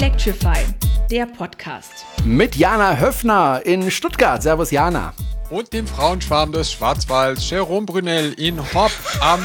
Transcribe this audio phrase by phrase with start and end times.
[0.00, 0.64] Electrify,
[1.10, 1.90] der Podcast.
[2.24, 4.40] Mit Jana Höfner in Stuttgart.
[4.40, 5.12] Servus Jana.
[5.50, 9.40] Und dem Frauenschwarm des Schwarzwalds, Jerome Brunel in Hopp am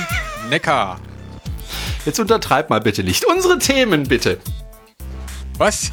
[0.51, 0.99] Neckar.
[2.05, 3.25] Jetzt untertreib mal bitte nicht.
[3.25, 4.37] Unsere Themen bitte.
[5.57, 5.91] Was?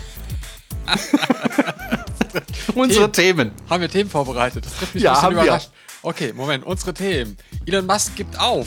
[2.74, 3.52] Unsere Themen.
[3.70, 4.66] Haben wir Themen vorbereitet?
[4.66, 5.42] Das trifft mich Ja, ein bisschen haben wir.
[5.44, 5.70] überrascht.
[6.02, 7.38] Okay, Moment, unsere Themen.
[7.64, 8.66] Elon Musk gibt auf.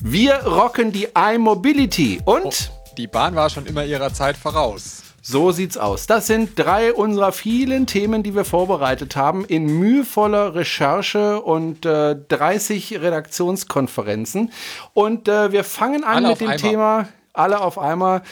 [0.00, 5.02] Wir rocken die iMobility und Die Bahn war schon immer ihrer Zeit voraus.
[5.22, 6.06] So sieht's aus.
[6.06, 12.16] Das sind drei unserer vielen Themen, die wir vorbereitet haben in mühevoller Recherche und äh,
[12.28, 14.52] 30 Redaktionskonferenzen.
[14.94, 16.70] Und äh, wir fangen an Alle mit dem einmal.
[16.70, 18.22] Thema alle auf einmal.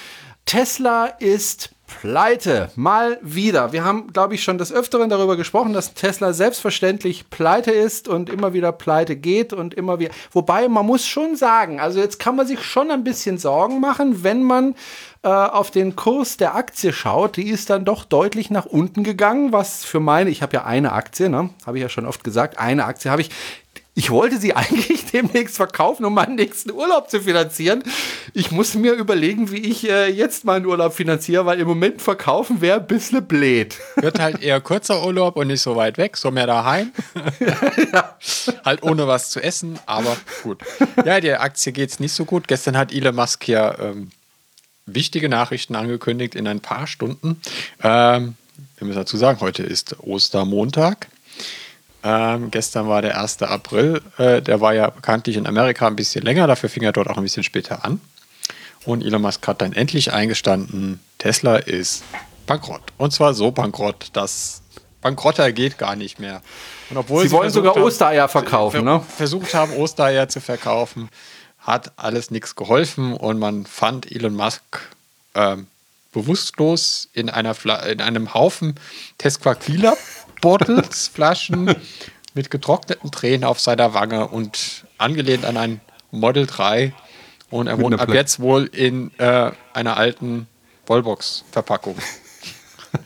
[0.45, 2.71] Tesla ist pleite.
[2.77, 3.73] Mal wieder.
[3.73, 8.31] Wir haben, glaube ich, schon des Öfteren darüber gesprochen, dass Tesla selbstverständlich pleite ist und
[8.31, 10.13] immer wieder pleite geht und immer wieder.
[10.31, 14.23] Wobei, man muss schon sagen, also jetzt kann man sich schon ein bisschen Sorgen machen,
[14.23, 14.75] wenn man
[15.23, 17.37] äh, auf den Kurs der Aktie schaut.
[17.37, 20.93] Die ist dann doch deutlich nach unten gegangen, was für meine, ich habe ja eine
[20.93, 21.51] Aktie, ne?
[21.67, 23.31] habe ich ja schon oft gesagt, eine Aktie habe ich.
[23.99, 27.83] Ich wollte sie eigentlich demnächst verkaufen, um meinen nächsten Urlaub zu finanzieren.
[28.33, 32.61] Ich muss mir überlegen, wie ich äh, jetzt meinen Urlaub finanziere, weil im Moment verkaufen
[32.61, 33.77] wäre ein bisschen blöd.
[33.97, 36.93] Wird halt eher kurzer Urlaub und nicht so weit weg, so mehr daheim.
[38.65, 40.63] Halt ohne was zu essen, aber gut.
[41.05, 42.47] Ja, der Aktie geht es nicht so gut.
[42.47, 44.11] Gestern hat Elon Musk ja ähm,
[44.87, 47.41] wichtige Nachrichten angekündigt in ein paar Stunden.
[47.83, 48.35] Ähm,
[48.77, 51.09] wir müssen dazu sagen, heute ist Ostermontag.
[52.05, 53.43] Ähm, gestern war der 1.
[53.43, 54.01] April.
[54.19, 57.17] Äh, der war ja bekanntlich in Amerika ein bisschen länger, dafür fing er dort auch
[57.17, 58.01] ein bisschen später an.
[58.85, 62.05] Und Elon Musk hat dann endlich eingestanden, Tesla ist
[62.47, 62.83] bankrott.
[62.97, 64.63] Und zwar so bankrott, dass
[65.03, 66.41] bankrotter geht gar nicht mehr.
[66.91, 69.03] Und obwohl Sie wollen versucht sogar haben- Ostereier verkaufen, ne?
[69.17, 71.09] versucht haben, Ostereier zu verkaufen,
[71.59, 74.63] hat alles nichts geholfen und man fand Elon Musk
[75.35, 75.67] ähm,
[76.13, 78.75] bewusstlos in, einer Fla in einem Haufen
[79.19, 79.95] Tesquaquila
[80.41, 81.75] Bottles, Flaschen
[82.35, 86.93] mit getrockneten Tränen auf seiner Wange und angelehnt an ein Model 3
[87.51, 90.47] und er wohnt ab Pla- jetzt wohl in äh, einer alten
[90.87, 91.97] Wallbox-Verpackung.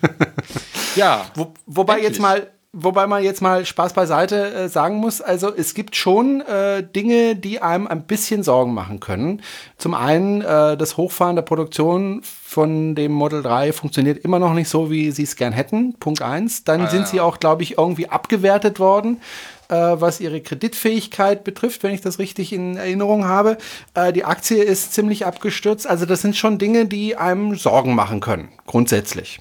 [0.97, 1.27] ja.
[1.35, 2.11] Wo, wobei endlich.
[2.11, 6.41] jetzt mal, wobei man jetzt mal Spaß beiseite äh, sagen muss, also es gibt schon
[6.43, 9.43] äh, Dinge, die einem ein bisschen Sorgen machen können.
[9.79, 14.69] Zum einen äh, das Hochfahren der Produktion von dem Model 3 funktioniert immer noch nicht
[14.69, 15.95] so, wie sie es gern hätten.
[15.99, 16.65] Punkt eins.
[16.65, 19.21] Dann sind sie auch, glaube ich, irgendwie abgewertet worden.
[19.69, 23.57] äh, Was ihre Kreditfähigkeit betrifft, wenn ich das richtig in Erinnerung habe.
[23.95, 25.87] Äh, Die Aktie ist ziemlich abgestürzt.
[25.87, 29.41] Also, das sind schon Dinge, die einem Sorgen machen können, grundsätzlich.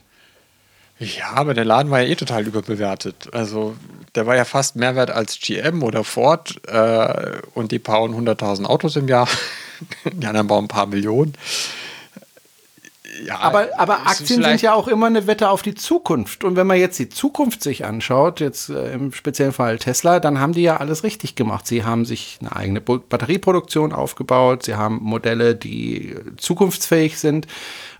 [1.02, 3.30] Ja, aber der Laden war ja eh total überbewertet.
[3.34, 3.76] Also
[4.14, 8.66] der war ja fast mehr wert als GM oder Ford äh, und die bauen 100.000
[8.66, 9.28] Autos im Jahr.
[10.14, 11.34] Die anderen bauen ein paar Millionen.
[13.26, 16.44] Ja, Aber, aber Aktien sind ja auch immer eine Wette auf die Zukunft.
[16.44, 20.40] Und wenn man jetzt die Zukunft sich anschaut, jetzt äh, im speziellen Fall Tesla, dann
[20.40, 21.68] haben die ja alles richtig gemacht.
[21.68, 24.64] Sie haben sich eine eigene Batterieproduktion aufgebaut.
[24.64, 27.48] Sie haben Modelle, die äh, zukunftsfähig sind.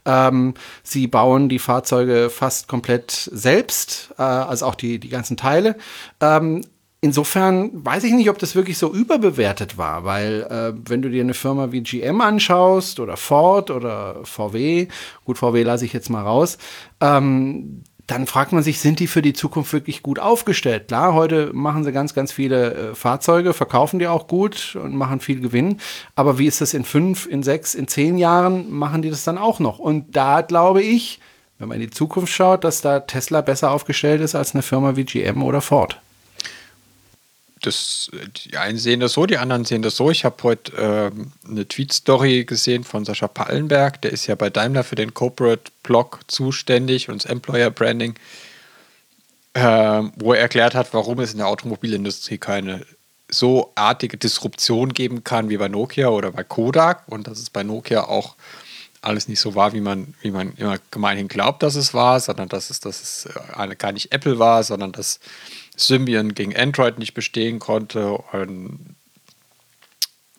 [0.06, 0.54] Ähm,
[0.84, 5.76] sie bauen die Fahrzeuge fast komplett selbst, äh, also auch die, die ganzen Teile.
[6.20, 6.62] Ähm,
[7.04, 11.24] Insofern weiß ich nicht, ob das wirklich so überbewertet war, weil äh, wenn du dir
[11.24, 14.88] eine Firma wie GM anschaust oder Ford oder VW,
[15.26, 16.60] gut, VW lasse ich jetzt mal raus,
[17.02, 20.88] ähm, dann fragt man sich, sind die für die Zukunft wirklich gut aufgestellt?
[20.88, 25.20] Klar, heute machen sie ganz, ganz viele äh, Fahrzeuge, verkaufen die auch gut und machen
[25.20, 25.78] viel Gewinn.
[26.16, 28.72] Aber wie ist das in fünf, in sechs, in zehn Jahren?
[28.72, 29.80] Machen die das dann auch noch?
[29.80, 31.20] Und da glaube ich,
[31.60, 34.96] wenn man in die Zukunft schaut, dass da Tesla besser aufgestellt ist als eine Firma
[34.96, 36.00] wie GM oder Ford.
[37.62, 38.10] Das,
[38.46, 40.12] die einen sehen das so, die anderen sehen das so.
[40.12, 44.84] Ich habe heute ähm, eine Tweet-Story gesehen von Sascha Pallenberg, der ist ja bei Daimler
[44.84, 48.16] für den Corporate-Blog zuständig und das Employer-Branding,
[49.54, 52.86] ähm, wo er erklärt hat, warum es in der Automobilindustrie keine
[53.30, 57.64] so artige Disruption geben kann wie bei Nokia oder bei Kodak und dass es bei
[57.64, 58.36] Nokia auch
[59.02, 62.50] alles nicht so war, wie man, wie man immer gemeinhin glaubt, dass es war, sondern
[62.50, 65.20] dass es, dass es äh, gar nicht Apple war, sondern dass
[65.82, 68.12] Symbian gegen Android nicht bestehen konnte.
[68.32, 68.96] Und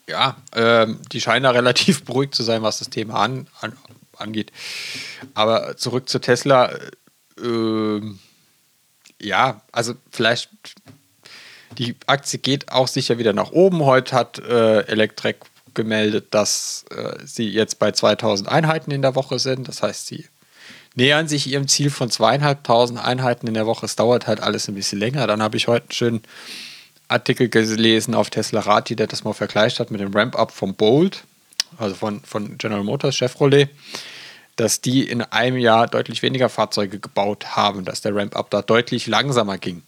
[0.08, 3.76] ja, ähm, die scheinen da relativ beruhigt zu sein, was das Thema an, an,
[4.16, 4.52] angeht.
[5.34, 6.72] Aber zurück zu Tesla.
[7.42, 8.18] ähm,
[9.20, 10.50] ja, also vielleicht
[11.78, 13.84] die Aktie geht auch sicher wieder nach oben.
[13.84, 15.36] Heute hat äh, Electrek
[15.74, 19.68] gemeldet, dass äh, sie jetzt bei 2000 Einheiten in der Woche sind.
[19.68, 20.26] Das heißt, sie
[20.94, 23.86] nähern sich ihrem Ziel von zweieinhalbtausend Einheiten in der Woche.
[23.86, 25.26] Es dauert halt alles ein bisschen länger.
[25.26, 26.22] Dann habe ich heute einen schönen
[27.08, 31.24] Artikel gelesen auf Tesla Rati, der das mal vergleicht hat mit dem Ramp-Up vom Bolt,
[31.78, 33.68] also von, von General Motors, Chevrolet.
[34.56, 39.06] dass die in einem Jahr deutlich weniger Fahrzeuge gebaut haben, dass der Ramp-up da deutlich
[39.06, 39.82] langsamer ging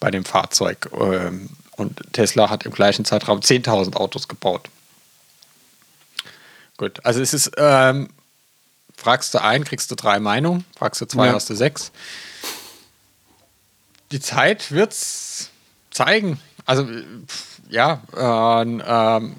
[0.00, 0.90] bei dem Fahrzeug.
[0.98, 4.68] Ähm, und Tesla hat im gleichen Zeitraum 10.000 Autos gebaut.
[6.76, 8.08] Gut, also es ist, ähm,
[8.96, 11.34] fragst du ein, kriegst du drei Meinungen, fragst du zwei, ja.
[11.34, 11.92] hast du sechs.
[14.12, 15.50] Die Zeit wird es
[15.90, 16.40] zeigen.
[16.64, 16.86] Also,
[17.68, 19.30] ja, äh, äh,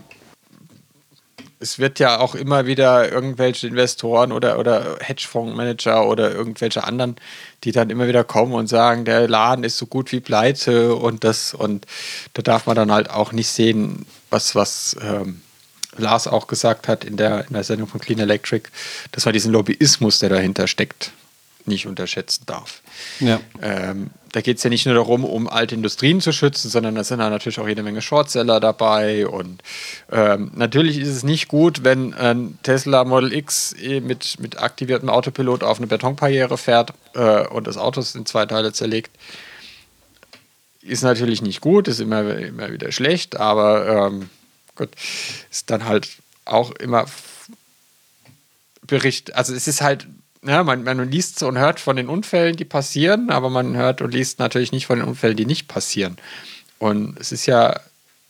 [1.60, 7.16] es wird ja auch immer wieder irgendwelche Investoren oder, oder Hedgefondsmanager oder irgendwelche anderen,
[7.64, 11.24] die dann immer wieder kommen und sagen, der Laden ist so gut wie pleite und
[11.24, 11.88] das und
[12.34, 15.42] da darf man dann halt auch nicht sehen, was, was ähm,
[15.98, 18.70] Lars auch gesagt hat in der, in der Sendung von Clean Electric,
[19.12, 21.12] dass man diesen Lobbyismus, der dahinter steckt,
[21.68, 22.82] nicht unterschätzen darf.
[23.20, 23.40] Ja.
[23.62, 27.04] Ähm, da geht es ja nicht nur darum, um alte Industrien zu schützen, sondern da
[27.04, 29.28] sind da natürlich auch jede Menge Shortseller dabei.
[29.28, 29.62] Und
[30.12, 35.10] ähm, natürlich ist es nicht gut, wenn ein Tesla Model X eh mit, mit aktiviertem
[35.10, 39.12] Autopilot auf eine Betonbarriere fährt äh, und das Auto in zwei Teile zerlegt.
[40.82, 44.30] Ist natürlich nicht gut, ist immer, immer wieder schlecht, aber ähm,
[44.78, 44.90] gut,
[45.52, 46.08] ist dann halt
[46.46, 47.06] auch immer
[48.82, 49.36] Bericht.
[49.36, 50.08] Also es ist halt
[50.44, 54.14] ja, man, man liest und hört von den Unfällen, die passieren, aber man hört und
[54.14, 56.18] liest natürlich nicht von den Unfällen, die nicht passieren.
[56.80, 57.80] Und es ist ja,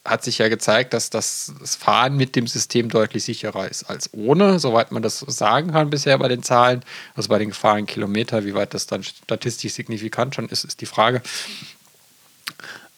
[0.06, 4.58] hat sich ja gezeigt, dass das, Fahren mit dem System deutlich sicherer ist als ohne,
[4.60, 6.84] soweit man das sagen kann bisher bei den Zahlen.
[7.16, 10.86] Also bei den gefahrenen Kilometern, wie weit das dann statistisch signifikant schon ist, ist die
[10.86, 11.22] Frage.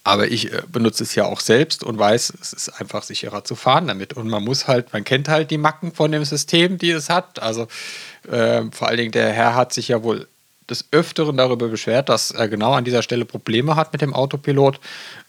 [0.10, 3.56] Aber ich äh, benutze es ja auch selbst und weiß, es ist einfach sicherer zu
[3.56, 4.14] fahren damit.
[4.14, 7.40] Und man muss halt, man kennt halt die Macken von dem System, die es hat.
[7.40, 7.68] Also
[8.28, 10.28] äh, vor allen Dingen der Herr hat sich ja wohl
[10.68, 14.80] des Öfteren darüber beschwert, dass er genau an dieser Stelle Probleme hat mit dem Autopilot,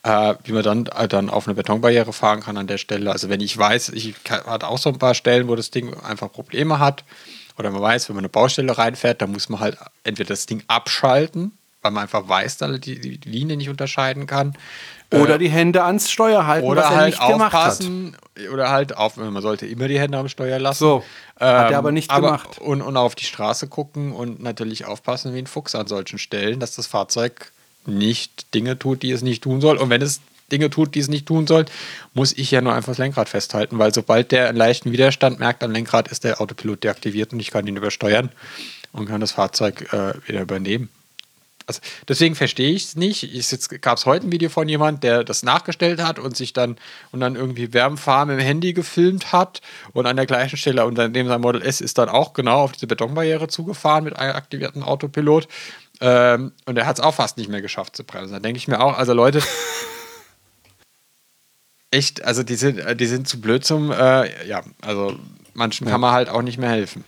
[0.02, 3.12] äh, wie man dann, äh, dann auf eine Betonbarriere fahren kann an der Stelle.
[3.12, 6.32] Also wenn ich weiß, ich hatte auch so ein paar Stellen, wo das Ding einfach
[6.32, 7.04] Probleme hat,
[7.58, 10.62] oder man weiß, wenn man eine Baustelle reinfährt, dann muss man halt entweder das Ding
[10.68, 14.54] abschalten weil man einfach weiß, dass er die, die Linie nicht unterscheiden kann.
[15.12, 18.16] Oder äh, die Hände ans Steuer halten, oder was er halt nicht aufpassen,
[18.52, 20.78] Oder halt auf, man sollte immer die Hände am Steuer lassen.
[20.78, 21.04] So,
[21.40, 22.58] ähm, hat er aber nicht aber, gemacht.
[22.58, 26.60] Und, und auf die Straße gucken und natürlich aufpassen wie ein Fuchs an solchen Stellen,
[26.60, 27.52] dass das Fahrzeug
[27.86, 29.78] nicht Dinge tut, die es nicht tun soll.
[29.78, 30.20] Und wenn es
[30.52, 31.64] Dinge tut, die es nicht tun soll,
[32.14, 35.62] muss ich ja nur einfach das Lenkrad festhalten, weil sobald der einen leichten Widerstand merkt
[35.62, 38.30] am Lenkrad, ist der Autopilot deaktiviert und ich kann ihn übersteuern
[38.92, 40.88] und kann das Fahrzeug äh, wieder übernehmen.
[41.70, 43.22] Also deswegen verstehe ich es nicht.
[43.22, 46.76] Es gab es heute ein Video von jemand, der das nachgestellt hat und sich dann
[47.12, 49.60] und dann irgendwie Wärmfarm im Handy gefilmt hat
[49.92, 52.72] und an der gleichen Stelle und dann sein Model S ist dann auch genau auf
[52.72, 55.46] diese Betonbarriere zugefahren mit einem aktivierten Autopilot.
[56.00, 58.32] Ähm, und er hat es auch fast nicht mehr geschafft zu bremsen.
[58.32, 59.40] Da denke ich mir auch, also Leute,
[61.92, 65.16] echt, also die sind, die sind zu blöd zum, äh, ja, also
[65.54, 65.92] manchen ja.
[65.92, 67.04] kann man halt auch nicht mehr helfen.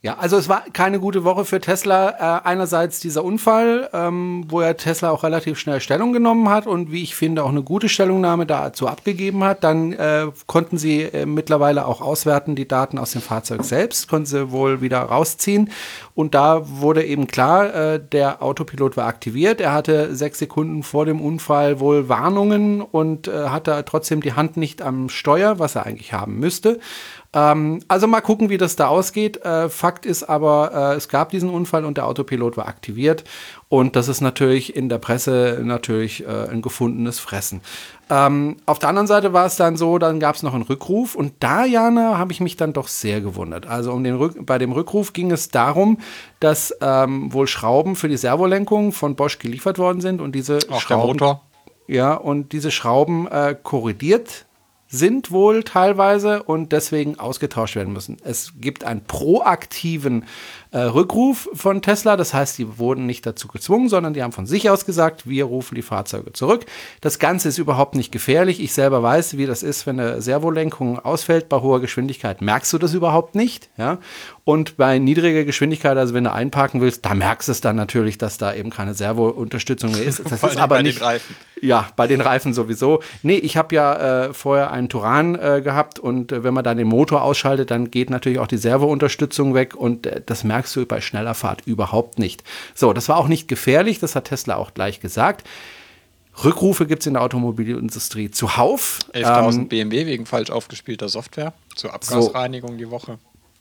[0.00, 2.10] Ja, also es war keine gute Woche für Tesla.
[2.10, 6.92] Äh, einerseits dieser Unfall, ähm, wo ja Tesla auch relativ schnell Stellung genommen hat und
[6.92, 9.64] wie ich finde auch eine gute Stellungnahme dazu abgegeben hat.
[9.64, 14.26] Dann äh, konnten sie äh, mittlerweile auch auswerten die Daten aus dem Fahrzeug selbst, konnten
[14.26, 15.72] sie wohl wieder rausziehen.
[16.14, 19.60] Und da wurde eben klar, äh, der Autopilot war aktiviert.
[19.60, 24.56] Er hatte sechs Sekunden vor dem Unfall wohl Warnungen und äh, hatte trotzdem die Hand
[24.56, 26.78] nicht am Steuer, was er eigentlich haben müsste.
[27.34, 29.44] Ähm, also mal gucken, wie das da ausgeht.
[29.44, 33.24] Äh, Fakt ist aber, äh, es gab diesen Unfall und der Autopilot war aktiviert.
[33.68, 37.60] Und das ist natürlich in der Presse natürlich äh, ein gefundenes Fressen.
[38.08, 41.14] Ähm, auf der anderen Seite war es dann so, dann gab es noch einen Rückruf
[41.14, 43.66] und da, Jana, habe ich mich dann doch sehr gewundert.
[43.66, 45.98] Also um den Rück bei dem Rückruf ging es darum,
[46.40, 50.80] dass ähm, wohl Schrauben für die Servolenkung von Bosch geliefert worden sind und diese Auch
[50.80, 51.42] Schrauben, der Motor.
[51.88, 54.46] Ja, und diese Schrauben äh, korrigiert
[54.88, 58.16] sind wohl teilweise und deswegen ausgetauscht werden müssen.
[58.24, 60.24] Es gibt einen proaktiven
[60.70, 62.16] äh, Rückruf von Tesla.
[62.16, 65.44] Das heißt, die wurden nicht dazu gezwungen, sondern die haben von sich aus gesagt, wir
[65.44, 66.66] rufen die Fahrzeuge zurück.
[67.00, 68.60] Das Ganze ist überhaupt nicht gefährlich.
[68.60, 72.42] Ich selber weiß, wie das ist, wenn eine Servolenkung ausfällt bei hoher Geschwindigkeit.
[72.42, 73.70] Merkst du das überhaupt nicht?
[73.76, 73.98] Ja?
[74.44, 78.18] Und bei niedriger Geschwindigkeit, also wenn du einparken willst, da merkst du es dann natürlich,
[78.18, 80.20] dass da eben keine Servounterstützung mehr ist.
[80.24, 81.00] Das ist aber bei nicht.
[81.00, 81.36] Den Reifen.
[81.60, 83.02] Ja, bei den Reifen sowieso.
[83.22, 86.76] Nee, ich habe ja äh, vorher einen Turan äh, gehabt und äh, wenn man dann
[86.76, 90.74] den Motor ausschaltet, dann geht natürlich auch die Servounterstützung weg und äh, das merkt merkst
[90.74, 92.42] du bei schneller Fahrt überhaupt nicht.
[92.74, 95.46] So, das war auch nicht gefährlich, das hat Tesla auch gleich gesagt.
[96.44, 98.98] Rückrufe gibt es in der Automobilindustrie zuhauf.
[99.12, 103.18] 11.000 ähm, BMW wegen falsch aufgespielter Software zur Abgasreinigung so, die Woche.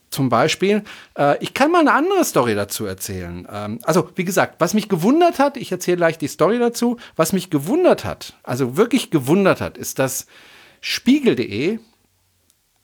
[0.10, 0.84] Zum Beispiel.
[1.16, 3.48] Äh, ich kann mal eine andere Story dazu erzählen.
[3.52, 7.32] Ähm, also, wie gesagt, was mich gewundert hat, ich erzähle gleich die Story dazu, was
[7.32, 10.26] mich gewundert hat, also wirklich gewundert hat, ist, dass
[10.82, 11.80] Spiegel.de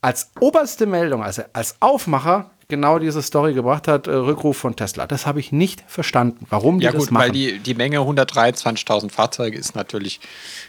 [0.02, 5.08] als oberste Meldung, also als Aufmacher, genau diese Story gebracht hat, äh, Rückruf von Tesla.
[5.08, 7.24] Das habe ich nicht verstanden, warum die ja, das gut, machen.
[7.24, 10.20] weil die, die Menge 123.000 Fahrzeuge ist natürlich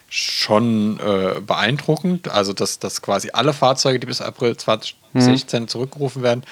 [0.08, 2.28] schon äh, beeindruckend.
[2.28, 5.68] Also, dass, dass quasi alle Fahrzeuge, die bis April 2016 Mhm.
[5.68, 6.44] zurückgerufen werden,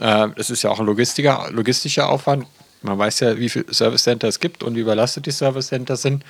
[0.00, 2.46] äh, es ist ja auch ein logistischer, logistischer Aufwand.
[2.82, 5.96] Man weiß ja, wie viele Service Center es gibt und wie überlastet die Service Center
[5.96, 6.24] sind.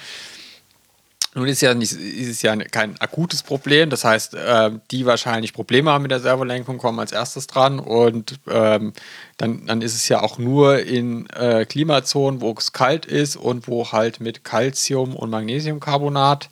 [1.38, 3.90] Nun ist ja nicht, ist es ja kein akutes Problem.
[3.90, 7.78] Das heißt, äh, die wahrscheinlich Probleme haben mit der Servolenkung, kommen als erstes dran.
[7.78, 8.92] Und ähm,
[9.36, 13.68] dann, dann ist es ja auch nur in äh, Klimazonen, wo es kalt ist und
[13.68, 16.50] wo halt mit Calcium und Magnesiumcarbonat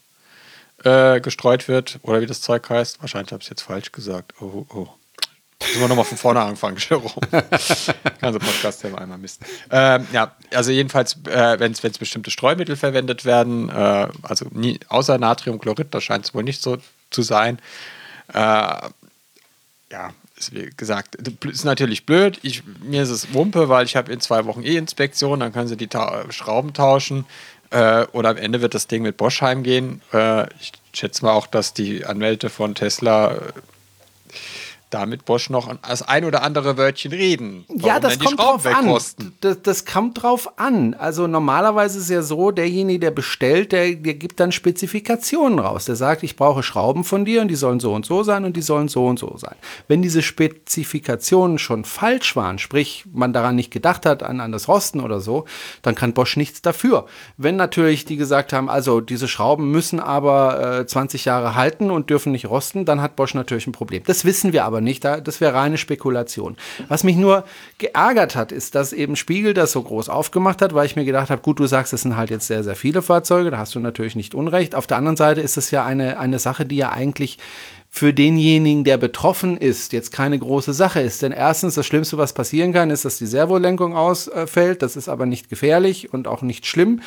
[0.85, 1.99] äh, gestreut wird.
[2.03, 3.01] Oder wie das Zeug heißt.
[3.01, 4.35] Wahrscheinlich habe ich es jetzt falsch gesagt.
[4.41, 4.87] Oh, oh.
[5.63, 7.15] Müssen wir nochmal von vorne anfangen, Jerome.
[8.21, 9.45] Ganze Podcast ja einmal misten.
[9.71, 15.19] Ähm, ja, also jedenfalls, äh, wenn es bestimmte Streumittel verwendet werden, äh, also nie, außer
[15.19, 16.77] Natriumchlorid, da scheint es wohl nicht so
[17.11, 17.59] zu sein.
[18.33, 18.39] Äh,
[19.93, 22.39] ja, ist wie gesagt, ist natürlich blöd.
[22.43, 25.77] Ich, mir ist es Wumpe, weil ich habe in zwei Wochen E-Inspektion, dann können sie
[25.77, 27.25] die Ta Schrauben tauschen.
[27.71, 30.03] Äh, oder am Ende wird das Ding mit Bosch heimgehen.
[30.13, 33.39] Äh, ich schätze mal auch, dass die Anwälte von Tesla äh,
[34.91, 37.65] damit Bosch noch das ein oder andere Wörtchen reden.
[37.69, 39.33] ja, Warum das denn die kommt Schrauben drauf an.
[39.41, 40.95] Das, das kommt drauf an.
[40.95, 45.87] Also normalerweise ist ja so, derjenige, der bestellt, der, der gibt dann Spezifikationen raus.
[45.87, 48.57] Der sagt, ich brauche Schrauben von dir und die sollen so und so sein und
[48.57, 49.57] die sollen so und so sein.
[49.89, 54.69] Wenn diese Spezifikationen schon falsch waren, sprich man daran nicht gedacht hat, an, an das
[54.69, 55.47] Rosten oder so,
[55.83, 57.07] dann kann Bosch nichts dafür.
[57.37, 62.09] Wenn natürlich die gesagt haben, also diese Schrauben müssen aber äh, 20 Jahre halten und
[62.09, 64.03] dürfen nicht rosten, dann hat Bosch natürlich ein Problem.
[64.07, 66.57] Das wissen wir aber nicht, das wäre reine Spekulation.
[66.89, 67.45] Was mich nur
[67.79, 71.31] geärgert hat, ist, dass eben Spiegel das so groß aufgemacht hat, weil ich mir gedacht
[71.31, 73.81] habe, gut, du sagst, es sind halt jetzt sehr, sehr viele Fahrzeuge, da hast du
[73.81, 74.75] natürlich nicht Unrecht.
[74.75, 77.39] Auf der anderen Seite ist es ja eine, eine Sache, die ja eigentlich
[77.97, 81.23] für denjenigen, der betroffen ist, jetzt keine große Sache ist.
[81.23, 84.83] Denn erstens, das Schlimmste, was passieren kann, ist, dass die Servolenkung ausfällt.
[84.83, 87.01] Das ist aber nicht gefährlich und auch nicht schlimm.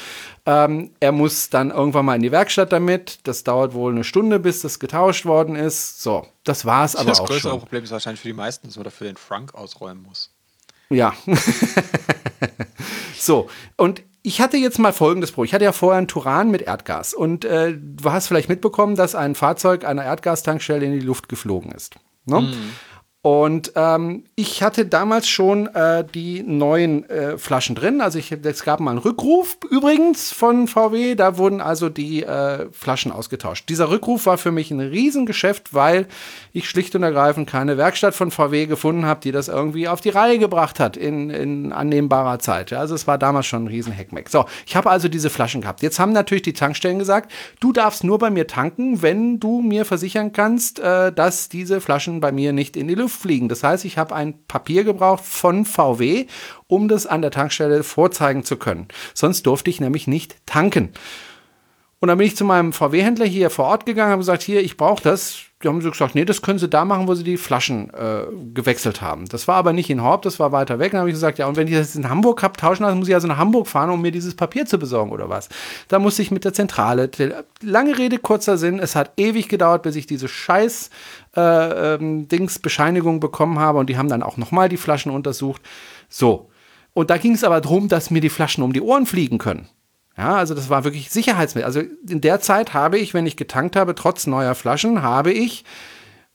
[0.48, 3.20] Ähm, er muss dann irgendwann mal in die Werkstatt damit.
[3.26, 6.02] Das dauert wohl eine Stunde, bis das getauscht worden ist.
[6.02, 7.60] So, das war es aber das auch größere schon.
[7.60, 10.32] Problem ist wahrscheinlich für die meisten, dass man dafür den Frank ausräumen muss.
[10.90, 11.14] Ja.
[13.16, 15.46] so, und ich hatte jetzt mal folgendes Problem.
[15.46, 19.16] Ich hatte ja vorher einen Turan mit Erdgas und äh, du hast vielleicht mitbekommen, dass
[19.16, 21.96] ein Fahrzeug einer Erdgastankstelle in die Luft geflogen ist.
[22.26, 22.52] Ne?
[23.22, 28.00] Und ähm, ich hatte damals schon äh, die neuen äh, Flaschen drin.
[28.00, 31.16] Also ich, es gab mal einen Rückruf übrigens von VW.
[31.16, 33.68] Da wurden also die äh, Flaschen ausgetauscht.
[33.68, 36.08] Dieser Rückruf war für mich ein Riesengeschäft, weil
[36.54, 40.10] ich schlicht und ergreifend keine Werkstatt von VW gefunden habe, die das irgendwie auf die
[40.10, 42.72] Reihe gebracht hat in, in annehmbarer Zeit.
[42.72, 44.30] Also es war damals schon ein Riesen-Heckmeck.
[44.30, 45.82] So, ich habe also diese Flaschen gehabt.
[45.82, 49.84] Jetzt haben natürlich die Tankstellen gesagt, du darfst nur bei mir tanken, wenn du mir
[49.84, 53.50] versichern kannst, äh, dass diese Flaschen bei mir nicht in die Luft fliegen.
[53.50, 56.28] Das heißt, ich habe ein Papier gebraucht von VW,
[56.68, 58.88] um das an der Tankstelle vorzeigen zu können.
[59.14, 60.94] Sonst durfte ich nämlich nicht tanken.
[62.02, 64.78] Und dann bin ich zu meinem VW-Händler hier vor Ort gegangen, habe gesagt, hier, ich
[64.78, 65.40] brauche das.
[65.62, 68.24] Die haben so gesagt, nee, das können Sie da machen, wo Sie die Flaschen äh,
[68.54, 69.26] gewechselt haben.
[69.28, 70.94] Das war aber nicht in Horb, das war weiter weg.
[70.94, 73.10] Dann habe ich gesagt, ja, und wenn ich das in Hamburg habe, tauschen lassen, muss
[73.10, 75.50] ich also nach Hamburg fahren, um mir dieses Papier zu besorgen oder was.
[75.90, 77.12] Da musste ich mit der Zentrale.
[77.62, 78.80] Lange Rede, kurzer Sinn.
[78.80, 80.92] Es hat ewig gedauert, bis ich diese scheiß
[81.40, 85.62] äh, ähm, Dings Bescheinigung bekommen habe und die haben dann auch nochmal die Flaschen untersucht.
[86.08, 86.50] So.
[86.94, 89.70] Und da ging es aber darum, dass mir die Flaschen um die Ohren fliegen können.
[90.18, 91.66] Ja, also das war wirklich Sicherheitsmittel.
[91.66, 95.64] Also in der Zeit habe ich, wenn ich getankt habe, trotz neuer Flaschen, habe ich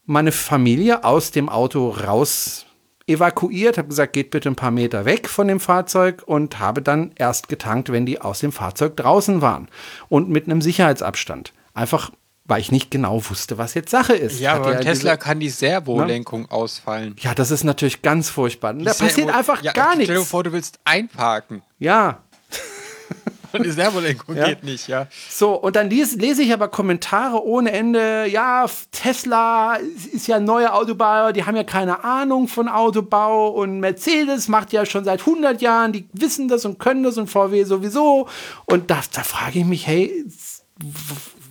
[0.05, 2.65] meine Familie aus dem Auto raus
[3.07, 7.11] evakuiert, habe gesagt, geht bitte ein paar Meter weg von dem Fahrzeug und habe dann
[7.15, 9.67] erst getankt, wenn die aus dem Fahrzeug draußen waren
[10.09, 11.53] und mit einem Sicherheitsabstand.
[11.73, 12.11] Einfach,
[12.47, 14.39] weil ich nicht genau wusste, was jetzt Sache ist.
[14.39, 17.15] Ja, beim diese- Tesla kann die Servolenkung ausfallen.
[17.19, 18.73] Ja, das ist natürlich ganz furchtbar.
[18.73, 20.29] Da Die passiert Servo- einfach ja, gar Stell dir nichts.
[20.29, 22.19] vor, du willst einparken Ja,
[23.51, 24.45] und die Servolenkung Ja.
[24.47, 25.07] geht nicht, ja.
[25.29, 28.27] So, und dann lies, lese ich aber Kommentare ohne Ende.
[28.27, 29.77] Ja, Tesla
[30.13, 34.71] ist ja ein neuer Autobauer, die haben ja keine Ahnung von Autobau und Mercedes macht
[34.73, 38.27] ja schon seit 100 Jahren, die wissen das und können das und VW sowieso.
[38.65, 40.25] Und da, da frage ich mich, hey,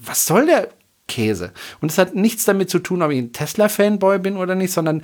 [0.05, 0.69] was soll der
[1.15, 1.53] Käse?
[1.81, 5.03] Und es hat nichts damit zu tun, ob ich ein Tesla-Fanboy bin oder nicht, sondern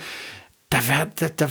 [0.70, 1.50] da, wär, da, da,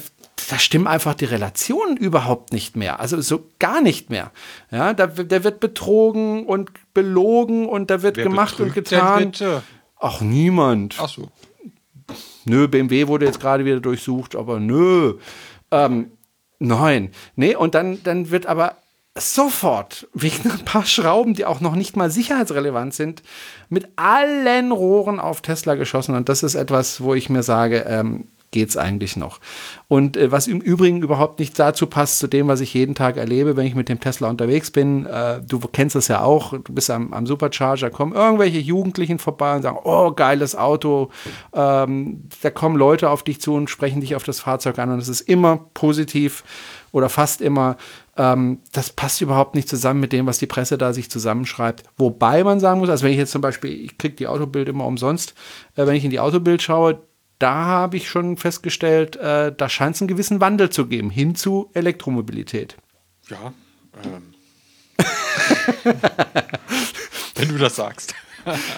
[0.50, 3.00] da stimmen einfach die Relationen überhaupt nicht mehr.
[3.00, 4.32] Also so gar nicht mehr.
[4.70, 9.32] Ja, da, da wird betrogen und belogen und da wird Wer gemacht und getan.
[9.98, 10.96] Ach, niemand.
[11.00, 11.30] Ach so.
[12.46, 15.16] Nö, BMW wurde jetzt gerade wieder durchsucht, aber nö.
[15.72, 16.12] Ähm,
[16.60, 17.12] nein.
[17.36, 18.75] Nee, und dann, dann wird aber
[19.20, 23.24] sofort wegen ein paar Schrauben, die auch noch nicht mal sicherheitsrelevant sind,
[23.70, 26.16] mit allen Rohren auf Tesla geschossen.
[26.16, 29.40] Und das ist etwas, wo ich mir sage, ähm, es eigentlich noch.
[29.88, 33.18] Und äh, was im Übrigen überhaupt nicht dazu passt, zu dem, was ich jeden Tag
[33.18, 35.06] erlebe, wenn ich mit dem Tesla unterwegs bin.
[35.06, 39.56] Äh, du kennst das ja auch, du bist am, am, Supercharger, kommen irgendwelche Jugendlichen vorbei
[39.56, 41.12] und sagen, oh, geiles Auto.
[41.54, 45.00] Ähm, da kommen Leute auf dich zu und sprechen dich auf das Fahrzeug an und
[45.00, 46.44] es ist immer positiv
[46.91, 47.77] oder fast immer.
[48.17, 51.84] Ähm, das passt überhaupt nicht zusammen mit dem, was die Presse da sich zusammenschreibt.
[51.98, 54.86] Wobei man sagen muss, also wenn ich jetzt zum Beispiel, ich kriege die Autobild immer
[54.86, 55.34] umsonst,
[55.75, 57.01] äh, wenn ich in die Autobild schaue,
[57.39, 61.36] da habe ich schon festgestellt, äh, da scheint es einen gewissen Wandel zu geben, hin
[61.36, 62.75] zu Elektromobilität.
[63.29, 63.53] Ja.
[64.03, 64.34] Ähm.
[67.36, 68.13] Wenn du das sagst.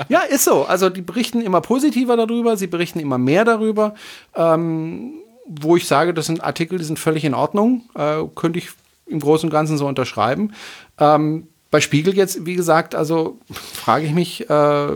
[0.09, 0.65] ja, ist so.
[0.65, 3.95] Also die berichten immer positiver darüber, sie berichten immer mehr darüber.
[4.35, 5.13] Ähm,
[5.59, 7.89] wo ich sage, das sind Artikel, die sind völlig in Ordnung.
[7.95, 8.69] Äh, könnte ich
[9.05, 10.53] im Großen und Ganzen so unterschreiben.
[10.97, 14.87] Ähm, bei Spiegel jetzt, wie gesagt, also frage ich mich, äh,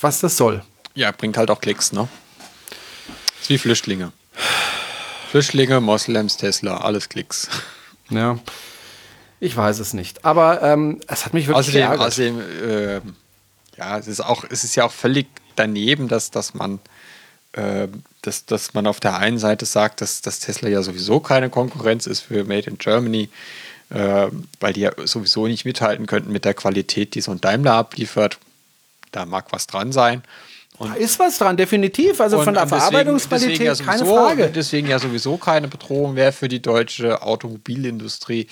[0.00, 0.62] was das soll.
[0.94, 2.08] Ja, bringt halt auch Klicks, ne?
[3.40, 4.12] ist wie Flüchtlinge.
[5.30, 7.48] Flüchtlinge, Moslems, Tesla, alles Klicks.
[8.10, 8.38] Ja.
[9.40, 10.22] Ich weiß es nicht.
[10.22, 12.06] Aber ähm, es hat mich wirklich außerdem, geärgert.
[12.08, 13.00] Außerdem, äh,
[13.78, 16.78] ja, es ist, auch, es ist ja auch völlig daneben, dass, dass man
[18.22, 22.06] dass, dass man auf der einen Seite sagt, dass, dass Tesla ja sowieso keine Konkurrenz
[22.06, 23.28] ist für Made in Germany,
[23.90, 24.28] äh,
[24.60, 28.38] weil die ja sowieso nicht mithalten könnten mit der Qualität, die so ein Daimler abliefert.
[29.10, 30.22] Da mag was dran sein.
[30.78, 32.20] Und da ist was dran, definitiv.
[32.20, 34.52] Also von der Verarbeitungsqualität deswegen, deswegen ja sowieso, keine Frage.
[34.52, 38.46] Deswegen ja sowieso keine Bedrohung wäre für die deutsche Automobilindustrie.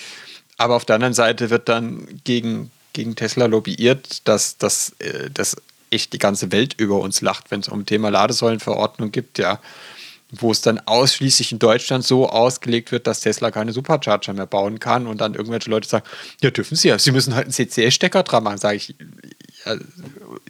[0.59, 5.57] Aber auf der anderen Seite wird dann gegen, gegen Tesla lobbyiert, dass, dass, äh, dass
[5.90, 9.61] echt die ganze Welt über uns lacht, wenn es um Thema Ladesäulenverordnung gibt, ja
[10.32, 14.78] wo es dann ausschließlich in Deutschland so ausgelegt wird, dass Tesla keine Supercharger mehr bauen
[14.78, 16.06] kann und dann irgendwelche Leute sagen,
[16.40, 18.94] ja, dürfen sie ja, sie müssen halt einen CCS-Stecker dran machen, sage ich,
[19.66, 19.76] ja,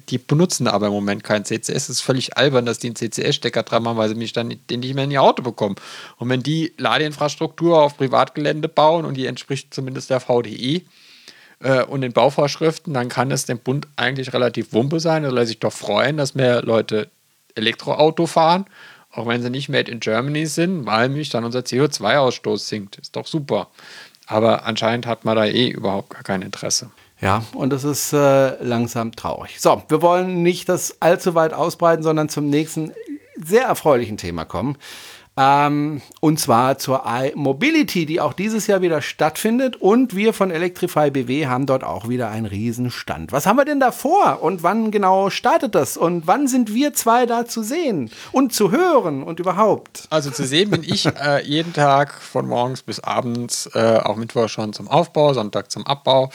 [0.09, 1.69] die benutzen aber im Moment keinen CCS.
[1.69, 4.81] Es ist völlig albern, dass die einen CCS-Stecker dran machen, weil sie mich dann den
[4.81, 5.77] nicht mehr in ihr Auto bekommen.
[6.19, 10.87] Und wenn die Ladeinfrastruktur auf Privatgelände bauen und die entspricht zumindest der VDI
[11.61, 15.23] äh, und den Bauvorschriften, dann kann es dem Bund eigentlich relativ wumpe sein.
[15.23, 17.09] Da lässt sich doch freuen, dass mehr Leute
[17.55, 18.67] Elektroauto fahren
[19.13, 22.99] auch wenn sie nicht made in Germany sind, weil mich dann unser CO2-Ausstoß sinkt.
[22.99, 23.69] Ist doch super.
[24.27, 26.91] Aber anscheinend hat man da eh überhaupt gar kein Interesse.
[27.21, 29.61] Ja, und das ist äh, langsam traurig.
[29.61, 32.93] So, wir wollen nicht das allzu weit ausbreiten, sondern zum nächsten
[33.37, 34.77] sehr erfreulichen Thema kommen.
[35.41, 39.77] Ähm, und zwar zur iMobility, die auch dieses Jahr wieder stattfindet.
[39.77, 43.33] Und wir von Electrify BW haben dort auch wieder einen Riesenstand.
[43.33, 44.43] Was haben wir denn da vor?
[44.43, 45.97] Und wann genau startet das?
[45.97, 50.07] Und wann sind wir zwei da zu sehen und zu hören und überhaupt?
[50.11, 54.51] Also zu sehen bin ich äh, jeden Tag von morgens bis abends, äh, auch Mittwoch
[54.51, 56.31] schon zum Aufbau, Sonntag zum Abbau.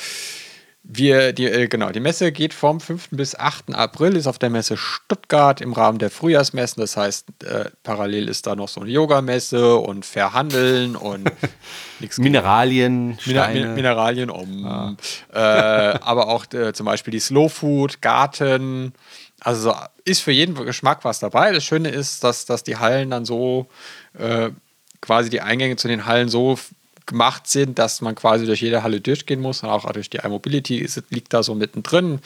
[0.87, 3.09] Wir, die, äh, genau, die Messe geht vom 5.
[3.11, 3.73] bis 8.
[3.73, 6.79] April, ist auf der Messe Stuttgart im Rahmen der Frühjahrsmessen.
[6.79, 11.31] Das heißt, äh, parallel ist da noch so eine Yogamesse und Verhandeln und
[12.17, 13.69] Mineralien, Steine.
[13.69, 14.63] Mineralien um.
[14.63, 14.95] Ah.
[15.33, 18.93] Äh, aber auch äh, zum Beispiel die Slow Food, Garten.
[19.39, 21.51] Also ist für jeden Geschmack was dabei.
[21.51, 23.65] Das Schöne ist, dass, dass die Hallen dann so
[24.19, 24.51] äh,
[25.01, 26.59] quasi die Eingänge zu den Hallen so
[27.05, 30.87] gemacht sind, dass man quasi durch jede Halle durchgehen muss und auch durch die iMobility
[31.09, 32.19] liegt da so mittendrin.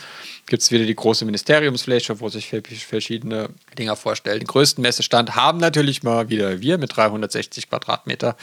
[0.46, 2.50] Gibt es wieder die große Ministeriumsfläche, wo sich
[2.86, 4.40] verschiedene Dinger vorstellen.
[4.40, 8.36] Den größten Messestand haben natürlich mal wieder wir mit 360 Quadratmeter.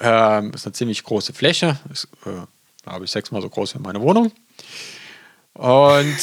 [0.00, 1.78] Ähm, ist eine ziemlich große Fläche.
[1.92, 2.46] Ist, äh,
[2.82, 4.32] glaube ich, sechsmal so groß wie meine Wohnung.
[5.54, 6.16] Und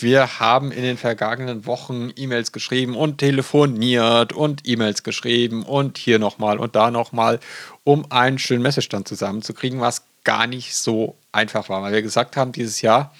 [0.00, 6.18] wir haben in den vergangenen Wochen E-Mails geschrieben und telefoniert und E-Mails geschrieben und hier
[6.18, 7.40] nochmal und da nochmal,
[7.84, 12.52] um einen schönen Messestand zusammenzukriegen, was gar nicht so einfach war, weil wir gesagt haben,
[12.52, 13.14] dieses Jahr,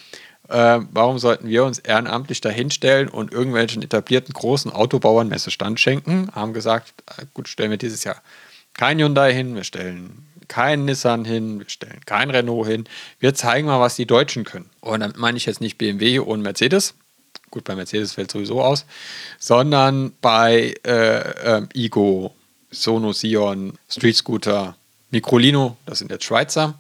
[0.49, 6.31] äh, warum sollten wir uns ehrenamtlich dahinstellen und irgendwelchen etablierten großen Autobauern Messestand schenken?
[6.35, 8.21] Haben gesagt, äh, gut, stellen wir dieses Jahr
[8.75, 12.85] kein Hyundai hin, wir stellen keinen Nissan hin, wir stellen kein Renault hin.
[13.21, 14.69] Wir zeigen mal, was die Deutschen können.
[14.81, 16.95] Und damit meine ich jetzt nicht BMW und Mercedes.
[17.51, 18.85] Gut, bei Mercedes fällt sowieso aus,
[19.39, 22.35] sondern bei äh, äh, Igo,
[22.71, 24.77] Sono, Sion, Street Scooter,
[25.11, 26.75] Microlino, das sind jetzt Schweizer,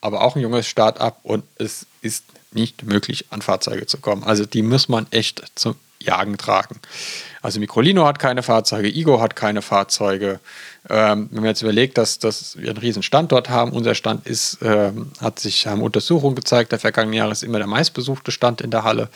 [0.00, 4.24] aber auch ein junges Start-up und es ist nicht möglich, an Fahrzeuge zu kommen.
[4.24, 6.76] Also die muss man echt zum Jagen tragen.
[7.42, 10.40] Also Microlino hat keine Fahrzeuge, Igo hat keine Fahrzeuge.
[10.88, 14.58] Ähm, wenn man jetzt überlegt, dass, dass wir einen riesen Standort haben, unser Stand ist,
[14.62, 18.70] ähm, hat sich, haben Untersuchungen gezeigt, der vergangene Jahre ist immer der meistbesuchte Stand in
[18.70, 19.08] der Halle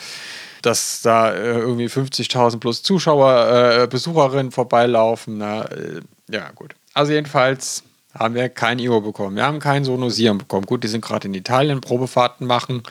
[0.63, 5.39] dass da äh, irgendwie 50.000 plus Zuschauer, äh, Besucherinnen vorbeilaufen.
[5.39, 6.75] Na, äh, ja, gut.
[6.93, 7.83] Also jedenfalls
[8.19, 9.37] haben wir kein IO bekommen.
[9.37, 10.67] Wir haben kein Sonosieren bekommen.
[10.67, 12.83] Gut, die sind gerade in Italien Probefahrten machen,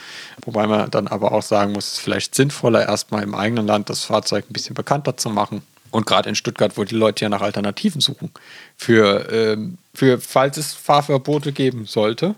[0.46, 3.90] wobei man dann aber auch sagen muss, es ist vielleicht sinnvoller, erstmal im eigenen Land
[3.90, 5.62] das Fahrzeug ein bisschen bekannter zu machen.
[5.92, 8.32] Und gerade in Stuttgart, wo die Leute ja nach Alternativen suchen,
[8.78, 12.36] für, ähm, für falls es Fahrverbote geben sollte.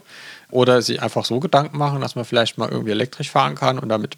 [0.50, 3.88] Oder sich einfach so Gedanken machen, dass man vielleicht mal irgendwie elektrisch fahren kann und
[3.88, 4.18] damit,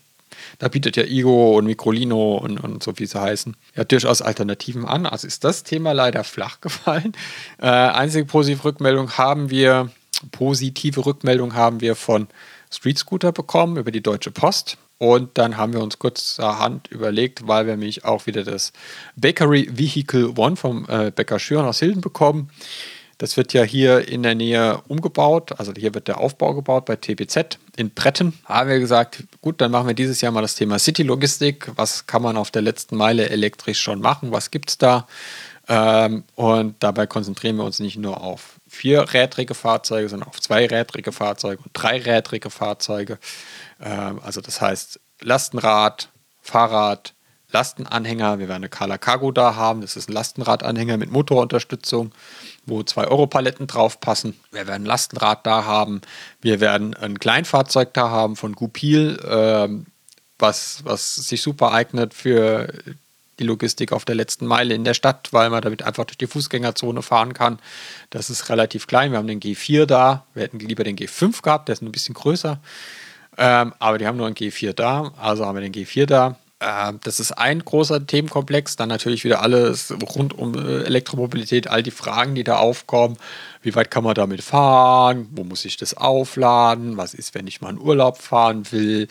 [0.59, 4.85] da bietet ja Igo und Microlino und, und so wie sie heißen, ja durchaus Alternativen
[4.85, 5.05] an.
[5.05, 7.13] Also ist das Thema leider flach gefallen.
[7.61, 9.89] Äh, einzige positive Rückmeldung haben wir,
[10.31, 12.27] positive Rückmeldung haben wir von
[12.71, 14.77] Street Scooter bekommen über die Deutsche Post.
[14.97, 18.71] Und dann haben wir uns kurzerhand überlegt, weil wir nämlich auch wieder das
[19.17, 22.49] Bakery Vehicle One vom äh, Bäcker Schüren aus Hilden bekommen.
[23.17, 25.59] Das wird ja hier in der Nähe umgebaut.
[25.59, 28.33] Also hier wird der Aufbau gebaut bei TBZ in Bretten.
[28.45, 31.71] Haben wir gesagt, gut, dann machen wir dieses Jahr mal das Thema City-Logistik.
[31.75, 34.31] Was kann man auf der letzten Meile elektrisch schon machen?
[34.31, 35.07] Was gibt es da?
[35.67, 41.61] Ähm, und dabei konzentrieren wir uns nicht nur auf vierrädrige Fahrzeuge, sondern auf zweirädrige Fahrzeuge
[41.63, 43.17] und dreirädrige Fahrzeuge.
[43.81, 46.09] Ähm, also das heißt Lastenrad,
[46.41, 47.13] Fahrrad,
[47.53, 48.39] Lastenanhänger.
[48.39, 49.81] Wir werden eine Kala Cargo da haben.
[49.81, 52.11] Das ist ein Lastenradanhänger mit Motorunterstützung,
[52.65, 54.39] wo zwei Euro-Paletten drauf passen.
[54.51, 56.01] Wir werden ein Lastenrad da haben.
[56.41, 59.85] Wir werden ein Kleinfahrzeug da haben von Gupil, ähm,
[60.39, 62.67] was, was sich super eignet für
[63.39, 66.27] die Logistik auf der letzten Meile in der Stadt, weil man damit einfach durch die
[66.27, 67.59] Fußgängerzone fahren kann.
[68.09, 69.11] Das ist relativ klein.
[69.11, 70.25] Wir haben den G4 da.
[70.33, 72.59] Wir hätten lieber den G5 gehabt, der ist ein bisschen größer.
[73.37, 76.37] Ähm, aber die haben nur einen G4 da, also haben wir den G4 da.
[76.63, 78.75] Ähm, das ist ein großer Themenkomplex.
[78.75, 83.17] Dann natürlich wieder alles rund um äh, Elektromobilität, all die Fragen, die da aufkommen.
[83.61, 85.27] Wie weit kann man damit fahren?
[85.31, 86.97] Wo muss ich das aufladen?
[86.97, 89.07] Was ist, wenn ich mal in Urlaub fahren will?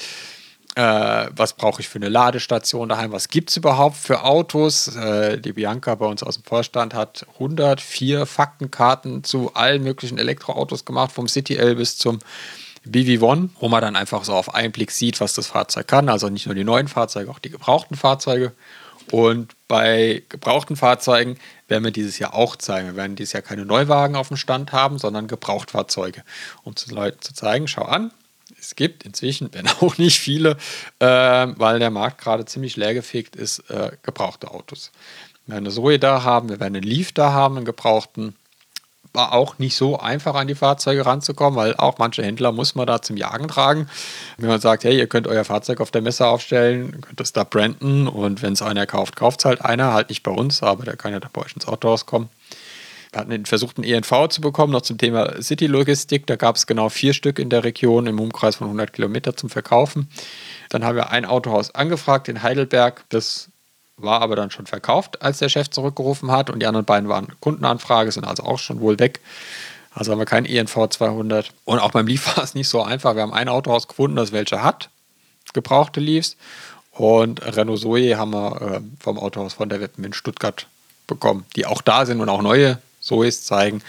[0.74, 3.12] Äh, was brauche ich für eine Ladestation daheim?
[3.12, 4.96] Was gibt es überhaupt für Autos?
[4.96, 10.86] Äh, die Bianca bei uns aus dem Vorstand hat 104 Faktenkarten zu allen möglichen Elektroautos
[10.86, 12.20] gemacht, vom City L bis zum
[12.86, 16.08] BV1, wo man dann einfach so auf einen Blick sieht, was das Fahrzeug kann.
[16.08, 18.52] Also nicht nur die neuen Fahrzeuge, auch die gebrauchten Fahrzeuge.
[19.10, 22.88] Und bei gebrauchten Fahrzeugen werden wir dieses Jahr auch zeigen.
[22.88, 26.22] Wir werden dieses Jahr keine Neuwagen auf dem Stand haben, sondern Gebrauchtfahrzeuge.
[26.62, 28.12] Um zu Leuten zu zeigen, schau an,
[28.58, 30.56] es gibt inzwischen, wenn auch nicht viele,
[30.98, 34.92] äh, weil der Markt gerade ziemlich leergefegt ist, äh, gebrauchte Autos.
[35.46, 38.36] Wir werden eine Zoe da haben, wir werden einen Leaf da haben, einen gebrauchten
[39.12, 42.86] war auch nicht so einfach an die Fahrzeuge ranzukommen, weil auch manche Händler muss man
[42.86, 43.88] da zum Jagen tragen.
[44.38, 47.44] Wenn man sagt, hey, ihr könnt euer Fahrzeug auf der Messe aufstellen, könnt es da
[47.44, 50.84] branden und wenn es einer kauft, kauft es halt einer, halt nicht bei uns, aber
[50.84, 52.30] der kann ja da bei euch ins Autohaus kommen.
[53.12, 56.26] Wir hatten versucht, einen ENV zu bekommen, noch zum Thema City-Logistik.
[56.26, 59.50] Da gab es genau vier Stück in der Region im Umkreis von 100 Kilometer zum
[59.50, 60.08] Verkaufen.
[60.70, 63.04] Dann haben wir ein Autohaus angefragt in Heidelberg.
[63.10, 63.50] Das
[64.02, 67.28] war aber dann schon verkauft, als der Chef zurückgerufen hat und die anderen beiden waren
[67.40, 69.20] Kundenanfrage, sind also auch schon wohl weg.
[69.94, 71.52] Also haben wir kein ENV 200.
[71.64, 73.14] Und auch beim Leaf war es nicht so einfach.
[73.14, 74.90] Wir haben ein Autohaus gefunden, das welche hat,
[75.52, 76.36] gebrauchte Leafs.
[76.92, 80.66] Und Renault Zoe haben wir äh, vom Autohaus von der Weppen in Stuttgart
[81.06, 83.82] bekommen, die auch da sind und auch neue Zoes zeigen.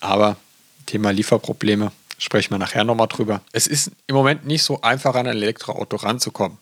[0.00, 0.36] Aber
[0.86, 3.40] Thema Lieferprobleme sprechen wir nachher nochmal drüber.
[3.52, 6.58] Es ist im Moment nicht so einfach, an ein Elektroauto ranzukommen.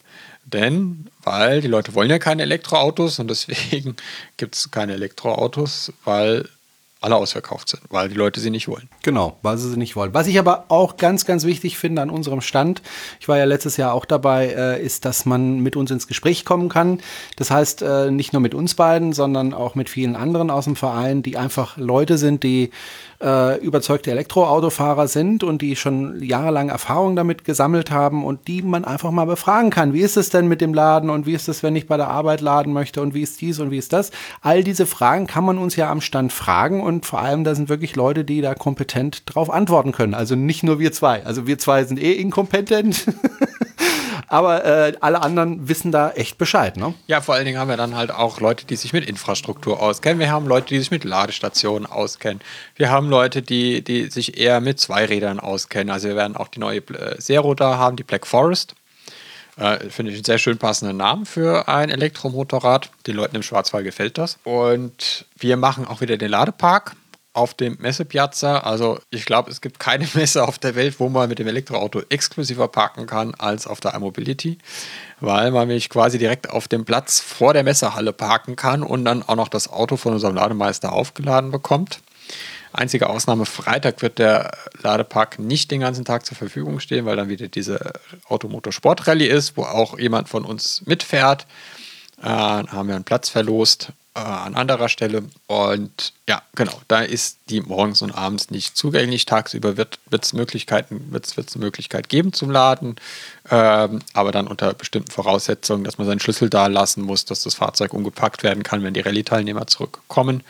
[0.47, 3.97] Denn, weil die Leute wollen ja keine Elektroautos und deswegen
[4.37, 6.49] gibt es keine Elektroautos, weil
[7.05, 8.89] alle ausverkauft sind, weil die Leute sie nicht wollen.
[9.03, 10.15] Genau, weil sie sie nicht wollen.
[10.15, 12.81] Was ich aber auch ganz, ganz wichtig finde an unserem Stand,
[13.21, 16.47] ich war ja letztes Jahr auch dabei, äh, ist, dass man mit uns ins Gespräch
[16.47, 17.01] kommen kann.
[17.37, 20.77] Das heißt, äh, nicht nur mit uns beiden, sondern auch mit vielen anderen aus dem
[20.77, 22.71] Verein, die einfach Leute sind, die
[23.25, 28.85] äh, überzeugte Elektroautofahrer sind und die schon jahrelang Erfahrung damit gesammelt haben und die man
[28.85, 29.95] einfach mal befragen kann.
[29.95, 32.09] Wie ist es denn mit dem Laden und wie ist es, wenn ich bei der
[32.09, 34.11] Arbeit laden möchte und wie ist dies und wie ist das?
[34.43, 37.69] All diese Fragen kann man uns ja am Stand fragen und vor allem da sind
[37.69, 40.15] wirklich Leute, die da kompetent drauf antworten können.
[40.15, 41.25] Also nicht nur wir zwei.
[41.25, 43.07] Also wir zwei sind eh inkompetent.
[44.35, 46.93] Aber äh, alle anderen wissen da echt Bescheid, ne?
[47.07, 50.19] Ja, vor allen Dingen haben wir dann halt auch Leute, die sich mit Infrastruktur auskennen.
[50.19, 52.41] Wir haben Leute, die sich mit Ladestationen auskennen.
[52.75, 55.89] Wir haben Leute, die, die sich eher mit Zweirädern auskennen.
[55.89, 58.75] Also wir werden auch die neue äh, Zero da haben, die Black Forest.
[59.57, 62.91] Äh, Finde ich einen sehr schön passenden Namen für ein Elektromotorrad.
[63.07, 64.41] Den Leuten im Schwarzwald gefällt das.
[64.43, 66.97] Und wir machen auch wieder den Ladepark
[67.35, 68.61] auf dem Messepiazza.
[68.61, 72.01] Also ich glaube, es gibt keine Messe auf der Welt, wo man mit dem Elektroauto
[72.09, 74.57] exklusiver parken kann als auf der iMobility,
[75.21, 79.23] weil man nämlich quasi direkt auf dem Platz vor der Messehalle parken kann und dann
[79.23, 82.01] auch noch das Auto von unserem Lademeister aufgeladen bekommt.
[82.73, 87.29] Einzige Ausnahme, Freitag wird der Ladepark nicht den ganzen Tag zur Verfügung stehen, weil dann
[87.29, 87.93] wieder diese
[88.29, 91.47] Automotor-Sport-Rallye ist, wo auch jemand von uns mitfährt.
[92.21, 95.25] Äh, haben wir einen Platz verlost äh, an anderer Stelle.
[95.47, 99.27] Und ja, genau, da ist die morgens und abends nicht zugänglich.
[99.27, 102.97] Tagsüber wird es Möglichkeiten, wird's, wird's eine Möglichkeit geben zum Laden,
[103.51, 107.55] ähm, aber dann unter bestimmten Voraussetzungen, dass man seinen Schlüssel da lassen muss, dass das
[107.55, 110.45] Fahrzeug umgepackt werden kann, wenn die Rallye-Teilnehmer zurückkommen.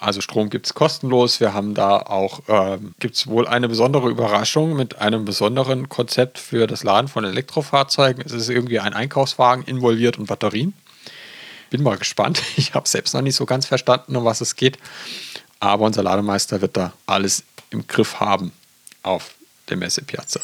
[0.00, 1.40] Also Strom gibt es kostenlos.
[1.40, 6.38] Wir haben da auch, ähm, gibt es wohl eine besondere Überraschung mit einem besonderen Konzept
[6.38, 8.22] für das Laden von Elektrofahrzeugen.
[8.24, 10.72] Es ist irgendwie ein Einkaufswagen involviert und Batterien.
[11.70, 12.42] Bin mal gespannt.
[12.56, 14.78] Ich habe selbst noch nicht so ganz verstanden, um was es geht.
[15.60, 18.52] Aber unser Lademeister wird da alles im Griff haben
[19.02, 19.34] auf
[19.70, 20.40] der Messepiazza.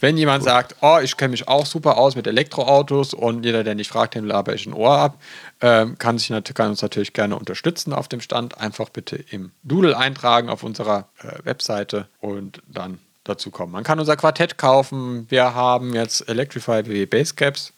[0.00, 0.48] Wenn jemand Gut.
[0.48, 4.14] sagt, oh, ich kenne mich auch super aus mit Elektroautos und jeder, der nicht fragt,
[4.14, 5.18] dem laber ich ein Ohr ab,
[5.60, 8.58] ähm, kann, sich, kann uns natürlich gerne unterstützen auf dem Stand.
[8.58, 13.72] Einfach bitte im Doodle eintragen auf unserer äh, Webseite und dann dazu kommen.
[13.72, 15.26] Man kann unser Quartett kaufen.
[15.28, 17.72] Wir haben jetzt Electrify BW Basecaps.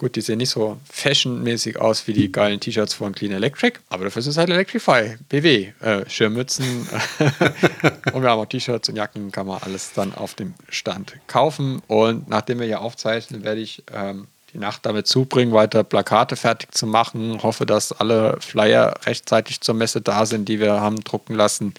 [0.00, 4.04] Gut, die sehen nicht so fashionmäßig aus wie die geilen T-Shirts von Clean Electric, aber
[4.04, 6.64] dafür ist es halt Electrify, BW, äh, Schirmmützen
[8.14, 11.82] und wir haben auch T-Shirts und Jacken, kann man alles dann auf dem Stand kaufen.
[11.86, 16.72] Und nachdem wir hier aufzeichnen, werde ich ähm, die Nacht damit zubringen, weiter Plakate fertig
[16.72, 17.42] zu machen.
[17.42, 21.74] Hoffe, dass alle Flyer rechtzeitig zur Messe da sind, die wir haben drucken lassen.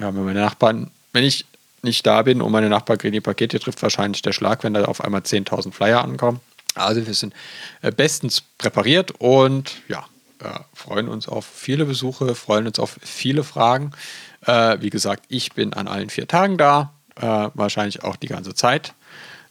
[0.00, 1.46] Ja, wenn meine Nachbarn, wenn ich
[1.82, 4.86] nicht da bin und meine Nachbarn kriegen die Pakete, trifft wahrscheinlich der Schlag, wenn da
[4.86, 6.40] auf einmal 10.000 Flyer ankommen.
[6.74, 7.34] Also wir sind
[7.82, 10.04] äh, bestens präpariert und ja,
[10.40, 13.92] äh, freuen uns auf viele Besuche, freuen uns auf viele Fragen.
[14.46, 18.92] Äh, wie gesagt, ich bin an allen vier Tagen da, wahrscheinlich auch die ganze Zeit.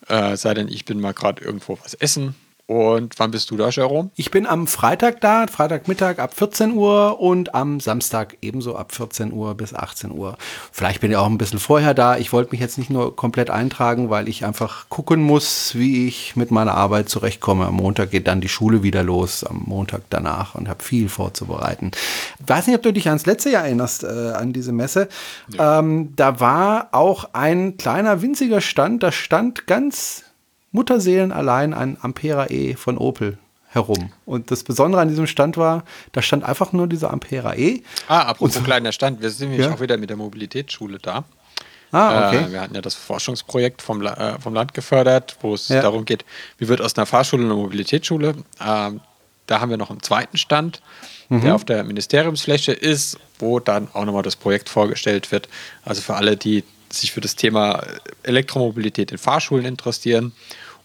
[0.10, 4.10] Sei denn, ich bin mal gerade irgendwo was essen und wann bist du da, Jerome?
[4.16, 9.34] Ich bin am Freitag da, Freitagmittag ab 14 Uhr und am Samstag ebenso ab 14
[9.34, 10.38] Uhr bis 18 Uhr.
[10.72, 12.18] Vielleicht bin ich auch ein bisschen vorher da.
[12.18, 16.38] Ich wollte mich jetzt nicht nur komplett eintragen, weil ich einfach gucken muss, wie ich
[16.38, 17.66] mit meiner Arbeit zurechtkomme.
[17.66, 21.92] Am Montag geht dann die Schule wieder los, am Montag danach und habe viel vorzubereiten.
[22.40, 25.10] Ich weiß nicht, ob du dich ans letzte Jahr erinnerst, äh, an diese Messe.
[25.50, 25.80] Ja.
[25.80, 30.24] Ähm, da war auch ein kleiner, winziger Stand, da stand ganz
[30.74, 33.38] Mutterseelen allein ein Ampera E von Opel
[33.70, 34.12] herum.
[34.26, 37.82] Und das Besondere an diesem Stand war, da stand einfach nur dieser Ampera E.
[38.08, 39.74] Ah, apropos und, kleiner Stand, wir sind nämlich ja.
[39.74, 41.24] auch wieder mit der Mobilitätsschule da.
[41.92, 42.46] Ah, okay.
[42.46, 45.82] Äh, wir hatten ja das Forschungsprojekt vom, äh, vom Land gefördert, wo es ja.
[45.82, 46.26] darum geht,
[46.58, 48.36] wie wird aus einer Fahrschule eine Mobilitätsschule.
[48.60, 49.02] Ähm,
[49.46, 50.82] da haben wir noch einen zweiten Stand,
[51.30, 51.42] mhm.
[51.42, 55.50] der auf der Ministeriumsfläche ist, wo dann auch nochmal das Projekt vorgestellt wird.
[55.86, 57.84] Also für alle, die sich für das Thema
[58.24, 60.34] Elektromobilität in Fahrschulen interessieren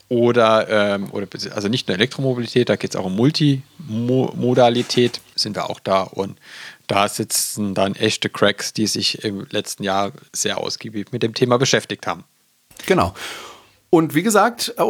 [0.09, 5.69] oder, ähm, oder also nicht nur Elektromobilität, da geht es auch um Multimodalität, sind wir
[5.69, 6.39] auch da und
[6.87, 11.59] da sitzen dann echte Cracks, die sich im letzten Jahr sehr ausgiebig mit dem Thema
[11.59, 12.25] beschäftigt haben.
[12.87, 13.13] Genau.
[13.91, 14.83] Und wie gesagt, äh,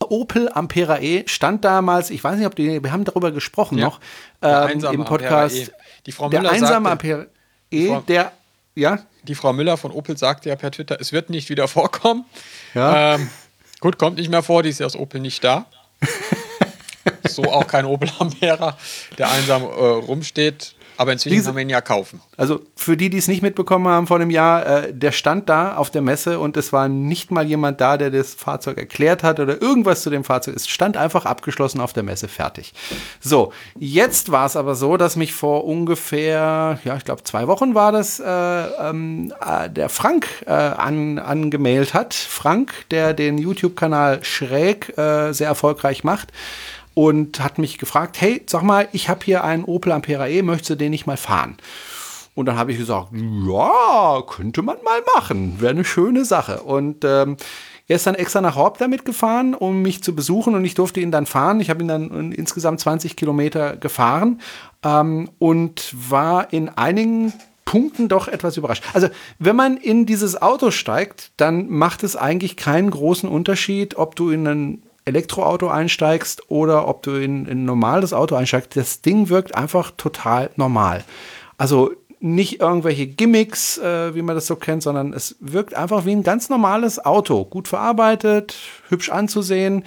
[0.00, 3.86] Opel Ampera E stand damals, ich weiß nicht, ob die, wir haben darüber gesprochen ja,
[3.86, 4.00] noch
[4.42, 5.56] ähm, im Podcast.
[5.56, 5.68] E.
[6.06, 7.26] Die Frau Müller der einsame Ampera
[7.70, 8.32] E, der,
[8.74, 8.98] ja?
[9.22, 12.24] Die Frau Müller von Opel sagte ja per Twitter, es wird nicht wieder vorkommen.
[12.74, 13.14] Ja.
[13.14, 13.30] Ähm,
[13.80, 15.66] gut, kommt nicht mehr vor, die ist ja aus Opel nicht da.
[17.28, 18.76] so auch kein Opel Ampera,
[19.18, 20.74] der einsam äh, rumsteht.
[20.96, 22.20] Aber inzwischen Diese, kann man ihn ja kaufen.
[22.36, 25.76] Also für die, die es nicht mitbekommen haben vor einem Jahr, äh, der stand da
[25.76, 29.40] auf der Messe und es war nicht mal jemand da, der das Fahrzeug erklärt hat
[29.40, 30.56] oder irgendwas zu dem Fahrzeug.
[30.56, 32.74] Es stand einfach abgeschlossen auf der Messe, fertig.
[33.20, 37.74] So, jetzt war es aber so, dass mich vor ungefähr, ja, ich glaube zwei Wochen
[37.74, 42.14] war das, äh, ähm, äh, der Frank äh, an, angemeldet hat.
[42.14, 46.32] Frank, der den YouTube-Kanal Schräg äh, sehr erfolgreich macht
[46.94, 50.70] und hat mich gefragt, hey, sag mal, ich habe hier einen Opel Ampera E, möchtest
[50.70, 51.56] du den nicht mal fahren?
[52.34, 56.62] Und dann habe ich gesagt, ja, könnte man mal machen, wäre eine schöne Sache.
[56.62, 57.36] Und ähm,
[57.86, 61.00] er ist dann extra nach Horb damit gefahren, um mich zu besuchen und ich durfte
[61.00, 61.60] ihn dann fahren.
[61.60, 64.40] Ich habe ihn dann insgesamt 20 Kilometer gefahren
[64.82, 67.32] ähm, und war in einigen
[67.64, 68.84] Punkten doch etwas überrascht.
[68.94, 74.16] Also, wenn man in dieses Auto steigt, dann macht es eigentlich keinen großen Unterschied, ob
[74.16, 79.02] du in einen Elektroauto einsteigst oder ob du in, in ein normales Auto einsteigst, das
[79.02, 81.04] Ding wirkt einfach total normal.
[81.58, 86.12] Also nicht irgendwelche Gimmicks, äh, wie man das so kennt, sondern es wirkt einfach wie
[86.12, 87.44] ein ganz normales Auto.
[87.44, 88.56] Gut verarbeitet,
[88.88, 89.84] hübsch anzusehen.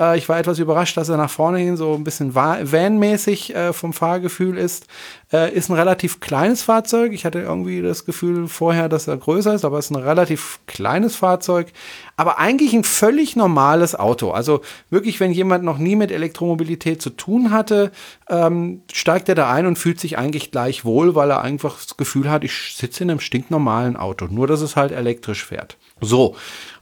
[0.00, 3.72] Äh, ich war etwas überrascht, dass er nach vorne hin so ein bisschen Van-mäßig äh,
[3.72, 4.86] vom Fahrgefühl ist.
[5.32, 7.12] Äh, ist ein relativ kleines Fahrzeug.
[7.12, 10.60] Ich hatte irgendwie das Gefühl vorher, dass er größer ist, aber es ist ein relativ
[10.66, 11.68] kleines Fahrzeug.
[12.16, 14.30] Aber eigentlich ein völlig normales Auto.
[14.30, 17.92] Also wirklich, wenn jemand noch nie mit Elektromobilität zu tun hatte,
[18.28, 21.96] ähm, steigt er da ein und fühlt sich eigentlich gleich wohl, weil er einfach das
[21.96, 24.26] Gefühl hat, ich sitze in einem stinknormalen Auto.
[24.26, 25.76] Nur, dass es halt elektrisch fährt.
[26.00, 26.36] So,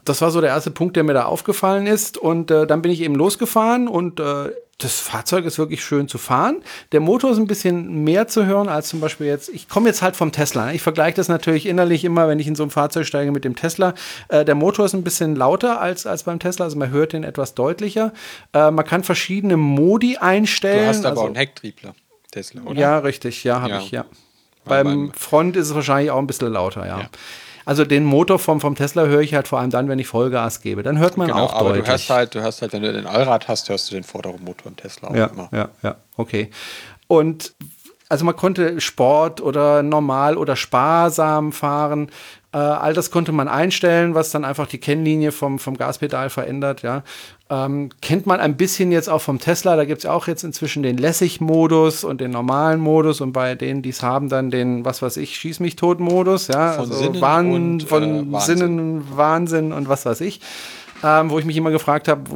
[0.09, 2.19] das war so der erste Punkt, der mir da aufgefallen ist.
[2.19, 6.19] Und äh, dann bin ich eben losgefahren und äh, das Fahrzeug ist wirklich schön zu
[6.19, 6.63] fahren.
[6.93, 9.49] Der Motor ist ein bisschen mehr zu hören als zum Beispiel jetzt.
[9.49, 10.73] Ich komme jetzt halt vom Tesla.
[10.73, 13.57] Ich vergleiche das natürlich innerlich immer, wenn ich in so ein Fahrzeug steige mit dem
[13.57, 13.95] Tesla.
[14.29, 17.25] Äh, der Motor ist ein bisschen lauter als, als beim Tesla, also man hört den
[17.25, 18.13] etwas deutlicher.
[18.53, 20.85] Äh, man kann verschiedene Modi einstellen.
[20.85, 21.95] Du hast aber also, auch einen Hecktriebler,
[22.31, 22.81] Tesla, oder?
[22.81, 23.79] Ja, richtig, ja, habe ja.
[23.81, 24.05] ich, ja.
[24.65, 27.01] Beim, beim Front ist es wahrscheinlich auch ein bisschen lauter, ja.
[27.01, 27.09] ja.
[27.69, 30.63] Also den Motor vom, vom Tesla höre ich halt vor allem dann, wenn ich Vollgas
[30.63, 30.83] gebe.
[30.83, 31.85] Dann hört man genau, auch aber deutlich.
[31.85, 34.43] Du hörst halt, du hörst halt, wenn du den Allrad hast, hörst du den vorderen
[34.43, 35.51] Motor im Tesla auch ja, immer.
[35.53, 36.49] Ja, ja, okay.
[37.09, 37.53] Und
[38.09, 42.11] also man konnte Sport oder normal oder sparsam fahren.
[42.53, 46.81] Äh, all das konnte man einstellen, was dann einfach die Kennlinie vom, vom Gaspedal verändert,
[46.83, 47.03] ja.
[47.51, 50.83] Ähm, kennt man ein bisschen jetzt auch vom Tesla, da gibt es auch jetzt inzwischen
[50.83, 55.03] den Lässig-Modus und den normalen Modus und bei denen, die es haben, dann den, was
[55.03, 56.73] weiß ich, Schieß mich tot-Modus, ja.
[56.73, 58.59] Von also Sinnen Wahn, und, von äh, Wahnsinn.
[58.59, 60.41] Sinnen, Wahnsinn und was weiß ich.
[61.03, 62.29] Ähm, wo ich mich immer gefragt habe,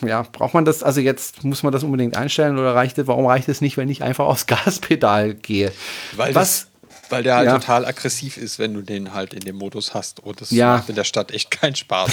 [0.00, 3.26] ja, braucht man das, also jetzt muss man das unbedingt einstellen oder reicht es, warum
[3.26, 5.70] reicht es nicht, wenn ich einfach aufs Gaspedal gehe?
[6.16, 6.68] Weil was,
[7.10, 7.58] weil der halt ja.
[7.58, 10.20] total aggressiv ist, wenn du den halt in dem Modus hast.
[10.20, 10.76] Und das ja.
[10.76, 12.12] macht in der Stadt echt keinen Spaß.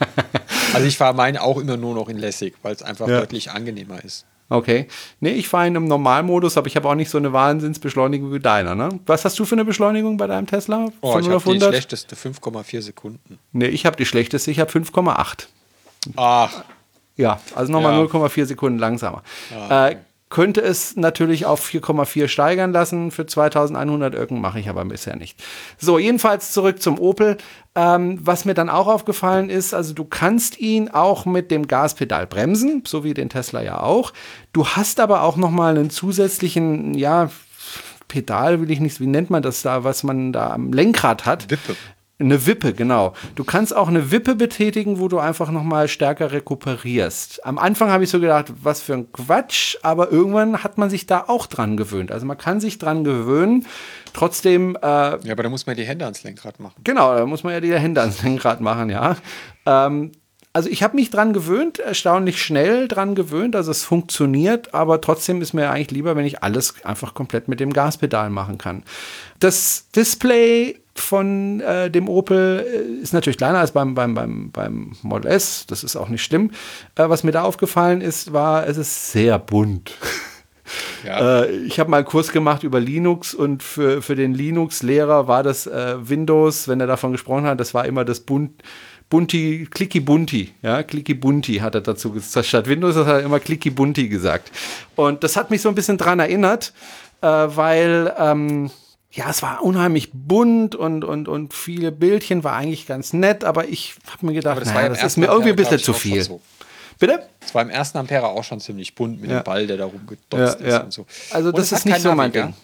[0.74, 3.18] also ich fahre meinen auch immer nur noch in Lässig, weil es einfach ja.
[3.18, 4.26] deutlich angenehmer ist.
[4.48, 4.86] Okay.
[5.20, 8.38] Nee, ich fahre ihn im Normalmodus, aber ich habe auch nicht so eine Wahnsinnsbeschleunigung wie
[8.38, 8.88] deiner, ne?
[9.06, 10.88] Was hast du für eine Beschleunigung bei deinem Tesla?
[11.00, 13.38] Oh, Von ich habe die schlechteste 5,4 Sekunden.
[13.52, 15.46] Nee, ich habe die schlechteste, ich habe 5,8.
[16.16, 16.64] Ach.
[17.16, 18.04] Ja, also nochmal ja.
[18.04, 19.22] 0,4 Sekunden langsamer.
[19.52, 19.94] Ah, okay.
[19.94, 19.96] äh,
[20.28, 23.10] könnte es natürlich auf 4,4 steigern lassen.
[23.10, 25.42] Für 2100 Öcken mache ich aber bisher nicht.
[25.78, 27.36] So, jedenfalls zurück zum Opel.
[27.74, 32.26] Ähm, was mir dann auch aufgefallen ist, also du kannst ihn auch mit dem Gaspedal
[32.26, 34.12] bremsen, so wie den Tesla ja auch.
[34.52, 37.30] Du hast aber auch noch mal einen zusätzlichen, ja,
[38.08, 41.50] Pedal will ich nicht, wie nennt man das da, was man da am Lenkrad hat.
[41.50, 41.76] Wippe.
[42.18, 43.12] Eine Wippe, genau.
[43.34, 47.44] Du kannst auch eine Wippe betätigen, wo du einfach nochmal stärker rekuperierst.
[47.44, 51.04] Am Anfang habe ich so gedacht, was für ein Quatsch, aber irgendwann hat man sich
[51.04, 52.10] da auch dran gewöhnt.
[52.10, 53.66] Also man kann sich dran gewöhnen.
[54.14, 54.76] Trotzdem.
[54.76, 56.76] Äh, ja, aber da muss man die Hände ans Lenkrad machen.
[56.84, 59.16] Genau, da muss man ja die Hände ans Lenkrad machen, ja.
[59.66, 60.12] Ähm,
[60.54, 65.42] also ich habe mich dran gewöhnt, erstaunlich schnell dran gewöhnt, also es funktioniert, aber trotzdem
[65.42, 68.82] ist mir eigentlich lieber, wenn ich alles einfach komplett mit dem Gaspedal machen kann.
[69.38, 74.92] Das Display von äh, dem Opel äh, ist natürlich kleiner als beim, beim, beim, beim
[75.02, 75.66] Model S.
[75.66, 76.50] Das ist auch nicht schlimm.
[76.94, 79.94] Äh, was mir da aufgefallen ist, war, es ist sehr bunt.
[81.04, 81.42] Ja.
[81.42, 85.42] Äh, ich habe mal einen Kurs gemacht über Linux und für, für den Linux-Lehrer war
[85.42, 88.62] das äh, Windows, wenn er davon gesprochen hat, das war immer das bunt.
[89.08, 92.46] Bunti, Clicky Bunti, ja, Clicky Bunti hat er dazu gesagt.
[92.48, 94.50] Statt Windows hat er immer Clicky Bunti gesagt.
[94.96, 96.72] Und das hat mich so ein bisschen dran erinnert,
[97.20, 98.70] äh, weil ähm,
[99.10, 103.68] ja, es war unheimlich bunt und, und, und viele Bildchen war eigentlich ganz nett, aber
[103.68, 106.22] ich habe mir gedacht, das, naja, das ist mir irgendwie ein bisschen zu viel.
[106.22, 106.40] So.
[106.98, 107.22] Bitte?
[107.40, 109.40] Es war im ersten Ampere auch schon ziemlich bunt mit ja.
[109.40, 110.76] dem Ball, der da rumgedotzt ja, ja.
[110.78, 111.06] ist und so.
[111.30, 112.54] Also und das ist nicht so mein Ding.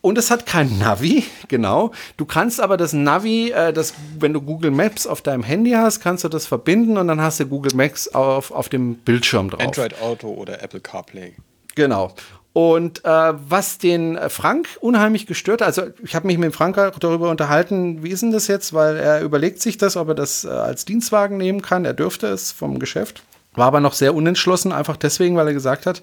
[0.00, 1.90] Und es hat kein Navi, genau.
[2.18, 6.00] Du kannst aber das Navi, äh, das, wenn du Google Maps auf deinem Handy hast,
[6.00, 9.62] kannst du das verbinden und dann hast du Google Maps auf, auf dem Bildschirm drauf.
[9.62, 11.34] Android Auto oder Apple CarPlay.
[11.74, 12.12] Genau.
[12.54, 18.04] Und äh, was den Frank unheimlich gestört, also ich habe mich mit Frank darüber unterhalten,
[18.04, 20.84] wie ist denn das jetzt, weil er überlegt sich das, ob er das äh, als
[20.84, 21.84] Dienstwagen nehmen kann.
[21.84, 23.24] Er dürfte es vom Geschäft.
[23.54, 26.00] War aber noch sehr unentschlossen, einfach deswegen, weil er gesagt hat,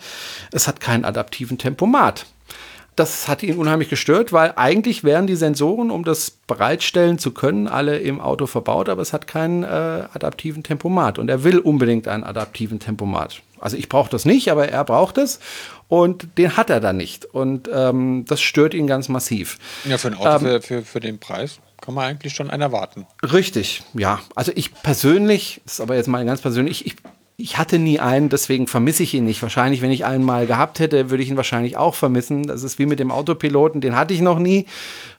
[0.52, 2.26] es hat keinen adaptiven Tempomat.
[2.98, 7.70] Das hat ihn unheimlich gestört, weil eigentlich wären die Sensoren, um das bereitstellen zu können,
[7.70, 9.68] alle im Auto verbaut, aber es hat keinen äh,
[10.14, 11.18] adaptiven Tempomat.
[11.18, 13.42] Und er will unbedingt einen adaptiven Tempomat.
[13.62, 15.40] Also ich brauche das nicht, aber er braucht es
[15.88, 17.26] und den hat er dann nicht.
[17.26, 19.58] Und ähm, das stört ihn ganz massiv.
[19.86, 22.62] Ja, für ein Auto ähm, für, für, für den Preis kann man eigentlich schon einen
[22.62, 23.08] erwarten.
[23.24, 24.20] Richtig, ja.
[24.36, 26.96] Also ich persönlich, das ist aber jetzt mal ganz persönlich, ich
[27.42, 29.42] ich hatte nie einen, deswegen vermisse ich ihn nicht.
[29.42, 32.44] Wahrscheinlich, wenn ich einen mal gehabt hätte, würde ich ihn wahrscheinlich auch vermissen.
[32.44, 34.68] Das ist wie mit dem Autopiloten, den hatte ich noch nie.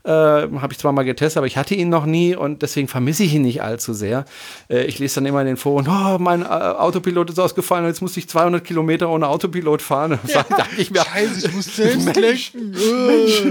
[0.04, 3.22] Äh, Habe ich zwar mal getestet, aber ich hatte ihn noch nie und deswegen vermisse
[3.22, 4.24] ich ihn nicht allzu sehr.
[4.68, 7.90] Äh, ich lese dann immer in den Foren, oh, mein äh, Autopilot ist ausgefallen und
[7.90, 10.18] jetzt muss ich 200 Kilometer ohne Autopilot fahren.
[10.32, 13.42] Ja, da ich mir, Scheiße, ich muss selbst Mensch, Mensch,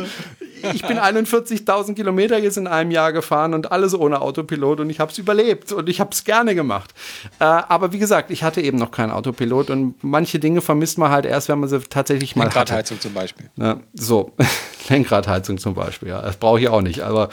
[0.73, 4.99] ich bin 41.000 Kilometer jetzt in einem Jahr gefahren und alles ohne Autopilot und ich
[4.99, 6.93] habe es überlebt und ich habe es gerne gemacht.
[7.39, 11.11] Äh, aber wie gesagt, ich hatte eben noch keinen Autopilot und manche Dinge vermisst man
[11.11, 13.49] halt erst, wenn man sie tatsächlich mal Lenkradheizung zum Beispiel.
[13.55, 14.31] Ja, so,
[14.89, 17.29] Lenkradheizung zum Beispiel, ja, brauche ich auch nicht, aber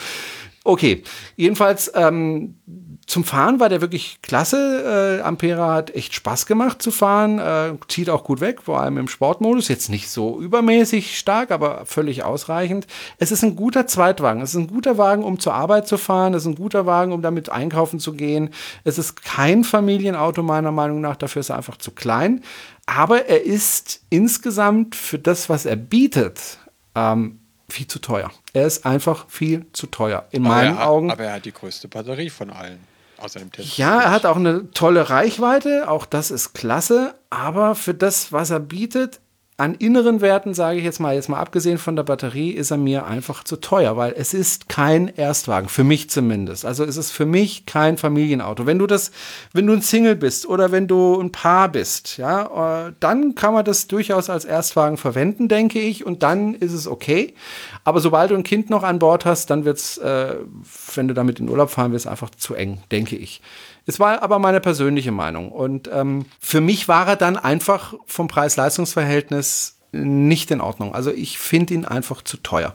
[0.63, 1.03] okay.
[1.35, 2.55] Jedenfalls, ähm,
[3.07, 5.19] zum Fahren war der wirklich klasse.
[5.19, 8.99] Äh, Ampera hat echt Spaß gemacht zu fahren, äh, zieht auch gut weg, vor allem
[8.99, 9.69] im Sportmodus.
[9.69, 12.87] Jetzt nicht so übermäßig stark, aber völlig ausreichend.
[13.17, 14.43] Es ist ein guter Zweitwagen.
[14.43, 16.35] Es ist ein guter Wagen, um zur Arbeit zu fahren.
[16.35, 18.51] Es ist ein guter Wagen, um damit einkaufen zu gehen.
[18.85, 21.17] Es ist kein Familienauto meiner Meinung nach.
[21.17, 22.43] Dafür ist er einfach zu klein.
[22.85, 26.59] aber er ist insgesamt für das, was er bietet,
[26.95, 28.31] ähm, viel zu teuer.
[28.59, 30.27] Er ist einfach viel zu teuer.
[30.33, 31.11] In aber meinen er hat, Augen.
[31.13, 32.81] Aber er hat die größte Batterie von allen.
[33.19, 33.73] Außer dem Tesla.
[33.77, 38.51] Ja, er hat auch eine tolle Reichweite, auch das ist klasse, aber für das, was
[38.51, 39.21] er bietet,
[39.59, 42.77] an inneren Werten, sage ich jetzt mal, jetzt mal abgesehen von der Batterie, ist er
[42.77, 46.65] mir einfach zu teuer, weil es ist kein Erstwagen, für mich zumindest.
[46.65, 48.67] Also es ist für mich kein Familienauto.
[48.67, 49.11] Wenn du das,
[49.53, 53.53] wenn du ein Single bist oder wenn du ein Paar bist, ja, äh, dann kann
[53.53, 57.35] man das durchaus als Erstwagen verwenden, denke ich, und dann ist es okay.
[57.83, 60.37] Aber sobald du ein Kind noch an Bord hast, dann wird's, äh,
[60.95, 63.43] wenn du damit in Urlaub fahren willst, einfach zu eng, denke ich.
[63.89, 65.51] Es war aber meine persönliche Meinung.
[65.51, 70.95] Und ähm, für mich war er dann einfach vom Preis-Leistungs-Verhältnis nicht in Ordnung.
[70.95, 72.75] Also ich finde ihn einfach zu teuer.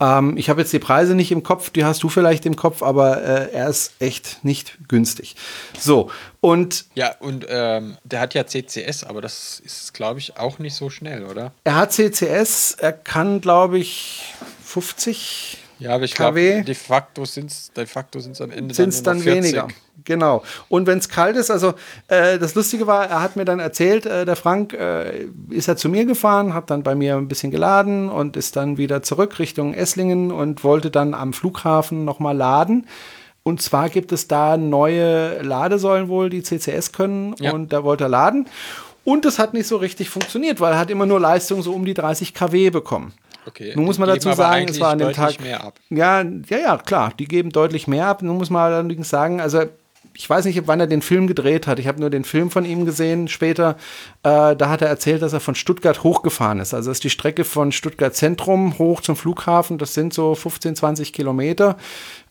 [0.00, 2.82] Ähm, ich habe jetzt die Preise nicht im Kopf, die hast du vielleicht im Kopf,
[2.82, 5.36] aber äh, er ist echt nicht günstig.
[5.78, 10.58] So, und Ja, und ähm, der hat ja CCS, aber das ist, glaube ich, auch
[10.58, 11.52] nicht so schnell, oder?
[11.62, 14.24] er hat CCS, er kann, glaube ich,
[14.64, 16.50] 50 Ja, aber ich KW.
[16.52, 19.34] glaube, de facto sind es de facto sind's am Ende sind es dann, dann nur
[19.36, 19.52] noch 40.
[19.56, 19.68] weniger.
[20.04, 20.42] Genau.
[20.68, 21.74] Und wenn es kalt ist, also
[22.08, 25.76] äh, das Lustige war, er hat mir dann erzählt, äh, der Frank äh, ist er
[25.76, 29.38] zu mir gefahren, hat dann bei mir ein bisschen geladen und ist dann wieder zurück
[29.38, 32.86] Richtung Esslingen und wollte dann am Flughafen nochmal laden.
[33.42, 37.52] Und zwar gibt es da neue Ladesäulen wohl, die CCS können Ja.
[37.52, 38.48] und da wollte er laden.
[39.04, 41.84] Und es hat nicht so richtig funktioniert, weil er hat immer nur Leistung so um
[41.84, 43.12] die 30 kW bekommen.
[43.46, 45.78] Okay, Nun muss man dazu sagen, es war an dem Tag mehr ab.
[45.88, 48.22] Ja, ja, ja, klar, die geben deutlich mehr ab.
[48.22, 49.64] Nun muss man allerdings sagen, also
[50.14, 51.78] ich weiß nicht, wann er den Film gedreht hat.
[51.78, 53.76] Ich habe nur den Film von ihm gesehen später.
[54.22, 56.74] Äh, da hat er erzählt, dass er von Stuttgart hochgefahren ist.
[56.74, 59.78] Also das ist die Strecke von Stuttgart Zentrum hoch zum Flughafen.
[59.78, 61.76] Das sind so 15, 20 Kilometer.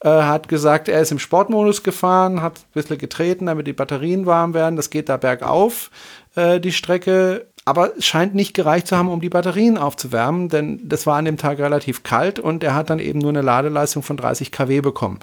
[0.01, 4.25] Äh, hat gesagt, er ist im Sportmodus gefahren, hat ein bisschen getreten, damit die Batterien
[4.25, 4.75] warm werden.
[4.75, 5.89] Das geht da bergauf,
[6.35, 7.47] äh, die Strecke.
[7.69, 11.25] Aber es scheint nicht gereicht zu haben, um die Batterien aufzuwärmen, denn das war an
[11.25, 14.81] dem Tag relativ kalt und er hat dann eben nur eine Ladeleistung von 30 kW
[14.81, 15.19] bekommen.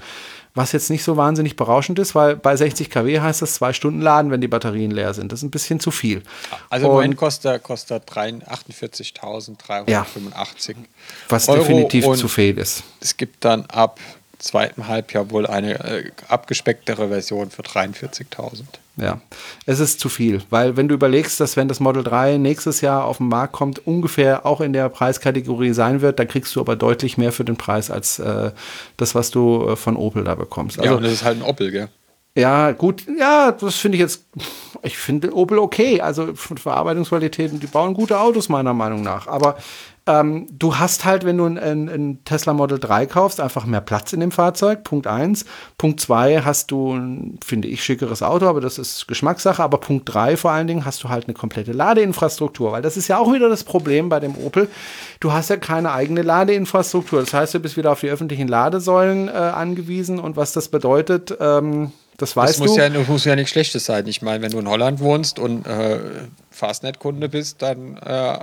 [0.55, 4.01] Was jetzt nicht so wahnsinnig berauschend ist, weil bei 60 kW heißt das zwei Stunden
[4.01, 5.33] laden, wenn die Batterien leer sind.
[5.33, 6.23] Das ist ein bisschen zu viel.
[6.71, 10.77] Also im Moment kostet kostet er 48.385
[11.29, 12.85] Was Euro definitiv zu viel ist.
[13.01, 13.99] Es gibt dann ab
[14.39, 18.67] zweiten Halbjahr wohl eine äh, abgespecktere Version für 43.000.
[18.99, 19.21] Ja,
[19.67, 23.05] es ist zu viel, weil wenn du überlegst, dass wenn das Model 3 nächstes Jahr
[23.05, 26.77] auf den Markt kommt, ungefähr auch in der Preiskategorie sein wird, dann kriegst du aber
[26.77, 28.53] deutlich mehr für den Preis als äh,
[28.97, 30.79] das, was du äh, von Opel da bekommst.
[30.79, 31.89] ja, Also und das ist halt ein Opel, gell?
[32.39, 34.25] ja, gut, ja, das finde ich jetzt,
[34.83, 39.57] ich finde Opel okay, also von Verarbeitungsqualitäten, die bauen gute Autos meiner Meinung nach, aber
[40.09, 44.21] ähm, du hast halt, wenn du ein, Tesla Model 3 kaufst, einfach mehr Platz in
[44.21, 45.45] dem Fahrzeug, Punkt 1.
[45.79, 50.13] Punkt 2 hast du ein, finde ich, schickeres Auto, aber das ist Geschmackssache, aber Punkt
[50.13, 53.33] 3 vor allen Dingen hast du halt eine komplette Ladeinfrastruktur, weil das ist ja auch
[53.33, 54.69] wieder das Problem bei dem Opel,
[55.21, 59.29] du hast ja keine eigene Ladeinfrastruktur, das heißt, du bist wieder auf die öffentlichen Ladesäulen
[59.29, 62.81] äh, angewiesen und was das bedeutet, ähm, das Das weißt muss du.
[62.81, 64.07] ja, das muss ja nichts Schlechtes sein.
[64.07, 65.99] Ich meine, wenn du in Holland wohnst und äh,
[66.51, 68.39] Fastnet-Kunde bist, dann äh,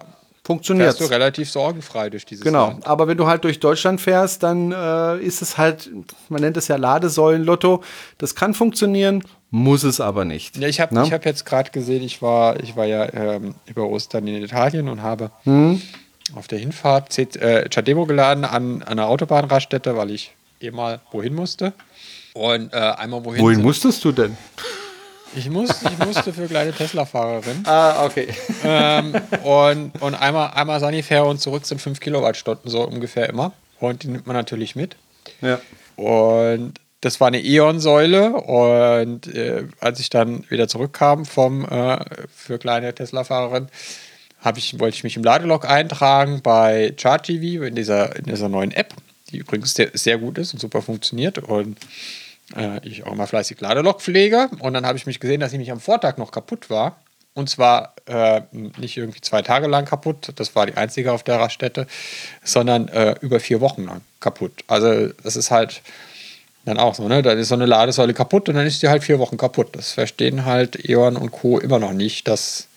[0.46, 0.88] Funktioniert.
[0.98, 2.86] fährst du relativ sorgenfrei durch dieses Genau, Land.
[2.86, 5.90] aber wenn du halt durch Deutschland fährst, dann äh, ist es halt,
[6.28, 7.82] man nennt es ja Ladesäulen-Lotto.
[8.18, 10.58] Das kann funktionieren, muss es aber nicht.
[10.58, 11.10] Ja, ich habe Ne?
[11.10, 15.02] hab jetzt gerade gesehen, ich war, ich war ja ähm, über Ostern in Italien und
[15.02, 15.82] habe Hm?
[16.36, 21.00] auf der Hinfahrt C äh, Chademo geladen an, an einer Autobahnraststätte, weil ich eh mal
[21.12, 21.72] wohin musste.
[22.34, 23.42] Und äh, einmal wohin.
[23.42, 24.36] Wohin musstest du denn?
[25.36, 27.64] Ich, muss, ich musste für kleine Tesla-Fahrerin.
[27.66, 28.28] Ah, okay.
[28.64, 29.14] ähm,
[29.44, 33.54] und und einmal, einmal Sanifair und zurück sind 5 Kilowattstunden, so ungefähr immer.
[33.80, 34.96] Und die nimmt man natürlich mit.
[35.42, 35.60] Ja.
[35.96, 38.34] Und das war eine E.ON-Säule.
[38.34, 42.00] Und äh, als ich dann wieder zurückkam vom äh,
[42.34, 43.68] für kleine Tesla-Fahrerin,
[44.56, 48.94] ich, wollte ich mich im Ladelog eintragen bei ChargeTV in dieser, in dieser neuen App,
[49.32, 51.40] die übrigens sehr, sehr gut ist und super funktioniert.
[51.40, 51.78] Und
[52.56, 54.50] äh, ich auch immer fleißig Ladelog pflege.
[54.60, 56.98] Und dann habe ich mich gesehen, dass ich mich am Vortag noch kaputt war.
[57.36, 61.40] Und zwar äh, nicht irgendwie zwei Tage lang kaputt, das war die einzige auf der
[61.40, 61.88] Raststätte,
[62.44, 64.64] sondern äh, über vier Wochen lang kaputt.
[64.68, 65.82] Also das ist halt
[66.66, 67.24] dann auch so, ne?
[67.24, 69.70] Da ist so eine Ladesäule kaputt und dann ist die halt vier Wochen kaputt.
[69.76, 71.58] Das verstehen halt E.ON und Co.
[71.58, 72.68] immer noch nicht, dass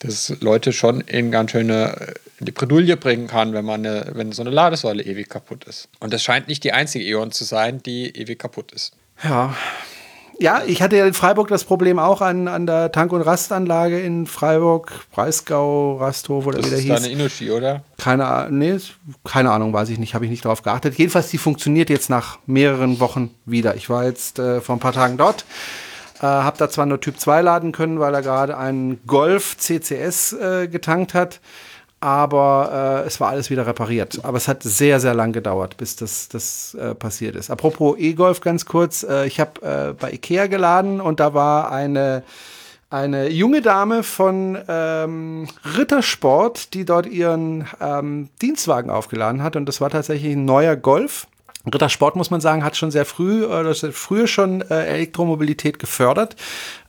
[0.00, 4.12] das Leute schon in ganz schöne äh, in die Bredouille bringen kann, wenn man eine,
[4.14, 5.88] wenn so eine Ladesäule ewig kaputt ist.
[6.00, 8.94] Und das scheint nicht die einzige E.ON zu sein, die ewig kaputt ist.
[9.24, 9.54] Ja.
[10.42, 14.00] Ja, ich hatte ja in Freiburg das Problem auch an, an der Tank- und Rastanlage
[14.00, 16.94] in Freiburg, Breisgau, Rasthof oder Das wie der ist hieß.
[16.94, 17.82] deine Inushi, oder?
[17.98, 18.78] Keine, nee,
[19.22, 20.94] keine Ahnung, weiß ich nicht, habe ich nicht darauf geachtet.
[20.96, 23.74] Jedenfalls, die funktioniert jetzt nach mehreren Wochen wieder.
[23.74, 25.44] Ich war jetzt äh, vor ein paar Tagen dort.
[26.22, 30.32] Äh, hab da zwar nur Typ 2 laden können, weil er gerade einen Golf CCS
[30.32, 31.40] äh, getankt hat,
[32.00, 34.20] aber äh, es war alles wieder repariert.
[34.22, 37.50] Aber es hat sehr, sehr lang gedauert, bis das, das äh, passiert ist.
[37.50, 42.22] Apropos E-Golf ganz kurz, äh, ich habe äh, bei Ikea geladen und da war eine
[42.92, 45.46] eine junge Dame von ähm,
[45.76, 49.54] Rittersport, die dort ihren ähm, Dienstwagen aufgeladen hat.
[49.54, 51.28] Und das war tatsächlich ein neuer Golf.
[51.72, 56.34] Rittersport, muss man sagen, hat schon sehr früh, oder früher schon äh, Elektromobilität gefördert.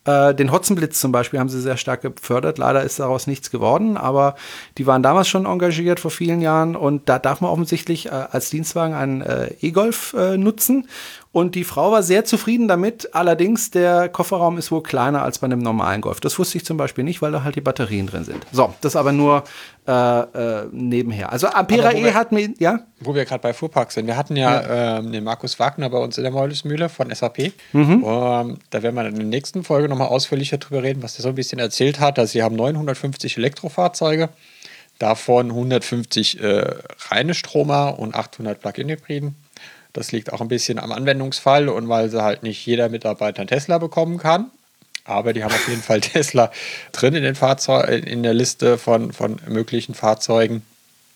[0.06, 2.58] Äh, den Hotzenblitz zum Beispiel haben sie sehr stark gefördert.
[2.58, 4.36] Leider ist daraus nichts geworden, aber
[4.78, 8.50] die waren damals schon engagiert vor vielen Jahren und da darf man offensichtlich äh, als
[8.50, 10.88] Dienstwagen einen äh, E-Golf äh, nutzen.
[11.34, 13.16] Und die Frau war sehr zufrieden damit.
[13.16, 16.20] Allerdings, der Kofferraum ist wohl kleiner als bei einem normalen Golf.
[16.20, 18.46] Das wusste ich zum Beispiel nicht, weil da halt die Batterien drin sind.
[18.52, 19.46] So, das aber nur
[19.88, 21.32] äh, äh, nebenher.
[21.32, 22.82] Also Ampera E hat mir, ja?
[23.00, 24.08] Wo wir gerade bei Fuhrpark sind.
[24.08, 24.98] Wir hatten ja, ja.
[24.98, 27.54] Ähm, den Markus Wagner bei uns in der Meulesmühle von SAP.
[27.72, 28.04] Mhm.
[28.04, 31.30] Um, da werden wir in der nächsten Folge nochmal ausführlicher drüber reden, was der so
[31.30, 32.18] ein bisschen erzählt hat.
[32.18, 34.30] Also sie haben 950 Elektrofahrzeuge,
[35.00, 36.76] davon 150 äh,
[37.10, 39.36] reine Stromer und 800 Plug-in-Hybriden.
[39.94, 43.48] Das liegt auch ein bisschen am Anwendungsfall und weil sie halt nicht jeder Mitarbeiter einen
[43.48, 44.50] Tesla bekommen kann.
[45.04, 46.52] Aber die haben auf jeden Fall Tesla
[46.92, 50.64] drin in, den Fahrzeug in der Liste von, von möglichen Fahrzeugen.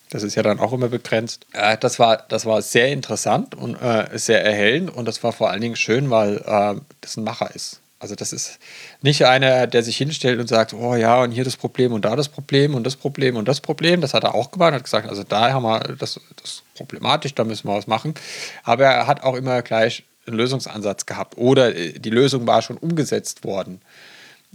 [0.10, 1.46] Das ist ja dann auch immer begrenzt.
[1.54, 5.50] Äh, das, war, das war sehr interessant und äh, sehr erhellend und das war vor
[5.50, 7.80] allen Dingen schön, weil äh, das ein Macher ist.
[7.98, 8.60] Also das ist
[9.02, 12.16] nicht einer, der sich hinstellt und sagt, oh ja, und hier das Problem und da
[12.16, 14.02] das Problem und das Problem und das Problem.
[14.02, 17.46] Das hat er auch gemacht, hat gesagt, also da haben wir das, das problematisch, da
[17.46, 18.14] müssen wir was machen.
[18.64, 22.78] Aber er hat auch immer gleich einen Lösungsansatz gehabt oder äh, die Lösung war schon
[22.78, 23.82] umgesetzt worden.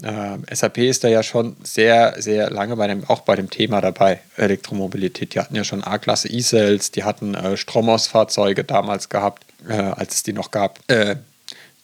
[0.03, 3.81] Ähm, SAP ist da ja schon sehr, sehr lange bei dem, auch bei dem Thema
[3.81, 5.35] dabei, Elektromobilität.
[5.35, 10.23] Die hatten ja schon A-Klasse E-Cells, die hatten äh, Stromos-Fahrzeuge damals gehabt, äh, als es
[10.23, 10.79] die noch gab.
[10.89, 11.17] Äh,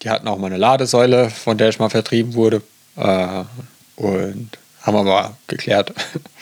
[0.02, 2.62] die hatten auch mal eine Ladesäule, von der ich mal vertrieben wurde.
[2.96, 3.44] Äh,
[3.96, 4.50] und
[4.82, 5.92] haben aber geklärt,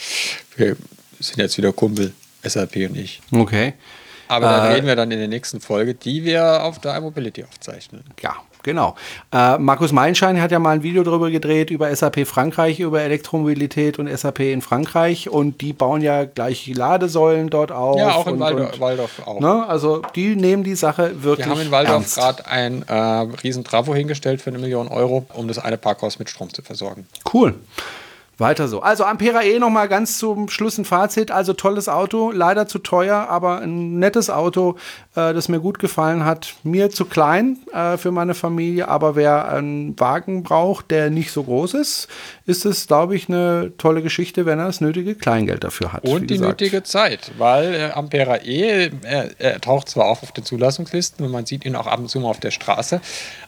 [0.56, 0.76] wir
[1.20, 3.22] sind jetzt wieder Kumpel, SAP und ich.
[3.30, 3.74] Okay.
[4.28, 7.44] Aber da äh, reden wir dann in der nächsten Folge, die wir auf der iMobility
[7.44, 8.04] aufzeichnen.
[8.22, 8.96] Ja, genau.
[9.32, 14.00] Äh, Markus Meinschein hat ja mal ein Video darüber gedreht, über SAP Frankreich, über Elektromobilität
[14.00, 15.28] und SAP in Frankreich.
[15.28, 17.98] Und die bauen ja gleich Ladesäulen dort auf.
[17.98, 19.40] Ja, auch in und, Waldorf, und, Waldorf auch.
[19.40, 23.62] Ne, also die nehmen die Sache wirklich Wir haben in Waldorf gerade ein äh, riesen
[23.62, 27.06] Trafo hingestellt für eine Million Euro, um das eine Parkhaus mit Strom zu versorgen.
[27.32, 27.54] Cool.
[28.38, 28.80] Weiter so.
[28.80, 31.30] Also Ampera E nochmal ganz zum Schluss ein Fazit.
[31.30, 34.76] Also tolles Auto, leider zu teuer, aber ein nettes Auto,
[35.14, 36.54] äh, das mir gut gefallen hat.
[36.64, 41.44] Mir zu klein äh, für meine Familie, aber wer einen Wagen braucht, der nicht so
[41.44, 42.08] groß ist,
[42.46, 46.04] ist es, glaube ich, eine tolle Geschichte, wenn er das nötige Kleingeld dafür hat.
[46.04, 50.44] Und die nötige Zeit, weil äh, Ampera E, er, er taucht zwar auf auf den
[50.44, 53.00] Zulassungslisten und man sieht ihn auch ab und zu mal auf der Straße,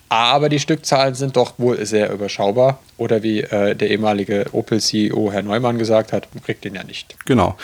[0.09, 2.81] aber die Stückzahlen sind doch wohl sehr überschaubar.
[2.97, 7.17] Oder wie äh, der ehemalige Opel-CEO Herr Neumann gesagt hat, man kriegt den ja nicht.
[7.27, 7.57] Genau.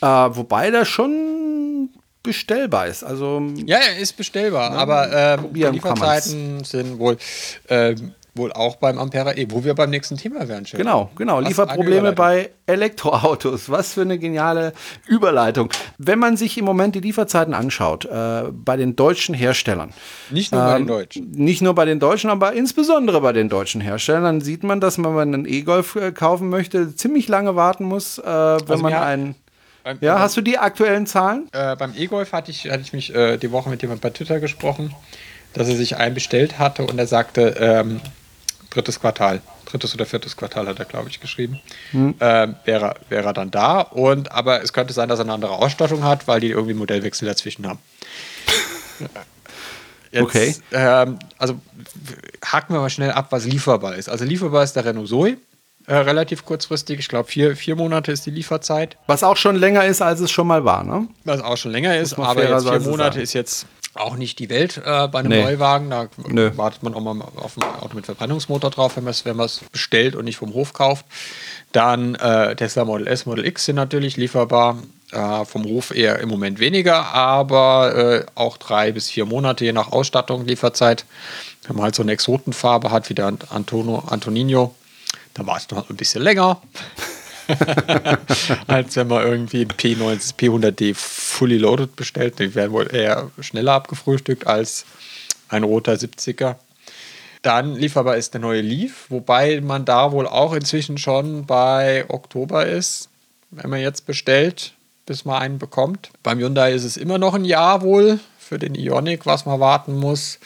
[0.00, 1.90] Äh, wobei der schon
[2.22, 3.04] bestellbar ist.
[3.04, 7.16] Also, ja, er ist bestellbar, ja, aber äh, die Lieferzeiten sind wohl
[7.68, 10.66] ähm, wohl auch beim Ampera E, wo wir beim nächsten Thema wären.
[10.66, 10.78] Schön.
[10.78, 11.38] Genau, genau.
[11.38, 13.70] Was Lieferprobleme bei Elektroautos.
[13.70, 14.72] Was für eine geniale
[15.06, 15.70] Überleitung.
[15.98, 19.92] Wenn man sich im Moment die Lieferzeiten anschaut, äh, bei den deutschen Herstellern.
[20.30, 21.30] Nicht nur ähm, bei den Deutschen.
[21.30, 24.98] Nicht nur bei den Deutschen, aber insbesondere bei den deutschen Herstellern, dann sieht man, dass
[24.98, 28.32] man, wenn man einen E-Golf äh, kaufen möchte, ziemlich lange warten muss, äh, wenn
[28.68, 29.34] also man einen.
[29.84, 31.48] Beim, ja, beim, hast du die aktuellen Zahlen?
[31.52, 34.40] Äh, beim E-Golf hatte ich, hatte ich mich äh, die Woche mit jemandem bei Twitter
[34.40, 34.92] gesprochen,
[35.52, 38.00] dass er sich einen bestellt hatte und er sagte, ähm,
[38.76, 39.40] drittes Quartal.
[39.64, 41.60] Drittes oder viertes Quartal hat er, glaube ich, geschrieben.
[41.90, 42.14] Hm.
[42.18, 43.80] Äh, wäre, wäre er dann da.
[43.80, 47.26] Und, aber es könnte sein, dass er eine andere Ausstattung hat, weil die irgendwie Modellwechsel
[47.26, 47.78] dazwischen haben.
[50.12, 50.54] Jetzt, okay.
[50.72, 51.60] Ähm, also
[52.44, 54.08] haken wir mal schnell ab, was lieferbar ist.
[54.08, 55.36] Also lieferbar ist der Renault Zoe.
[55.88, 58.96] Äh, relativ kurzfristig, ich glaube vier, vier Monate ist die Lieferzeit.
[59.06, 61.06] Was auch schon länger ist, als es schon mal war, ne?
[61.24, 63.20] Was auch schon länger ist, aber jetzt vier Monate sagen.
[63.20, 63.66] ist jetzt
[63.98, 65.42] auch nicht die Welt äh, bei einem nee.
[65.42, 65.90] Neuwagen.
[65.90, 66.50] Da Nö.
[66.56, 69.36] wartet man auch mal auf ein Auto mit Verbrennungsmotor drauf, wenn man es wenn
[69.72, 71.06] bestellt und nicht vom Hof kauft.
[71.72, 74.78] Dann äh, Tesla Model S, Model X sind natürlich lieferbar.
[75.12, 79.72] Äh, vom Hof eher im Moment weniger, aber äh, auch drei bis vier Monate je
[79.72, 81.04] nach Ausstattung, Lieferzeit.
[81.64, 84.74] Wenn man halt so eine Exotenfarbe hat wie der Antonio, Antonino,
[85.34, 86.60] dann wartet man ein bisschen länger.
[88.66, 92.38] als wenn man irgendwie ein P90, P100D fully loaded bestellt.
[92.38, 94.84] Die werden wohl eher schneller abgefrühstückt als
[95.48, 96.56] ein roter 70er.
[97.42, 102.66] Dann lieferbar ist der neue Leaf, wobei man da wohl auch inzwischen schon bei Oktober
[102.66, 103.08] ist,
[103.50, 104.72] wenn man jetzt bestellt,
[105.06, 106.10] bis man einen bekommt.
[106.22, 109.94] Beim Hyundai ist es immer noch ein Jahr wohl für den Ionic, was man warten
[109.94, 110.38] muss.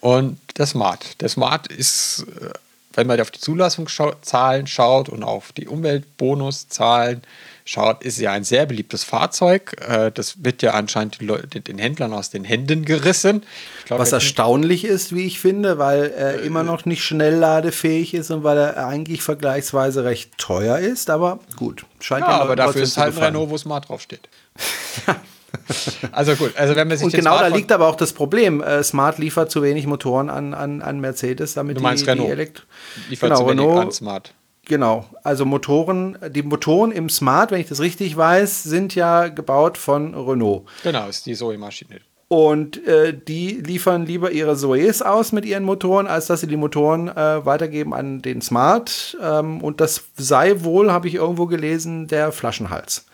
[0.00, 1.20] und der Smart.
[1.22, 2.50] Der Smart ist, äh,
[2.96, 7.22] wenn man auf die Zulassungszahlen schaut und auf die Umweltbonuszahlen
[7.64, 9.76] schaut, ist ja ein sehr beliebtes Fahrzeug.
[9.88, 13.44] Äh, das wird ja anscheinend den Händlern aus den Händen gerissen.
[13.86, 18.30] Glaub, Was erstaunlich ist, wie ich finde, weil er äh, immer noch nicht schnellladefähig ist
[18.30, 21.10] und weil er eigentlich vergleichsweise recht teuer ist.
[21.10, 24.28] Aber gut, scheint ja, aber dafür ist halt ein Renault, wo Smart draufsteht.
[26.12, 28.62] Also gut, also wenn man sich Und genau da liegt aber auch das Problem.
[28.62, 32.28] Äh, Smart liefert zu wenig Motoren an, an, an Mercedes, damit du meinst die, Renault
[32.28, 32.66] die Elekt
[33.08, 34.34] liefert genau, zu wenig Renault, an Smart.
[34.66, 39.76] Genau, also Motoren, die Motoren im Smart, wenn ich das richtig weiß, sind ja gebaut
[39.76, 40.64] von Renault.
[40.82, 42.00] Genau, ist die Zoe-Maschine.
[42.28, 46.56] Und äh, die liefern lieber ihre Zoes aus mit ihren Motoren, als dass sie die
[46.56, 49.16] Motoren äh, weitergeben an den Smart.
[49.22, 53.04] Ähm, und das sei wohl, habe ich irgendwo gelesen, der Flaschenhals.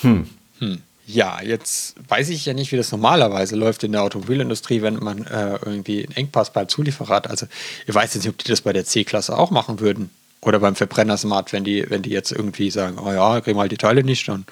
[0.00, 0.28] Hm.
[0.58, 0.82] Hm.
[1.06, 5.26] Ja, jetzt weiß ich ja nicht, wie das normalerweise läuft in der Automobilindustrie, wenn man
[5.26, 7.28] äh, irgendwie einen Engpass beim Zulieferer hat.
[7.28, 7.46] Also
[7.86, 10.10] ich weiß jetzt nicht, ob die das bei der C-Klasse auch machen würden.
[10.44, 13.72] Oder beim Verbrenner Smart, wenn die, wenn die jetzt irgendwie sagen, oh ja, kriegen halt
[13.72, 14.44] die Teile nicht, dann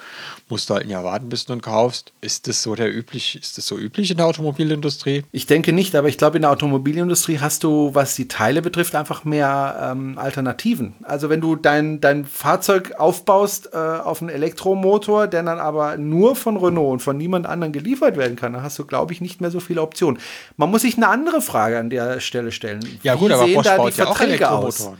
[0.48, 2.12] musst du halt ein Jahr warten, bis du ihn kaufst.
[2.20, 5.24] Ist das so der üblich, ist das so üblich in der Automobilindustrie?
[5.32, 8.94] Ich denke nicht, aber ich glaube, in der Automobilindustrie hast du, was die Teile betrifft,
[8.94, 10.94] einfach mehr ähm, Alternativen.
[11.02, 16.36] Also wenn du dein, dein Fahrzeug aufbaust äh, auf einen Elektromotor, der dann aber nur
[16.36, 19.40] von Renault und von niemand anderem geliefert werden kann, dann hast du, glaube ich, nicht
[19.40, 20.20] mehr so viele Optionen.
[20.56, 22.80] Man muss sich eine andere Frage an der Stelle stellen.
[23.02, 24.90] Ja, gut, Wie aber sehen Bosch baut ja auch Verträge aus?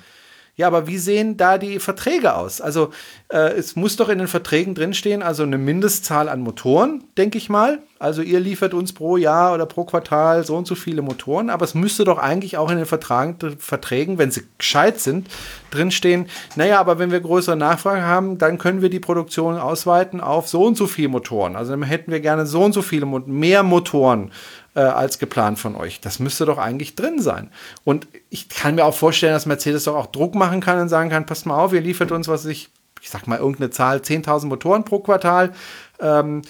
[0.55, 2.61] Ja, aber wie sehen da die Verträge aus?
[2.61, 2.91] Also
[3.29, 7.49] äh, es muss doch in den Verträgen drinstehen, also eine Mindestzahl an Motoren, denke ich
[7.49, 7.79] mal.
[7.99, 11.65] Also ihr liefert uns pro Jahr oder pro Quartal so und so viele Motoren, aber
[11.65, 15.29] es müsste doch eigentlich auch in den Vertragen, Verträgen, wenn sie gescheit sind,
[15.71, 16.27] drinstehen,
[16.57, 20.65] naja, aber wenn wir größere Nachfrage haben, dann können wir die Produktion ausweiten auf so
[20.65, 21.57] und so viele Motoren.
[21.57, 24.33] Also dann hätten wir gerne so und so viele mehr Motoren
[24.75, 26.01] äh, als geplant von euch.
[26.01, 27.51] Das müsste doch eigentlich drin sein.
[27.85, 31.11] Und ich kann mir auch vorstellen, dass Mercedes doch auch Druck machen kann und sagen
[31.11, 32.71] kann, passt mal auf, ihr liefert uns, was ich,
[33.01, 35.53] ich sag mal irgendeine Zahl, 10.000 Motoren pro Quartal.
[36.01, 36.43] Ähm,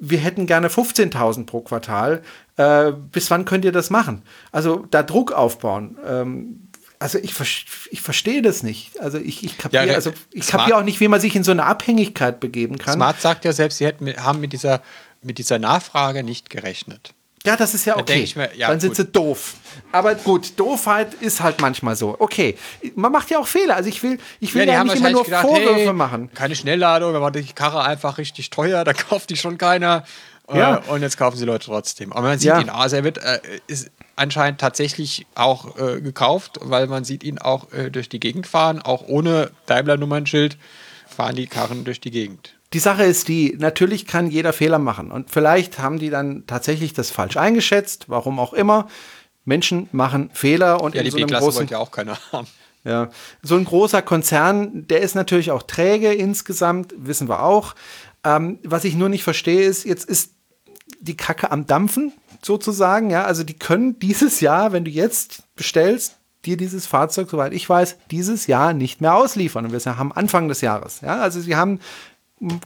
[0.00, 2.22] wir hätten gerne 15.000 pro Quartal.
[2.56, 4.22] Äh, bis wann könnt ihr das machen?
[4.52, 5.98] Also da Druck aufbauen.
[6.06, 6.68] Ähm,
[7.00, 7.34] also ich,
[7.90, 8.98] ich verstehe das nicht.
[9.00, 11.44] Also ich, ich kapiere Ja, also ich Smart- kapier auch nicht, wie man sich in
[11.44, 12.94] so eine Abhängigkeit begeben kann.
[12.94, 14.82] Smart sagt ja selbst, sie hätten, haben mit dieser,
[15.22, 17.14] mit dieser Nachfrage nicht gerechnet.
[17.46, 18.20] Ja, das ist ja Da okay.
[18.20, 18.96] ich mir, ja, Dann sind gut.
[18.96, 19.54] sie doof.
[19.92, 22.16] Aber gut, Doofheit ist halt manchmal so.
[22.18, 22.56] Okay,
[22.94, 23.76] man macht ja auch Fehler.
[23.76, 26.30] Also ich will, ich will ja, nicht immer nur Vorwürfe hey, machen.
[26.34, 30.04] keine Schnellladung, da war die Karre einfach richtig teuer, da kauft die schon keiner.
[30.52, 30.78] Ja.
[30.78, 32.12] Äh, und jetzt kaufen sie Leute trotzdem.
[32.12, 32.60] Aber man sieht Ja.
[32.60, 37.38] ihn, also er wird, äh, ist anscheinend tatsächlich auch äh, gekauft, weil man sieht ihn
[37.38, 40.56] auch äh, durch die Gegend fahren, auch ohne Daimler-Nummernschild
[41.06, 42.54] fahren die Karren durch die Gegend.
[42.74, 45.10] Die Sache ist die, natürlich kann jeder Fehler machen.
[45.10, 48.88] Und vielleicht haben die dann tatsächlich das falsch eingeschätzt, warum auch immer.
[49.44, 52.46] Menschen machen Fehler und Ja, in die so einem großen wollte ja auch keiner haben.
[52.84, 53.10] Ja,
[53.42, 57.74] so ein großer Konzern, der ist natürlich auch träge insgesamt, wissen wir auch.
[58.24, 60.32] Ähm, was ich nur nicht verstehe, ist, jetzt ist
[61.00, 62.12] die Kacke am Dampfen,
[62.42, 63.10] sozusagen.
[63.10, 67.68] Ja, also die können dieses Jahr, wenn du jetzt bestellst, dir dieses Fahrzeug, soweit ich
[67.68, 69.64] weiß, dieses Jahr nicht mehr ausliefern.
[69.64, 71.00] Und wir haben Anfang des Jahres.
[71.00, 71.80] Ja, also sie haben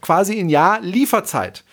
[0.00, 1.64] quasi ein Jahr Lieferzeit.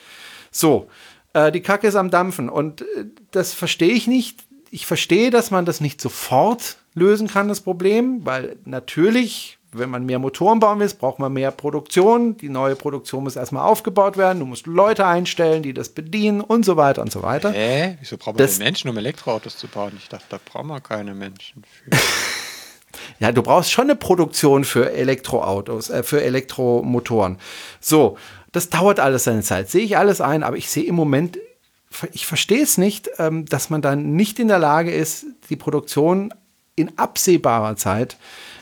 [0.52, 0.90] So,
[1.34, 2.86] äh, die Kacke ist am Dampfen und äh,
[3.32, 4.40] das verstehe ich nicht.
[4.72, 10.06] Ich verstehe, dass man das nicht sofort lösen kann, das Problem, weil natürlich, wenn man
[10.06, 12.36] mehr Motoren bauen will, braucht man mehr Produktion.
[12.38, 14.40] Die neue Produktion muss erstmal aufgebaut werden.
[14.40, 17.52] Du musst Leute einstellen, die das bedienen und so weiter und so weiter.
[17.52, 17.98] Hä?
[18.00, 19.94] Wieso brauchen wir Das- Menschen, um Elektroautos zu bauen?
[19.98, 21.92] Ich dachte, da brauchen wir keine Menschen für.
[23.20, 27.38] Ja, du brauchst schon eine Produktion für Elektroautos, äh, für Elektromotoren.
[27.80, 28.18] So,
[28.52, 29.70] das dauert alles seine Zeit.
[29.70, 31.38] Sehe ich alles ein, aber ich sehe im Moment,
[32.14, 36.34] ich verstehe es nicht, ähm, dass man dann nicht in der Lage ist, die Produktion
[36.76, 38.18] in absehbarer Zeit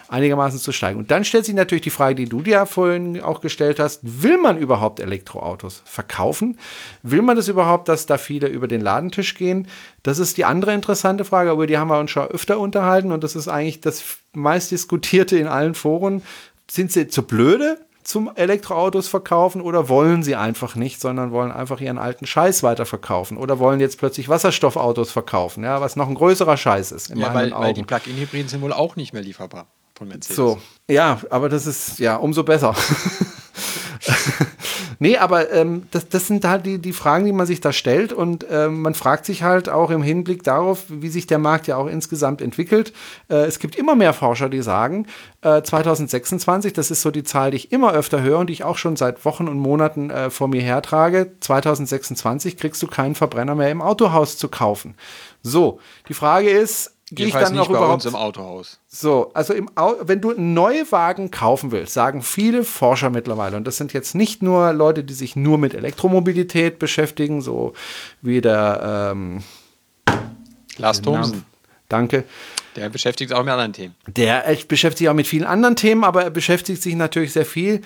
[0.09, 0.99] einigermaßen zu steigen.
[0.99, 4.01] Und dann stellt sich natürlich die Frage, die du dir ja vorhin auch gestellt hast,
[4.03, 6.57] will man überhaupt Elektroautos verkaufen?
[7.03, 9.67] Will man das überhaupt, dass da viele über den Ladentisch gehen?
[10.03, 13.23] Das ist die andere interessante Frage, über die haben wir uns schon öfter unterhalten und
[13.23, 16.21] das ist eigentlich das meist diskutierte in allen Foren.
[16.69, 21.81] Sind sie zu blöde zum Elektroautos verkaufen oder wollen sie einfach nicht, sondern wollen einfach
[21.81, 26.55] ihren alten Scheiß weiterverkaufen oder wollen jetzt plötzlich Wasserstoffautos verkaufen, ja, was noch ein größerer
[26.55, 27.83] Scheiß ist in Ja, weil, weil die.
[27.83, 30.35] Plug-in-Hybriden sind wohl auch nicht mehr lieferbar von Mercedes.
[30.35, 32.75] So, ja, aber das ist ja umso besser.
[34.99, 38.13] Nee, aber ähm, das, das sind halt die, die Fragen, die man sich da stellt
[38.13, 41.77] und ähm, man fragt sich halt auch im Hinblick darauf, wie sich der Markt ja
[41.77, 42.93] auch insgesamt entwickelt.
[43.29, 45.05] Äh, es gibt immer mehr Forscher, die sagen,
[45.41, 48.63] äh, 2026, das ist so die Zahl, die ich immer öfter höre und die ich
[48.63, 53.53] auch schon seit Wochen und Monaten äh, vor mir hertrage, 2026 kriegst du keinen Verbrenner
[53.53, 54.95] mehr im Autohaus zu kaufen.
[55.43, 55.79] So,
[56.09, 58.79] die Frage ist, gehe ich dann noch bei überhaupt uns im Autohaus.
[58.87, 63.55] so, also im Au wenn du einen neuen Wagen kaufen willst, sagen viele Forscher mittlerweile,
[63.55, 67.73] und das sind jetzt nicht nur Leute, die sich nur mit Elektromobilität beschäftigen, so
[68.21, 69.43] wie der ähm,
[70.77, 71.45] Lars Thomsen,
[71.87, 72.25] Danke.
[72.75, 73.95] der beschäftigt sich auch mit anderen Themen.
[74.07, 77.45] Der echt beschäftigt sich auch mit vielen anderen Themen, aber er beschäftigt sich natürlich sehr
[77.45, 77.81] viel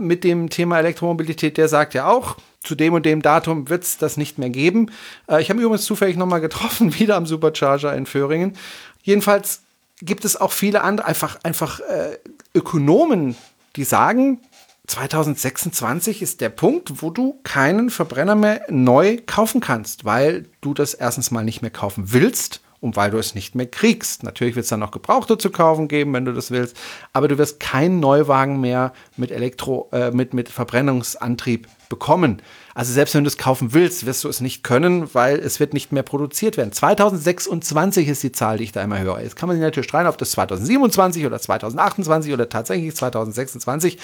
[0.00, 1.56] mit dem Thema Elektromobilität.
[1.56, 4.90] Der sagt ja auch, zu dem und dem Datum wird es das nicht mehr geben.
[5.28, 8.56] Äh, ich habe übrigens zufällig nochmal getroffen, wieder am Supercharger in Föhringen.
[9.02, 9.62] Jedenfalls
[10.02, 12.18] gibt es auch viele andere, einfach, einfach äh,
[12.54, 13.36] Ökonomen,
[13.76, 14.40] die sagen,
[14.86, 20.94] 2026 ist der Punkt, wo du keinen Verbrenner mehr neu kaufen kannst, weil du das
[20.94, 24.22] erstens mal nicht mehr kaufen willst und weil du es nicht mehr kriegst.
[24.22, 26.76] Natürlich wird es dann noch Gebrauchte zu kaufen geben, wenn du das willst,
[27.12, 32.40] aber du wirst keinen Neuwagen mehr mit Elektro, äh, mit, mit Verbrennungsantrieb bekommen.
[32.74, 35.74] Also selbst wenn du es kaufen willst, wirst du es nicht können, weil es wird
[35.74, 36.72] nicht mehr produziert werden.
[36.72, 39.20] 2026 ist die Zahl, die ich da immer höre.
[39.20, 43.98] Jetzt kann man sich natürlich streiten, ob das 2027 oder 2028 oder tatsächlich 2026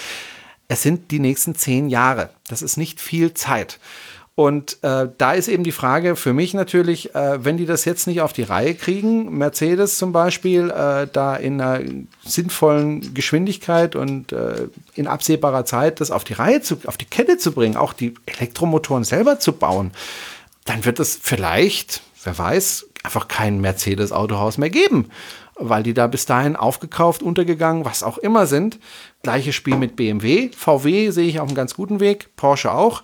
[0.68, 2.30] es sind die nächsten zehn Jahre.
[2.48, 3.78] Das ist nicht viel Zeit.
[4.36, 8.06] Und äh, da ist eben die Frage für mich natürlich, äh, wenn die das jetzt
[8.06, 11.82] nicht auf die Reihe kriegen, Mercedes zum Beispiel, äh, da in einer
[12.22, 17.38] sinnvollen Geschwindigkeit und äh, in absehbarer Zeit das auf die Reihe zu, auf die Kette
[17.38, 19.92] zu bringen, auch die Elektromotoren selber zu bauen,
[20.66, 25.08] dann wird es vielleicht, wer weiß, einfach kein Mercedes-Autohaus mehr geben,
[25.54, 28.78] weil die da bis dahin aufgekauft, untergegangen, was auch immer sind.
[29.22, 30.50] Gleiches Spiel mit BMW.
[30.54, 33.02] VW sehe ich auf einem ganz guten Weg, Porsche auch,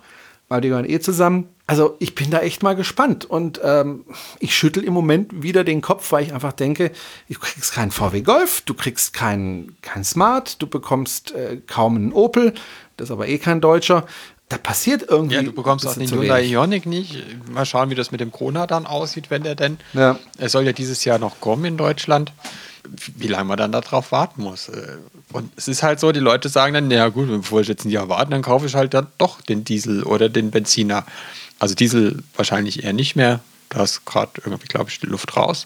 [0.53, 1.49] weil die gehören eh zusammen.
[1.65, 4.05] Also ich bin da echt mal gespannt und ähm,
[4.39, 6.91] ich schüttel im Moment wieder den Kopf, weil ich einfach denke,
[7.27, 12.13] du kriegst keinen VW Golf, du kriegst keinen kein Smart, du bekommst äh, kaum einen
[12.13, 12.53] Opel,
[12.97, 14.05] das ist aber eh kein Deutscher.
[14.49, 15.37] Da passiert irgendwie.
[15.37, 16.43] Ja, du bekommst auch den Hyundai.
[16.43, 17.23] Ioniq nicht.
[17.51, 19.79] Mal schauen, wie das mit dem Kona dann aussieht, wenn der denn.
[19.93, 20.19] Ja.
[20.37, 22.31] Er soll ja dieses Jahr noch kommen in Deutschland.
[23.15, 24.69] Wie lange man dann darauf warten muss.
[25.31, 27.89] Und es ist halt so, die Leute sagen dann, naja gut, bevor ich jetzt ein
[27.89, 31.05] Jahr warten, dann kaufe ich halt dann doch den Diesel oder den Benziner.
[31.59, 33.39] Also Diesel wahrscheinlich eher nicht mehr.
[33.69, 35.65] Da ist gerade irgendwie, glaube ich, die Luft raus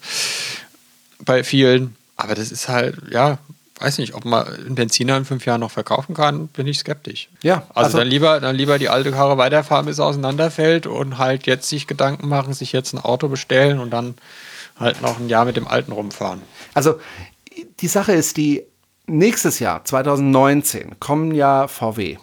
[1.20, 1.96] bei vielen.
[2.16, 3.38] Aber das ist halt, ja,
[3.80, 7.30] weiß nicht, ob man einen Benziner in fünf Jahren noch verkaufen kann, bin ich skeptisch.
[7.44, 11.18] Ja, Also, also- dann, lieber, dann lieber die alte Karre weiterfahren, bis sie auseinanderfällt und
[11.18, 14.16] halt jetzt sich Gedanken machen, sich jetzt ein Auto bestellen und dann
[14.80, 16.42] halt noch ein Jahr mit dem alten rumfahren.
[16.74, 17.00] Also
[17.82, 18.64] die Sache ist die,
[19.08, 22.18] nächstes Jahr, 2019, kommen ja VW.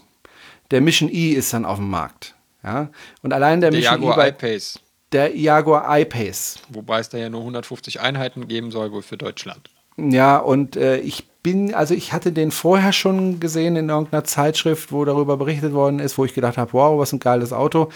[0.71, 2.35] Der Mission E ist dann auf dem Markt.
[2.63, 2.89] Ja?
[3.23, 4.81] Und allein der, Der Mission Jaguar E I-Pace,
[5.13, 6.59] der Jaguar I-Pace.
[6.71, 9.71] wobei es da ja nur 150 Einheiten geben soll, wohl für Deutschland.
[9.97, 14.91] Ja, und äh, ich bin, also ich hatte den vorher schon gesehen in irgendeiner Zeitschrift,
[14.91, 17.91] wo darüber berichtet worden ist, wo ich gedacht habe, wow, was ein geiles Auto.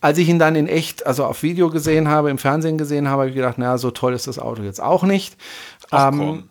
[0.00, 3.22] Als ich ihn dann in echt, also auf Video gesehen habe, im Fernsehen gesehen habe,
[3.22, 5.36] habe ich gedacht, naja, so toll ist das Auto jetzt auch nicht.
[5.90, 6.44] Ach, Ähm.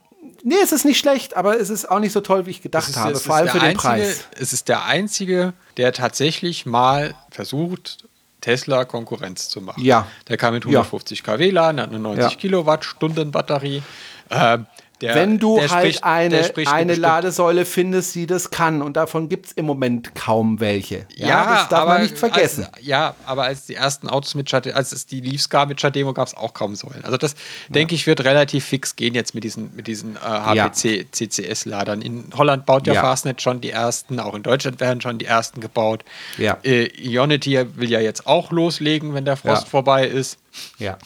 [0.43, 2.89] Nee, es ist nicht schlecht, aber es ist auch nicht so toll, wie ich gedacht
[2.89, 4.25] ist- habe, es vor ist allem der für den einzige, Preis.
[4.39, 8.05] Es ist der einzige, der tatsächlich mal versucht,
[8.41, 9.83] Tesla Konkurrenz zu machen.
[9.83, 10.07] Ja.
[10.27, 10.69] Der kam mit Ja.
[10.71, 12.37] 150 kW laden, hat eine 90 Ja.
[12.37, 13.83] Kilowattstunden Batterie.
[14.31, 14.65] Ähm,
[15.01, 19.47] der, Wenn du halt spricht- eine, eine Ladesäule findest, die das kann, und davon gibt
[19.47, 21.05] es im Moment kaum welche.
[21.15, 22.65] Ja, das darf aber man nicht vergessen.
[22.71, 25.79] Als, ja, aber als die ersten Autos mit Chademo, als es die Leafs gab mit
[25.81, 27.03] Chademo, gab es auch kaum Säulen.
[27.03, 27.35] Also das,
[27.69, 32.01] denke ich, wird relativ fix gehen jetzt mit diesen, mit diesen äh, HPC, CCS-Ladern.
[32.01, 33.01] In Holland baut ja, Ja.
[33.01, 36.03] Fastnet schon die ersten, auch in Deutschland werden schon die ersten gebaut.
[36.37, 36.57] Ja.
[36.63, 39.69] Äh, Ionity will ja jetzt auch loslegen, wenn der Frost Ja.
[39.69, 40.37] vorbei ist.
[40.77, 40.97] ja.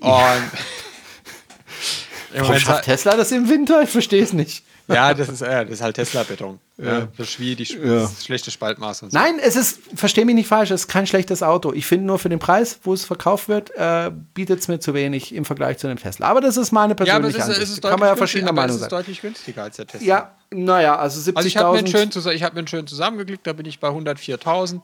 [0.00, 0.10] Und
[2.34, 3.82] Warum schafft Tesla das im Winter?
[3.82, 4.62] Ich verstehe es nicht.
[4.88, 6.58] ja, das ist, äh, das ist halt Tesla-Beton.
[6.82, 7.08] Ja.
[7.18, 8.08] Das ist wie die Ja.
[8.22, 9.18] schlechte Spaltmaß und so.
[9.18, 11.72] Nein, es ist, verstehe mich nicht falsch, es ist kein schlechtes Auto.
[11.72, 14.94] Ich finde nur für den Preis, wo es verkauft wird, äh, bietet es mir zu
[14.94, 16.26] wenig im Vergleich zu einem Tesla.
[16.28, 18.52] Aber das ist meine Ja, aber es persönliche ist, es ist kann man ja verschiedener
[18.52, 20.06] Meinung es ist deutlich günstiger als der Tesla.
[20.06, 21.36] Ja, naja, also 70.000.
[21.36, 23.66] Also ich habe mir, einen schön zus- ich hab mir einen schön zusammengeklickt, da bin
[23.66, 24.74] ich bei 104.000.
[24.74, 24.80] Ähm,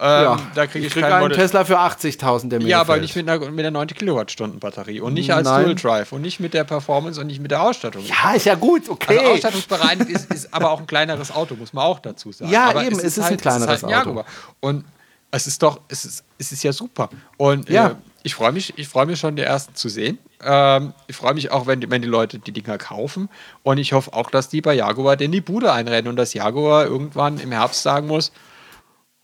[0.00, 1.36] ja, da kriege ich, krieg kein einen Model.
[1.36, 5.00] Tesla für 80.000, der mir Ja, aber nicht mit einer, mit einer 90 Kilowattstunden Batterie
[5.00, 5.64] und nicht als Nein.
[5.66, 8.02] Dual Drive und nicht mit der Performance und nicht mit der Ausstattung.
[8.04, 9.18] Ja, ist ja gut, okay.
[9.18, 12.50] Also ausstattungsbereit ist, ist aber auch ein kleineres Auto, muss man auch dazu sagen.
[12.50, 13.92] Ja, aber eben, es ist ein kleineres halt Auto.
[13.92, 14.24] Jaguar.
[14.60, 14.84] Und
[15.30, 17.08] es ist doch, es ist, es ist ja super.
[17.36, 17.88] Und Ja.
[17.88, 20.18] äh, ich freue mich, ich freue mich schon, die ersten zu sehen.
[20.42, 23.28] Ähm, ich freue mich auch, wenn die, wenn die Leute die Dinger kaufen.
[23.62, 26.86] Und ich hoffe auch, dass die bei Jaguar in die Bude einrennen und dass Jaguar
[26.86, 28.32] irgendwann im Herbst sagen muss,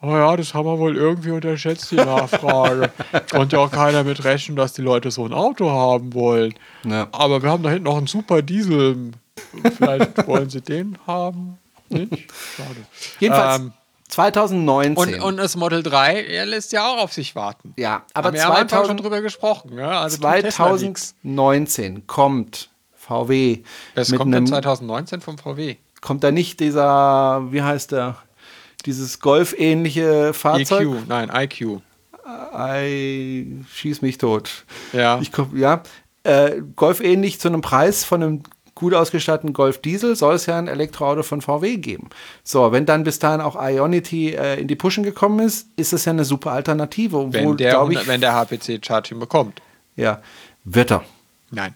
[0.02, 2.90] Oh ja, das haben wir wohl irgendwie unterschätzt, die Nachfrage.
[3.30, 6.54] Konnte ja auch keiner mit rechnen, dass die Leute so ein Auto haben wollen.
[6.84, 7.06] Ja.
[7.12, 9.11] Aber wir haben da hinten noch einen super Diesel.
[9.76, 11.58] Vielleicht wollen sie den haben.
[12.57, 12.86] Schade.
[13.18, 13.72] Jedenfalls Ähm,
[14.11, 15.14] 2019.
[15.14, 17.74] und, und das Model 3 er lässt ja auch auf sich warten.
[17.76, 19.78] ja, aber haben am Anfang 2000, schon drüber gesprochen.
[19.78, 20.01] Ja?
[20.01, 21.14] Also tut Tesla nix.
[21.22, 23.62] 2019 kommt VW
[23.97, 25.76] mit kommt einem 2019 vom VW.
[26.01, 28.16] kommt da nicht dieser, wie heißt der,
[28.86, 30.88] dieses Golf-ähnliche Fahrzeug?
[30.88, 31.80] EQ, nein, IQ.
[32.55, 34.64] I, schieß mich tot.
[34.93, 35.20] Ja.
[35.20, 35.82] Ich ja.
[36.22, 38.43] Äh, Golf-ähnlich zu einem Preis von einem
[38.81, 42.09] gut ausgestatteten Golf Diesel soll es ja ein Elektroauto von VW geben.
[42.43, 46.07] So, wenn dann bis dahin auch Ionity äh, in die Pushen gekommen ist, ist es
[46.07, 47.12] ja eine super Alternative.
[47.16, 49.62] Wo, Wenn der, ich, 100 wenn der HPC Charging bekommt.
[49.97, 50.20] ja,
[50.64, 51.05] wird er.
[51.51, 51.74] Nein.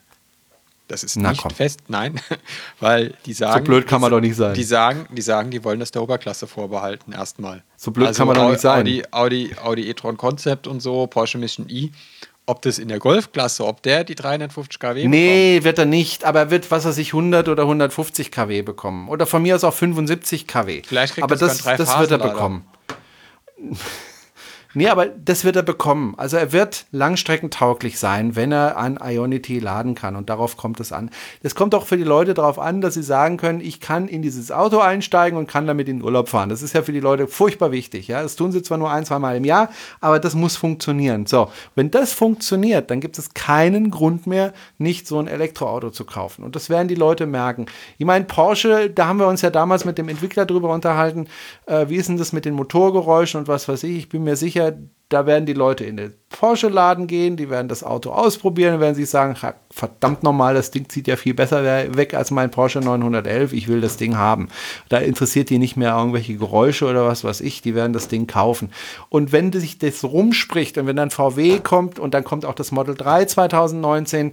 [0.88, 1.50] Das ist Na, nicht komm.
[1.50, 2.20] fest, nein.
[2.80, 3.64] Weil die sagen.
[3.64, 4.54] blöd kann man die, doch nicht sein.
[4.54, 7.62] Die sagen, die sagen, die wollen das der Oberklasse vorbehalten, erstmal.
[7.76, 8.80] So blöd kann man doch nicht sein.
[8.80, 11.90] Audi, Audi, Audi e-tron Concept und so, Porsche Mission E.
[12.46, 16.40] Ob das in der Golfklasse, ob der die 350 kW Nee, wird er nicht, aber
[16.40, 19.08] er wird, was weiß ich, 100 oder 150 kW bekommen.
[19.08, 20.82] Oder von mir aus auch 75 kW.
[20.86, 22.66] Vielleicht kriegt aber das das, das wird er bekommen.
[24.74, 26.14] Nee, aber das wird er bekommen.
[26.16, 30.16] Also er wird langstreckentauglich sein, wenn er an Ionity laden kann.
[30.16, 31.10] Und darauf kommt es an.
[31.42, 34.22] Es kommt auch für die Leute darauf an, dass sie sagen können, ich kann in
[34.22, 36.48] dieses Auto einsteigen und kann damit in den Urlaub fahren.
[36.48, 38.08] Das ist ja für die Leute furchtbar wichtig.
[38.08, 39.70] Ja, das tun sie zwar nur ein, zwei Mal im Jahr,
[40.00, 41.26] aber das muss funktionieren.
[41.26, 46.04] So, wenn das funktioniert, dann gibt es keinen Grund mehr, nicht so ein Elektroauto zu
[46.04, 46.44] kaufen.
[46.44, 47.66] Und das werden die Leute merken.
[47.98, 51.28] Ich meine, Porsche, da haben wir uns ja damals mit dem Entwickler drüber unterhalten.
[51.66, 53.96] Äh, wie ist denn das mit den Motorgeräuschen und was weiß ich?
[53.96, 54.63] Ich bin mir sicher,
[55.10, 59.08] da werden die Leute in den Porsche-Laden gehen, die werden das Auto ausprobieren werden sich
[59.08, 62.80] sagen, "Ha, verdammt nochmal, das Ding zieht ja viel besser we- weg als mein Porsche
[62.80, 64.48] 911, ich will das Ding haben.
[64.88, 68.26] Da interessiert die nicht mehr irgendwelche Geräusche oder was weiß ich, die werden das Ding
[68.26, 68.70] kaufen.
[69.08, 72.72] Und wenn sich das rumspricht und wenn dann VW kommt und dann kommt auch das
[72.72, 74.32] Model 3 2019,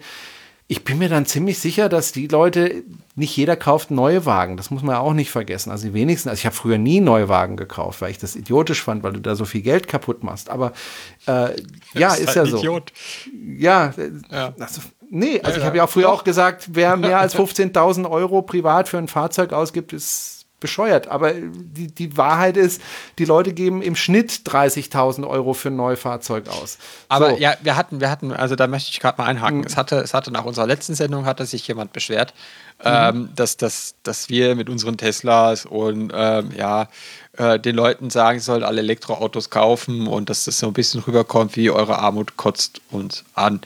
[0.72, 4.56] ich bin mir dann ziemlich sicher, dass die Leute, nicht jeder kauft neue Wagen.
[4.56, 5.70] Das muss man auch nicht vergessen.
[5.70, 9.04] Also die wenigsten, also ich habe früher nie Neuwagen gekauft, weil ich das idiotisch fand,
[9.04, 10.50] weil du da so viel Geld kaputt machst.
[10.50, 10.72] Aber
[11.28, 11.62] äh,
[11.94, 12.58] ja, Das ist, halt ja so.
[12.60, 12.94] Idiot.
[13.58, 14.54] Ja, äh, Ja.
[14.58, 16.20] Also, nee, also Ja, ich habe ja auch früher Doch.
[16.20, 21.10] auch gesagt, wer mehr als 15.000 Euro privat für ein Fahrzeug ausgibt, ist bescheuert.
[21.10, 22.82] Aber die, die Wahrheit ist,
[23.20, 26.78] die Leute geben im Schnitt 30.000 Euro für ein neues Fahrzeug aus.
[27.10, 27.38] Aber So.
[27.38, 29.66] ja, wir hatten, wir hatten, also da möchte ich gerade mal einhaken.
[29.66, 32.34] Es hatte, es hatte nach unserer letzten Sendung hatte sich jemand beschwert,
[32.84, 36.88] ähm, dass, dass, dass wir mit unseren Teslas und ähm, ja,
[37.38, 41.02] äh, den Leuten sagen, sie sollen alle Elektroautos kaufen und dass das so ein bisschen
[41.02, 43.62] rüberkommt, wie eure Armut kotzt uns an.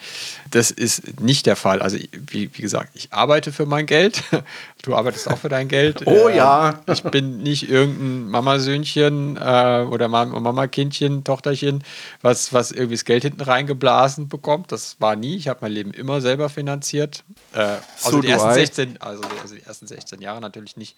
[0.51, 1.81] Das ist nicht der Fall.
[1.81, 4.23] Also, wie, wie gesagt, ich arbeite für mein Geld.
[4.83, 6.03] Du arbeitest auch für dein Geld.
[6.05, 6.79] Oh Ähm, ja.
[6.93, 11.83] ich bin nicht irgendein Mamasöhnchen äh, oder Mam- Mamakindchen, Tochterchen,
[12.21, 14.71] was, was irgendwie das Geld hinten reingeblasen bekommt.
[14.71, 15.37] Das war nie.
[15.37, 17.23] Ich habe mein Leben immer selber finanziert.
[17.53, 18.53] Äh, also, So die ersten I.
[18.53, 20.95] 16, also, die- also die ersten 16 Jahre natürlich nicht.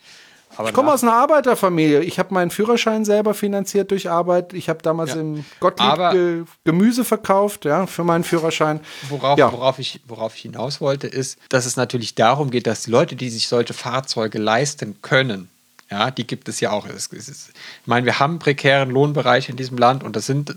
[0.55, 2.01] Aber Ich komme aus einer Arbeiterfamilie.
[2.03, 4.53] Ich habe meinen Führerschein selber finanziert durch Arbeit.
[4.53, 5.20] Ich habe damals Ja.
[5.22, 8.80] im Gottlieb Aber- Ge Gemüse verkauft, ja, für meinen Führerschein.
[9.10, 9.51] Worauf, ja.
[9.51, 13.16] worauf, ich, worauf ich hinaus wollte, ist, dass es natürlich darum geht, dass die Leute,
[13.18, 15.49] die sich solche Fahrzeuge leisten können,
[15.91, 16.86] ja, die gibt es ja auch.
[16.86, 17.53] Es, es ich
[17.88, 20.55] meine, wir haben einen prekären Lohnbereich in diesem Land und das sind äh,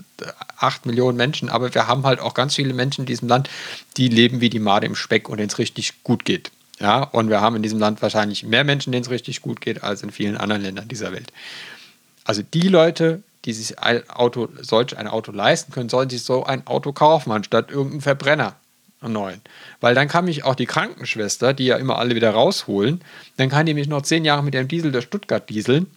[0.57, 3.49] acht Millionen Menschen, aber wir haben halt auch ganz viele Menschen in diesem Land,
[3.97, 6.51] die leben wie die Made im Speck und denen es richtig gut geht.
[6.81, 9.83] Ja, und wir haben in diesem Land wahrscheinlich mehr Menschen, denen es richtig gut geht,
[9.83, 11.31] als in vielen anderen Ländern dieser Welt.
[12.25, 16.43] Also die Leute, die sich ein Auto, solch ein Auto leisten können, sollen sich so
[16.43, 18.55] ein Auto kaufen, anstatt irgendeinen Verbrenner.
[19.03, 19.41] Neuen.
[19.79, 23.01] Weil dann kann mich auch die Krankenschwester, die ja immer alle wieder rausholen,
[23.37, 25.87] dann kann die mich noch zehn Jahre mit dem Diesel der Stuttgart dieseln,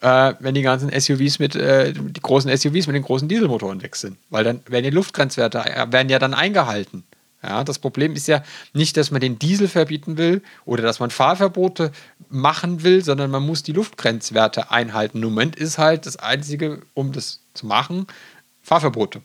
[0.00, 3.96] äh, wenn die ganzen SUVs mit, äh, die großen SUVs mit den großen Dieselmotoren weg
[3.96, 4.16] sind.
[4.30, 7.04] Weil dann werden die Luftgrenzwerte äh, werden ja dann eingehalten.
[7.46, 8.42] Ja, das Problem ist ja
[8.72, 11.92] nicht, dass man den Diesel verbieten will oder dass man Fahrverbote
[12.30, 15.18] machen will, sondern man muss die Luftgrenzwerte einhalten.
[15.18, 18.06] Im Moment ist halt das Einzige, um das zu machen,
[18.62, 19.20] Fahrverbote.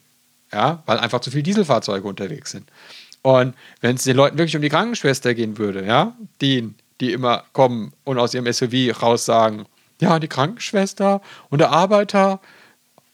[0.51, 2.69] Ja, weil einfach zu viele Dieselfahrzeuge unterwegs sind.
[3.21, 7.43] Und wenn es den Leuten wirklich um die Krankenschwester gehen würde, ja, die, die immer
[7.53, 9.65] kommen und aus ihrem SUV raus sagen,
[10.01, 12.41] ja, die Krankenschwester und der Arbeiter,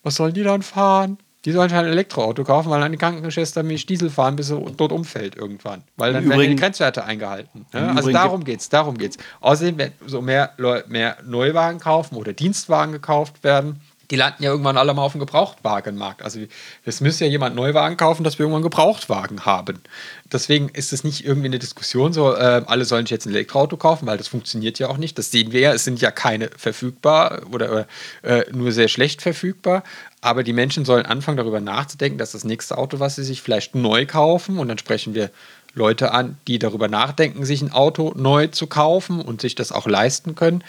[0.01, 1.17] was sollen die dann fahren?
[1.45, 4.59] Die sollen halt ein Elektroauto kaufen, weil dann die Krankenschwester mich Diesel fahren, bis sie
[4.77, 5.83] dort umfällt irgendwann.
[5.95, 7.67] Weil dann Im werden die Grenzwerte eingehalten.
[7.71, 9.17] Ja, also Übrigen darum geht's, darum geht's.
[9.41, 10.51] Außerdem, wenn so mehr,
[10.87, 13.79] mehr Neuwagen kaufen oder Dienstwagen gekauft werden,
[14.11, 16.21] die landen ja irgendwann alle mal auf dem Gebrauchtwagenmarkt.
[16.21, 16.39] Also
[16.83, 19.81] es müsste ja jemand Neuwagen kaufen, dass wir irgendwann Gebrauchtwagen haben.
[20.31, 24.05] Deswegen ist es nicht irgendwie eine Diskussion, so äh, alle sollen jetzt ein Elektroauto kaufen,
[24.07, 25.17] weil das funktioniert ja auch nicht.
[25.17, 27.87] Das sehen wir ja, es sind ja keine verfügbar oder, oder
[28.23, 29.83] äh, nur sehr schlecht verfügbar.
[30.21, 33.75] Aber die Menschen sollen anfangen darüber nachzudenken, dass das nächste Auto, was sie sich vielleicht
[33.75, 35.29] neu kaufen, und dann sprechen wir
[35.75, 39.87] Leute an, die darüber nachdenken, sich ein Auto neu zu kaufen und sich das auch
[39.87, 40.63] leisten können,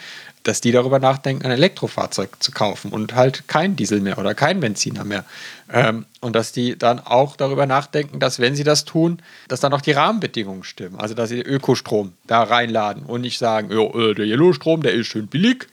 [0.47, 4.61] dass die darüber nachdenken, ein Elektrofahrzeug zu kaufen und halt kein Diesel mehr oder kein
[4.61, 5.25] Benziner mehr.
[5.71, 9.73] Ähm, und dass die dann auch darüber nachdenken, dass wenn sie das tun, dass dann
[9.73, 11.01] auch die Rahmenbedingungen stimmen.
[11.01, 15.27] Also dass sie Ökostrom da reinladen und nicht sagen, äh, der Yellowstrom, der ist schön
[15.27, 15.67] billig,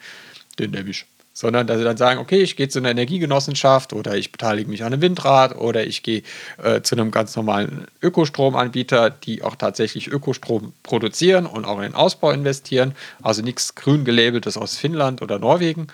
[0.59, 4.17] den nehme ich sondern dass sie dann sagen, okay, ich gehe zu einer Energiegenossenschaft oder
[4.17, 6.23] ich beteilige mich an einem Windrad oder ich gehe
[6.63, 11.95] äh, zu einem ganz normalen Ökostromanbieter, die auch tatsächlich Ökostrom produzieren und auch in den
[11.95, 12.95] Ausbau investieren.
[13.21, 15.89] Also nichts grün gelabeltes aus Finnland oder Norwegen.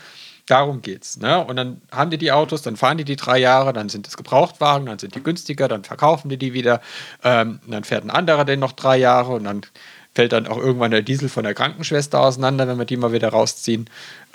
[0.47, 1.19] Darum geht's.
[1.19, 1.43] Ne?
[1.43, 4.17] Und dann haben die die Autos, dann fahren die die drei Jahre, dann sind es
[4.17, 6.81] Gebrauchtwagen, dann sind die günstiger, dann verkaufen die die wieder,
[7.23, 9.63] ähm, dann fährt ein anderer den noch drei Jahre und dann
[10.15, 13.29] fällt dann auch irgendwann der Diesel von der Krankenschwester auseinander, wenn wir die mal wieder
[13.29, 13.89] rausziehen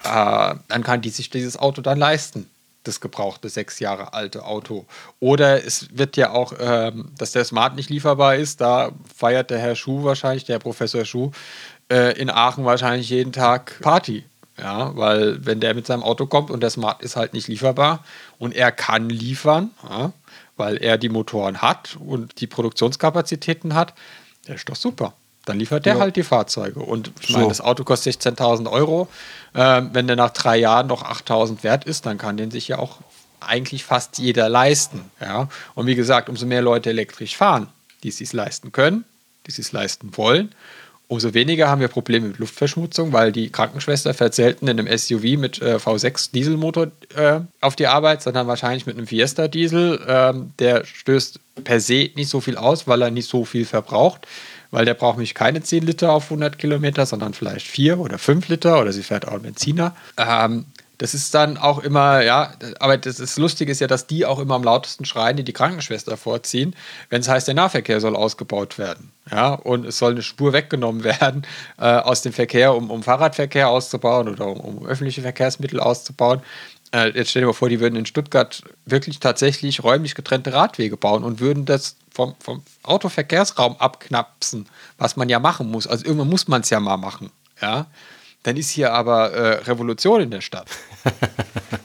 [0.05, 2.49] äh, dann kann die sich dieses Auto dann leisten,
[2.83, 4.85] das gebrauchte sechs Jahre alte Auto.
[5.19, 9.59] Oder es wird ja auch, ähm, dass der Smart nicht lieferbar ist, da feiert der
[9.59, 11.31] Herr Schuh wahrscheinlich, der Professor Schuh,
[11.91, 14.23] äh, in Aachen wahrscheinlich jeden Tag Party.
[14.57, 18.05] Ja, weil wenn der mit seinem Auto kommt und der Smart ist halt nicht lieferbar
[18.39, 20.13] und er kann liefern, ja,
[20.55, 23.93] weil er die Motoren hat und die Produktionskapazitäten hat,
[24.47, 25.13] der ist doch super.
[25.45, 25.99] Dann liefert der ja.
[25.99, 26.79] halt die Fahrzeuge.
[26.79, 29.07] Und ich meine, das Auto kostet 16.000 Euro.
[29.53, 32.79] Ähm, wenn der nach drei Jahren noch 8.000 wert ist, dann kann den sich ja
[32.79, 32.97] auch
[33.39, 35.01] eigentlich fast jeder leisten.
[35.21, 35.47] Ja?
[35.75, 37.67] Und wie gesagt, umso mehr Leute elektrisch fahren,
[38.03, 39.05] die es sich leisten können,
[39.45, 40.53] die es sich leisten wollen,
[41.07, 45.37] umso weniger haben wir Probleme mit Luftverschmutzung, weil die Krankenschwester fährt selten in einem SUV
[45.37, 50.03] mit äh, V6 Dieselmotor äh, auf die Arbeit, sondern wahrscheinlich mit einem Fiesta Diesel.
[50.07, 54.27] Ähm, der stößt per se nicht so viel aus, weil er nicht so viel verbraucht
[54.75, 58.49] weil der braucht mich keine 10 Liter auf 100 Kilometer, sondern vielleicht 4 oder 5
[58.49, 59.95] Liter oder sie fährt auch einen Benziner.
[60.17, 60.65] Ähm,
[60.97, 64.37] das ist dann auch immer, ja, aber das, das Lustige ist ja, dass die auch
[64.37, 66.75] immer am lautesten schreien, die die Krankenschwester vorziehen,
[67.09, 69.13] wenn es heißt, der Nahverkehr soll ausgebaut werden.
[69.31, 71.47] Ja, und es soll eine Spur weggenommen werden
[71.79, 76.41] äh, aus dem Verkehr, um, um Fahrradverkehr auszubauen oder um, um öffentliche Verkehrsmittel auszubauen.
[76.95, 80.95] Äh, jetzt stell dir mal vor, die würden in Stuttgart wirklich tatsächlich räumlich getrennte Radwege
[80.95, 85.87] bauen und würden das vom, vom Autoverkehrsraum abknapsen, was man ja machen muss.
[85.87, 87.31] Also irgendwann muss man es ja mal machen.
[87.61, 87.87] Ja.
[88.43, 90.69] Dann ist hier aber äh, Revolution in der Stadt.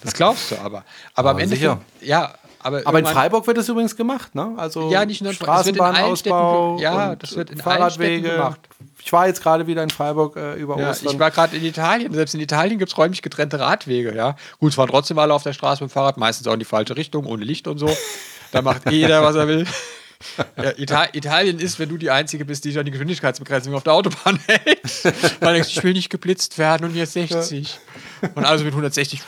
[0.03, 0.85] Das glaubst du aber.
[1.15, 1.57] Aber ja, am Ende.
[1.57, 1.81] Sicher.
[2.01, 4.55] Ja, aber, aber in Freiburg wird das übrigens gemacht, ne?
[4.57, 8.61] Also ja, nicht nur Straßenbahnausbau, ja, das wird in Fahrradwege gemacht.
[9.03, 11.15] Ich war jetzt gerade wieder in Freiburg äh, über ja, Ostern.
[11.15, 12.13] Ich war gerade in Italien.
[12.13, 14.15] Selbst in Italien gibt es räumlich getrennte Radwege.
[14.15, 16.59] Ja, gut, es waren trotzdem alle auf der Straße mit dem Fahrrad, meistens auch in
[16.59, 17.91] die falsche Richtung, ohne Licht und so.
[18.53, 19.67] Da macht jeder, was er will.
[20.57, 23.95] Ja, Ita Italien ist, wenn du die Einzige bist, die schon die Geschwindigkeitsbegrenzung auf der
[23.95, 25.41] Autobahn hält.
[25.41, 27.79] Man denkt, ich will nicht geblitzt werden und jetzt 60.
[28.21, 28.29] Ja.
[28.35, 29.23] Und also mit 160.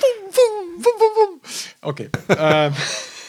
[1.81, 2.11] Okay.
[2.29, 2.75] Ähm.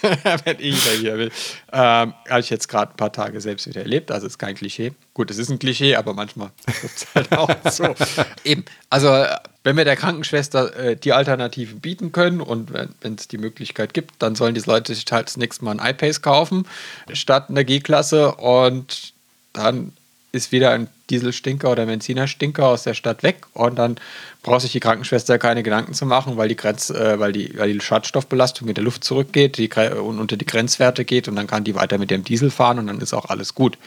[0.46, 1.32] wenn ich wieder hier will.
[1.72, 4.12] Ähm, Habe ich jetzt gerade ein paar Tage selbst wieder erlebt.
[4.12, 4.92] Also ist kein Klischee.
[5.14, 7.96] Gut, es ist ein Klischee, aber manchmal ist es halt auch so.
[8.44, 9.26] Eben, also
[9.64, 14.12] wenn wir der Krankenschwester äh, die Alternativen bieten können und wenn es die Möglichkeit gibt,
[14.20, 16.68] dann sollen die Leute sich halt das nächste Mal ein iPace kaufen
[17.14, 19.14] statt einer G-Klasse und
[19.54, 19.94] dann
[20.34, 23.98] ist wieder ein Dieselstinker oder Benzinerstinker aus der Stadt weg und dann
[24.44, 27.74] braucht sich die Krankenschwester keine Gedanken zu machen, weil die, Grenz, äh, weil die, weil
[27.74, 31.64] die Schadstoffbelastung in der Luft zurückgeht die, und unter die Grenzwerte geht und dann kann
[31.64, 33.78] die weiter mit dem Diesel fahren und dann ist auch alles gut.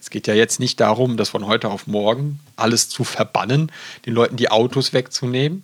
[0.00, 3.70] Es geht ja jetzt nicht darum, das von heute auf morgen alles zu verbannen,
[4.06, 5.62] den Leuten die Autos wegzunehmen.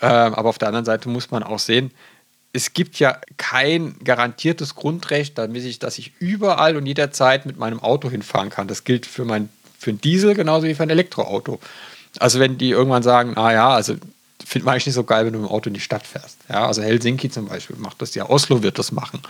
[0.00, 1.90] Äh, aber auf der anderen Seite muss man auch sehen,
[2.54, 7.80] es gibt ja kein garantiertes Grundrecht, damit ich, dass ich überall und jederzeit mit meinem
[7.80, 8.68] Auto hinfahren kann.
[8.68, 9.48] Das gilt für mein
[9.82, 11.58] für einen Diesel genauso wie für ein Elektroauto.
[12.18, 13.96] Also wenn die irgendwann sagen, ah ja, also
[14.44, 16.36] finde man eigentlich nicht so geil, wenn du mit dem Auto in die Stadt fährst.
[16.48, 19.20] Ja, also Helsinki zum Beispiel macht das ja, Oslo wird das machen,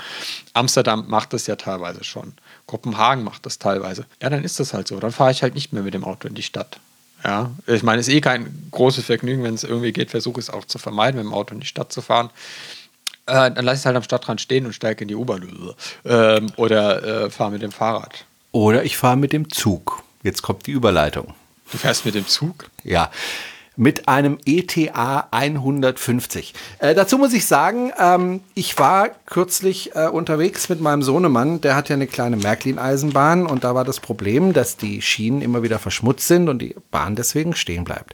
[0.52, 2.32] Amsterdam macht das ja teilweise schon,
[2.66, 4.06] Kopenhagen macht das teilweise.
[4.20, 4.98] Ja, dann ist das halt so.
[4.98, 6.80] Dann fahre ich halt nicht mehr mit dem Auto in die Stadt.
[7.24, 10.50] Ja, ich meine, es ist eh kein großes Vergnügen, wenn es irgendwie geht, versuche es
[10.50, 12.30] auch zu vermeiden, mit dem Auto in die Stadt zu fahren.
[13.26, 15.74] Äh, dann lasse ich es halt am Stadtrand stehen und steige in die U-Bahn
[16.04, 18.24] ähm, oder äh, fahre mit dem Fahrrad.
[18.50, 20.02] Oder ich fahre mit dem Zug.
[20.24, 21.34] Jetzt kommt die Überleitung.
[21.72, 22.70] Du fährst mit dem Zug?
[22.84, 23.10] Ja.
[23.74, 26.52] Mit einem ETA 150.
[26.78, 31.62] Äh, dazu muss ich sagen, ähm, ich war kürzlich äh, unterwegs mit meinem Sohnemann.
[31.62, 35.62] Der hat ja eine kleine Märklin-Eisenbahn und da war das Problem, dass die Schienen immer
[35.62, 38.12] wieder verschmutzt sind und die Bahn deswegen stehen bleibt.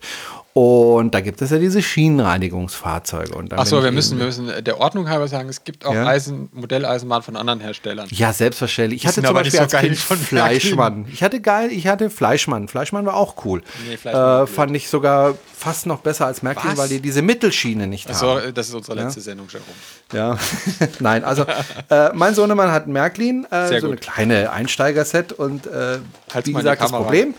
[0.54, 3.34] Und da gibt es ja diese Schienenreinigungsfahrzeuge.
[3.34, 6.06] Und dann, Achso, wir müssen, wir müssen der Ordnung halber sagen, es gibt auch Ja.
[6.06, 8.08] Eisen, Modelleisenbahn von anderen Herstellern.
[8.10, 9.02] Ja, selbstverständlich.
[9.02, 11.06] Ich hatte zum Beispiel als Kind von Fleischmann.
[11.12, 12.66] Ich hatte geil, ich hatte Fleischmann.
[12.66, 13.62] Fleischmann war auch cool.
[13.88, 17.86] Nee, Fleischmann äh, fand ich sogar fast noch besser als Märklin, weil die diese Mittelschiene
[17.86, 18.54] nicht Achso, haben.
[18.54, 19.68] das ist unsere letzte Sendung, Jerome.
[20.12, 20.38] Ja,
[21.00, 21.44] nein, also
[21.90, 24.00] äh, mein Sohnemann hat Märklin, äh, so eine gut.
[24.00, 25.98] kleine Einsteigerset und äh,
[26.32, 26.90] Halt's wie gesagt das.
[26.90, 27.34] Problem.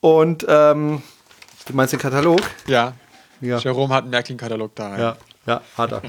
[0.00, 1.02] Und ähm,
[1.66, 2.40] du meinst den Katalog?
[2.66, 2.94] Ja.
[3.40, 3.58] Ja.
[3.58, 4.98] Jerome hat einen Märklin-Katalog da.
[4.98, 6.02] Ja, ja, hat er.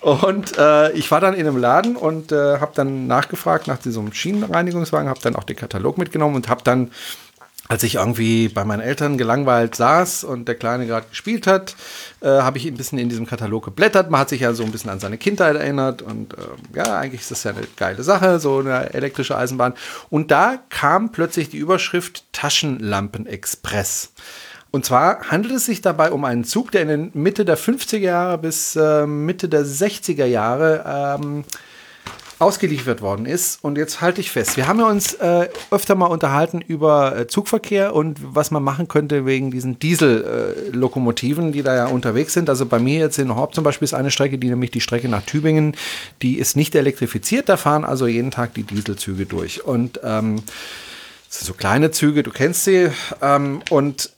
[0.00, 4.12] Und äh, ich war dann in einem Laden und äh, habe dann nachgefragt nach diesem
[4.12, 6.92] Schienenreinigungswagen, habe dann auch den Katalog mitgenommen und habe dann,
[7.68, 11.74] als ich irgendwie bei meinen Eltern gelangweilt saß und der Kleine gerade gespielt hat,
[12.20, 14.10] äh, habe ich ein bisschen in diesem Katalog geblättert.
[14.10, 17.22] Man hat sich ja so ein bisschen an seine Kindheit erinnert und äh, ja, eigentlich
[17.22, 19.74] ist das ja eine geile Sache, so eine elektrische Eisenbahn.
[20.08, 24.12] Und da kam plötzlich die Überschrift Taschenlampen-Express.
[24.70, 27.98] Und zwar handelt es sich dabei um einen Zug, der in den Mitte der 50er
[27.98, 31.44] Jahre bis äh, Mitte der 60er Jahre ähm,
[32.38, 33.58] ausgeliefert worden ist.
[33.62, 37.26] Und jetzt halte ich fest, wir haben ja uns äh, öfter mal unterhalten über äh,
[37.26, 42.48] Zugverkehr und was man machen könnte wegen diesen Diesellokomotiven, die da ja unterwegs sind.
[42.48, 45.08] Also bei mir jetzt in Horb zum Beispiel ist eine Strecke, die nämlich die Strecke
[45.08, 45.74] nach Tübingen,
[46.22, 47.48] die ist nicht elektrifiziert.
[47.48, 49.64] Da fahren also jeden Tag die Dieselzüge durch.
[49.64, 50.42] Und ähm,
[51.28, 52.90] so kleine Züge, du kennst sie.
[53.20, 54.10] Ähm, und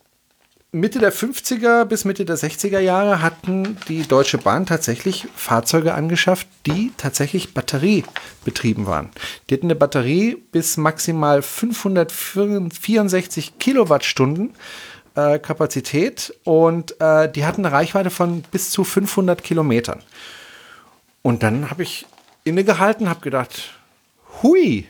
[0.73, 6.47] Mitte der 50er bis Mitte der 60er Jahre hatten die Deutsche Bahn tatsächlich Fahrzeuge angeschafft,
[6.65, 9.11] die tatsächlich batteriebetrieben waren.
[9.49, 14.55] Die hatten eine Batterie bis maximal 564 Kilowattstunden
[15.17, 20.05] äh, Kapazität und äh, die hatten eine Reichweite von bis zu 500 Kilometern.
[21.23, 22.07] Und dann habe ich
[22.45, 23.75] innegehalten, habe gedacht,
[24.41, 24.87] hui,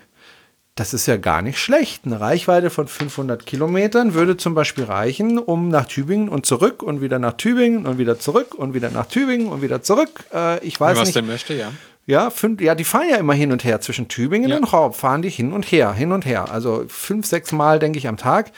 [0.81, 2.07] das ist ja gar nicht schlecht.
[2.07, 7.03] Eine Reichweite von 500 Kilometern würde zum Beispiel reichen, um nach Tübingen und zurück und
[7.03, 10.25] wieder nach Tübingen und wieder zurück und wieder nach Tübingen und wieder zurück.
[10.33, 11.17] Äh, ich weiß Was nicht.
[11.17, 11.71] denn möchte, ja.
[12.07, 13.83] Ja, fünf, ja, die fahren ja immer hin und her.
[13.83, 14.57] Zwischen Tübingen Ja.
[14.57, 16.51] und Horb fahren die hin und her, hin und her.
[16.51, 18.51] Also fünf, sechs Mal, denke ich, am Tag.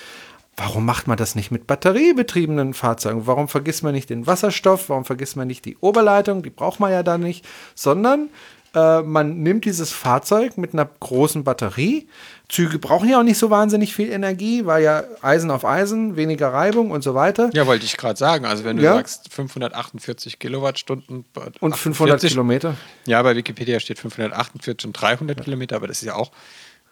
[0.56, 3.26] Warum macht man das nicht mit batteriebetriebenen Fahrzeugen?
[3.26, 4.88] Warum vergisst man nicht den Wasserstoff?
[4.90, 6.44] Warum vergisst man nicht die Oberleitung?
[6.44, 7.44] Die braucht man ja da nicht.
[7.74, 8.28] Sondern
[8.74, 12.08] äh, man nimmt dieses Fahrzeug mit einer großen Batterie.
[12.48, 16.52] Züge brauchen ja auch nicht so wahnsinnig viel Energie, weil ja Eisen auf Eisen, weniger
[16.52, 17.48] Reibung und so weiter.
[17.54, 18.44] Ja, wollte ich gerade sagen.
[18.44, 18.94] Also wenn du Ja.
[18.94, 21.24] sagst 548 Kilowattstunden
[21.60, 22.76] Und 500 48 Kilometer.
[23.06, 26.30] Ja, bei Wikipedia steht 548 und 300 Kilometer, aber das ist ja auch.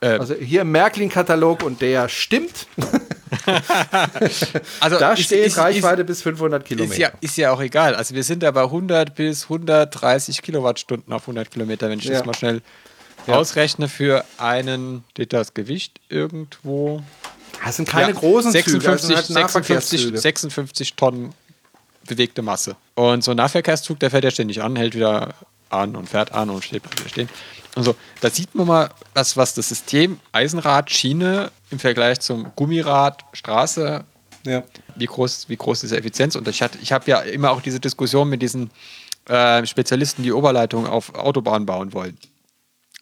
[0.01, 2.66] Äh, Also hier im Märklin-Katalog und der stimmt.
[4.81, 6.93] also Da ist- steht ist- Reichweite bis 500 Ist, Kilometer.
[6.93, 7.95] ist, ja, ist ja auch egal.
[7.95, 12.14] Also wir sind da bei 100 bis 130 Kilowattstunden auf 100 Kilometer, wenn ich Ja.
[12.14, 12.62] das mal schnell
[13.26, 17.03] ausrechne für einen, steht das Gewicht irgendwo?
[17.64, 20.18] Das sind keine Ja, großen 56, Züge, sind halt 56, Nahverkehrszüge.
[20.18, 21.35] 56 Tonnen
[22.07, 22.76] bewegte Masse.
[22.95, 25.35] Und so ein Nahverkehrszug, der fährt ja ständig an, hält wieder
[25.71, 27.29] an und fährt an und steht bleibt stehen.
[27.77, 32.51] Und so, da sieht man mal, was, was das System Eisenrad, Schiene im Vergleich zum
[32.57, 34.05] Gummirad, Straße,
[34.45, 34.62] Ja.
[34.97, 37.79] wie groß, wie groß diese Effizienz und ich, hatte- ich habe ja immer auch diese
[37.79, 38.71] Diskussion mit diesen
[39.29, 42.18] äh, Spezialisten, die Oberleitungen auf Autobahnen bauen wollen.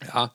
[0.06, 0.32] Ja.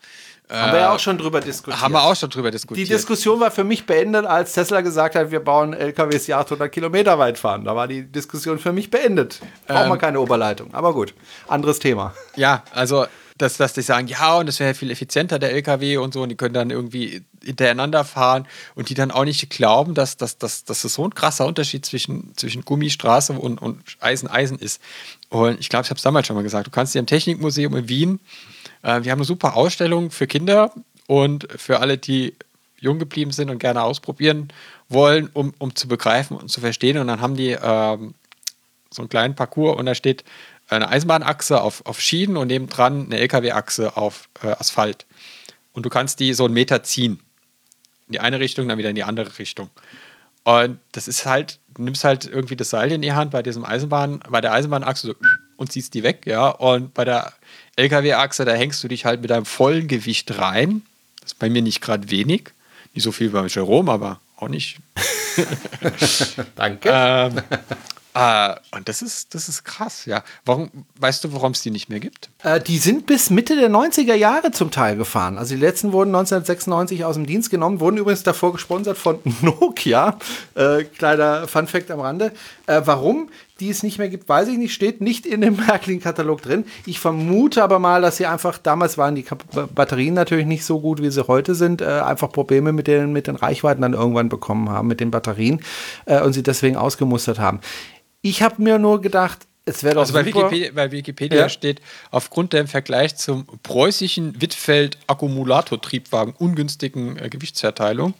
[0.49, 1.81] Haben wir ja auch schon drüber diskutiert.
[1.81, 2.89] Haben wir auch schon drüber Die diskutiert.
[2.89, 7.17] Diskussion war für mich beendet, als Tesla gesagt hat, wir bauen LKWs, die 800 Kilometer
[7.17, 7.65] weit fahren.
[7.65, 9.39] Da war die Diskussion für mich beendet.
[9.67, 9.89] Braucht Ähm.
[9.89, 10.73] man keine Oberleitung.
[10.73, 11.13] Aber gut,
[11.47, 12.13] anderes Thema.
[12.35, 13.05] Ja, also,
[13.37, 16.29] dass, dass die sagen, ja, und das wäre viel effizienter, der LKW und so, und
[16.29, 20.65] die können dann irgendwie hintereinander fahren und die dann auch nicht glauben, dass, dass, dass,
[20.65, 24.81] dass es so ein krasser Unterschied zwischen, zwischen Gummistraße und, und Eisen, Eisen ist.
[25.29, 27.75] Und ich glaube, ich habe es damals schon mal gesagt, du kannst dir im Technikmuseum
[27.75, 28.19] in Wien,
[28.83, 30.73] äh, wir haben eine super Ausstellung für Kinder
[31.07, 32.35] und für alle, die
[32.79, 34.49] jung geblieben sind und gerne ausprobieren
[34.89, 36.97] wollen, um, um zu begreifen und zu verstehen.
[36.97, 38.13] Und dann haben die ähm,
[38.91, 40.23] so einen kleinen Parcours und da steht
[40.69, 45.05] eine Eisenbahnachse auf, auf Schienen und nebendran eine LKW-Achse auf äh, Asphalt.
[45.71, 47.19] Und du kannst die so einen Meter ziehen.
[48.07, 49.69] In die eine Richtung, dann wieder in die andere Richtung.
[50.43, 53.63] Und das ist halt, du nimmst halt irgendwie das Seil in die Hand bei diesem
[53.63, 55.15] Eisenbahn, bei der Eisenbahnachse so
[55.55, 56.49] und ziehst die weg, ja.
[56.49, 57.33] Und bei der
[57.75, 60.83] LKW-Achse, da hängst du dich halt mit deinem vollen Gewicht rein.
[61.21, 62.49] Das ist bei mir nicht gerade wenig.
[62.93, 64.77] Nicht so viel bei Jerome, aber auch nicht
[66.55, 66.89] Danke.
[66.91, 67.41] ähm,
[68.15, 70.23] äh, und das ist, das ist krass, ja.
[70.45, 70.69] Warum,
[70.99, 72.29] weißt du, warum es die nicht mehr gibt?
[72.43, 75.37] Äh, die sind bis Mitte der 90er Jahre zum Teil gefahren.
[75.39, 80.19] Also die letzten wurden 1996 aus dem Dienst genommen, wurden übrigens davor gesponsert von Nokia.
[80.53, 82.31] Äh, kleiner Funfact am Rande.
[82.67, 83.29] Äh, warum?
[83.59, 86.65] Die es nicht mehr gibt, weiß ich nicht, steht nicht in dem Märklin-Katalog drin.
[86.85, 89.25] Ich vermute aber mal, dass sie einfach, damals waren die
[89.73, 93.27] Batterien natürlich nicht so gut, wie sie heute sind, äh, einfach Probleme mit den, mit
[93.27, 95.61] den Reichweiten dann irgendwann bekommen haben, mit den Batterien
[96.05, 97.59] äh, und sie deswegen ausgemustert haben.
[98.21, 101.49] Ich habe mir nur gedacht, es wäre doch also bei Wikipedia, bei Wikipedia ja.
[101.49, 101.81] steht,
[102.11, 108.13] aufgrund der im Vergleich zum preußischen Wittfeld-Akkumulatortriebwagen ungünstigen äh, Gewichtsverteilung,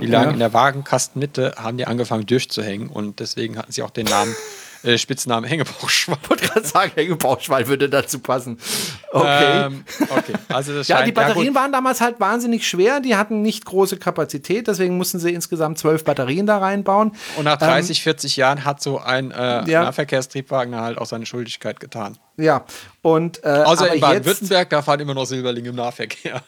[0.00, 4.06] die lagen in der Wagenkastenmitte, haben die angefangen durchzuhängen und deswegen hatten sie auch den
[4.06, 4.34] Namen
[4.86, 6.16] äh, Spitznamen Hängebauchschwein.
[6.22, 8.58] Ich wollte gerade sagen, Hängebauchschwein würde dazu passen.
[9.10, 9.66] Okay.
[9.66, 10.34] Ähm, okay.
[10.48, 13.00] Also das ja, die Batterien waren damals halt wahnsinnig schwer.
[13.00, 14.68] Die hatten nicht große Kapazität.
[14.68, 17.12] Deswegen mussten sie insgesamt zwölf Batterien da reinbauen.
[17.36, 19.84] Und nach 30, ähm, 40 Jahren hat so ein äh, ja.
[19.84, 22.18] Nahverkehrstriebwagen halt auch seine Schuldigkeit getan.
[22.36, 22.64] Ja,
[23.06, 26.42] und äh, außer in Baden-Württemberg, da fahren immer noch Silberlinge im Nahverkehr.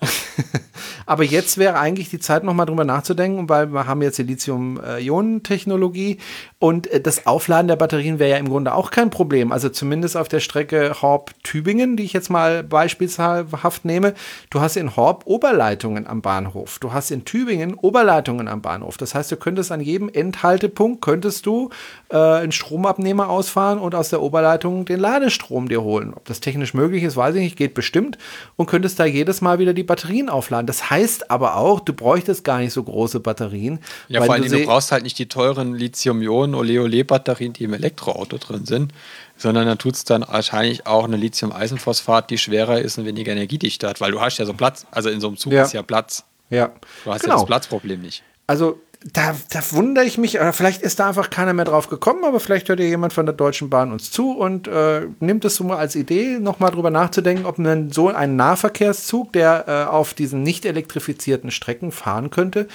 [1.07, 6.19] aber jetzt wäre eigentlich die Zeit, nochmal drüber nachzudenken, weil wir haben jetzt die Lithium-Ionen-Technologie
[6.59, 9.53] und äh, das Aufladen der Batterien wäre ja im Grunde auch kein Problem.
[9.53, 14.13] Also zumindest auf der Strecke Horb-Tübingen, die ich jetzt mal beispielhaft nehme.
[14.51, 16.81] Du hast in Horb Oberleitungen am Bahnhof.
[16.81, 18.99] Du hast in Tübingen Oberleitungen am Bahnhof.
[18.99, 21.71] Das heißt, du könntest an jedem Endhaltepunkt könntest du
[22.11, 26.13] äh, einen Stromabnehmer ausfahren und aus der Oberleitung den Ladestrom dir dir holen.
[26.15, 28.17] Ob das technisch möglich ist, weiß ich nicht, geht bestimmt
[28.57, 30.67] und könntest da jedes Mal wieder die Batterien aufladen.
[30.67, 33.81] Das heißt aber auch, du bräuchtest gar nicht so große Batterien.
[34.09, 38.65] Ja, vor allem, du, du brauchst halt nicht die teuren Lithium-Ionen-Ole-Ole-Batterien, die im Elektroauto drin
[38.65, 38.95] sind,
[39.37, 43.91] sondern da tut es dann wahrscheinlich auch eine Lithium-Eisenphosphat, die schwerer ist und weniger energiedichter
[43.91, 45.65] hat, weil du hast ja so Platz, also in so einem Zug ja.
[45.65, 46.25] ist ja Platz.
[46.49, 46.73] Ja.
[47.05, 47.35] Du hast genau.
[47.35, 48.23] ja das Platzproblem nicht.
[48.47, 52.25] Also da, da wundere ich mich, oder vielleicht ist da einfach keiner mehr drauf gekommen,
[52.25, 55.55] aber vielleicht hört ja jemand von der Deutschen Bahn uns zu und äh, nimmt es
[55.55, 60.15] so mal als Idee, nochmal drüber nachzudenken, ob man so einen Nahverkehrszug, der äh, auf
[60.15, 62.67] diesen nicht elektrifizierten Strecken fahren könnte,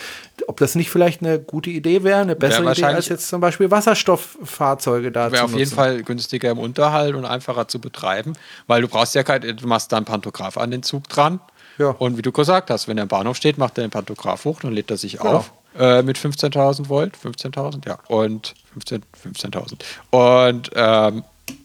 [0.47, 3.69] ob das nicht vielleicht eine gute Idee wäre, eine bessere Idee als jetzt zum Beispiel
[3.69, 8.33] Wasserstofffahrzeuge da Wäre auf jeden Fall günstiger im Unterhalt und einfacher zu betreiben,
[8.67, 11.41] weil du brauchst ja kein, du machst da einen Pantograph an den Zug dran.
[11.79, 11.89] Ja.
[11.89, 14.59] Und wie du gesagt hast, wenn er im Bahnhof steht, macht er den Pantograph hoch,
[14.61, 15.37] dann lädt er sich genau.
[15.37, 19.01] auf äh, mit 15.000 Volt, 15.000, ja, und 15.000.
[19.21, 19.51] 15
[20.11, 21.23] und ähm,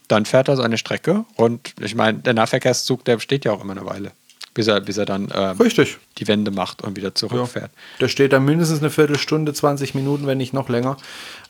[0.09, 3.73] dann fährt er seine Strecke und ich meine, der Nahverkehrszug, der steht ja auch immer
[3.73, 4.13] eine Weile,
[4.55, 5.99] bis er, bis er dann ähm, Richtig.
[6.17, 7.71] die Wende macht und wieder zurückfährt.
[7.73, 7.99] Ja.
[8.01, 10.97] Der steht dann mindestens eine Viertelstunde, 20 Minuten, wenn nicht noch länger.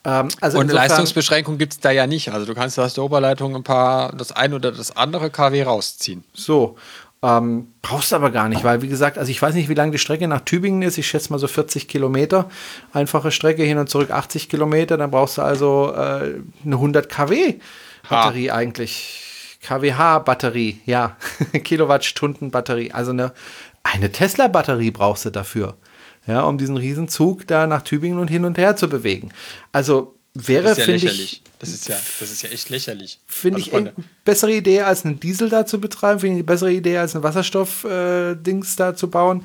[0.05, 2.31] Ähm, also und Leistungsbeschränkung gibt es da ja nicht.
[2.31, 6.25] Also du kannst aus der Oberleitung ein paar, das ein oder das andere KW rausziehen.
[6.35, 6.77] So.
[7.21, 9.99] Ähm, brauchst aber gar nicht, weil wie gesagt, also ich weiß nicht, wie lang die
[9.99, 10.99] Strecke nach Tübingen ist.
[10.99, 12.49] Ich schätze mal so 40 Kilometer.
[12.93, 14.97] Einfache Strecke hin und zurück 80 Kilometer.
[14.97, 17.57] Dann brauchst du also äh, eine 100 kW
[18.09, 18.55] Batterie ha.
[18.55, 19.25] eigentlich.
[19.63, 21.17] KWH-Batterie, ja.
[21.53, 22.93] Kilowattstunden-Batterie.
[22.93, 23.33] Also eine,
[23.83, 25.77] eine Tesla-Batterie brauchst du dafür.
[26.27, 29.31] Ja, um diesen Riesenzug da nach Tübingen und hin und her zu bewegen.
[29.73, 31.43] Also wäre, ja finde ich.
[31.59, 33.19] Das ist, ja, das ist ja echt lächerlich.
[33.27, 33.93] Finde also ich eine
[34.25, 36.21] bessere Idee, als einen Diesel da zu betreiben.
[36.21, 39.45] Finde ich eine bessere Idee, als ein Wasserstoff-Dings äh, da zu bauen.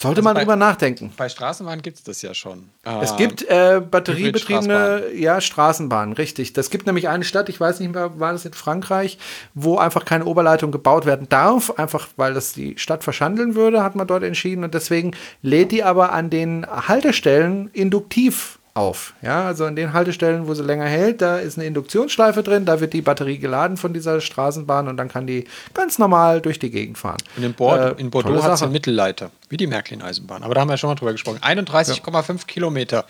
[0.00, 1.12] Sollte also man bei, drüber nachdenken.
[1.18, 2.70] Bei Straßenbahnen gibt es das ja schon.
[3.02, 6.54] Es gibt äh, batteriebetriebene ja, Straßenbahnen, richtig.
[6.54, 9.18] Das gibt nämlich eine Stadt, ich weiß nicht mehr, war das in Frankreich,
[9.52, 13.94] wo einfach keine Oberleitung gebaut werden darf, einfach weil das die Stadt verschandeln würde, hat
[13.94, 14.64] man dort entschieden.
[14.64, 19.14] Und deswegen lädt die aber an den Haltestellen induktiv auf.
[19.22, 22.80] Ja, also an den Haltestellen, wo sie länger hält, da ist eine Induktionsschleife drin, da
[22.80, 25.44] wird die Batterie geladen von dieser Straßenbahn und dann kann die
[25.74, 27.18] ganz normal durch die Gegend fahren.
[27.36, 30.42] Und in, Bord, äh, in Bordeaux hat es einen Mittelleiter, wie die Märklin-Eisenbahn.
[30.42, 31.38] Aber da haben wir schon mal drüber gesprochen.
[31.38, 32.34] 31,5 ja.
[32.46, 33.04] Kilometer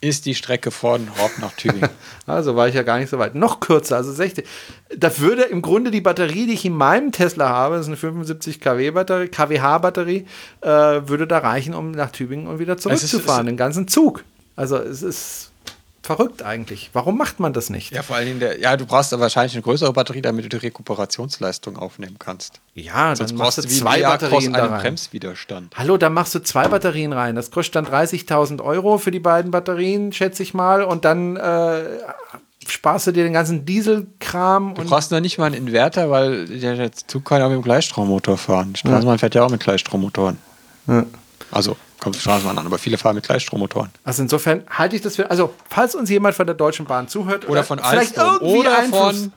[0.00, 1.90] ist die Strecke von Horb nach Tübingen.
[2.26, 3.34] also war ich ja gar nicht so weit.
[3.34, 4.46] Noch kürzer, also 60.
[4.96, 7.96] Da würde im Grunde die Batterie, die ich in meinem Tesla habe, das ist eine
[7.96, 10.26] 75 kW Batterie, kWh-Batterie,
[10.62, 14.24] äh, würde da reichen, um nach Tübingen und wieder zurückzufahren, den ganzen Zug.
[14.56, 15.50] Also es ist
[16.02, 16.90] verrückt eigentlich.
[16.92, 17.92] Warum macht man das nicht?
[17.92, 20.56] Ja, vor allen Dingen, der, ja, du brauchst wahrscheinlich eine größere Batterie, damit du die
[20.56, 22.60] Rekuperationsleistung aufnehmen kannst.
[22.74, 24.80] Ja, Sonst dann machst du zwei Batterien da rein.
[24.80, 25.74] Bremswiderstand.
[25.76, 27.36] Hallo, da machst du zwei Batterien rein.
[27.36, 30.82] Das kostet dann 30.000 Euro für die beiden Batterien, schätze ich mal.
[30.82, 31.82] Und dann äh,
[32.66, 34.74] sparst du dir den ganzen Dieselkram.
[34.74, 37.62] Du brauchst noch nicht mal einen Inverter, weil der Zug kann ja auch mit dem
[37.62, 38.74] Gleichstrommotor fahren.
[38.74, 39.18] Straßenbahn ja.
[39.18, 40.38] fährt ja auch mit Gleichstrommotoren.
[40.86, 41.04] Ja.
[41.52, 43.90] Also kommt die Straßenbahn an, aber viele fahren mit Gleichstrommotoren.
[44.04, 47.44] Also insofern halte ich das für, also falls uns jemand von der Deutschen Bahn zuhört
[47.44, 49.32] oder, oder von vielleicht Alstom irgendwie oder von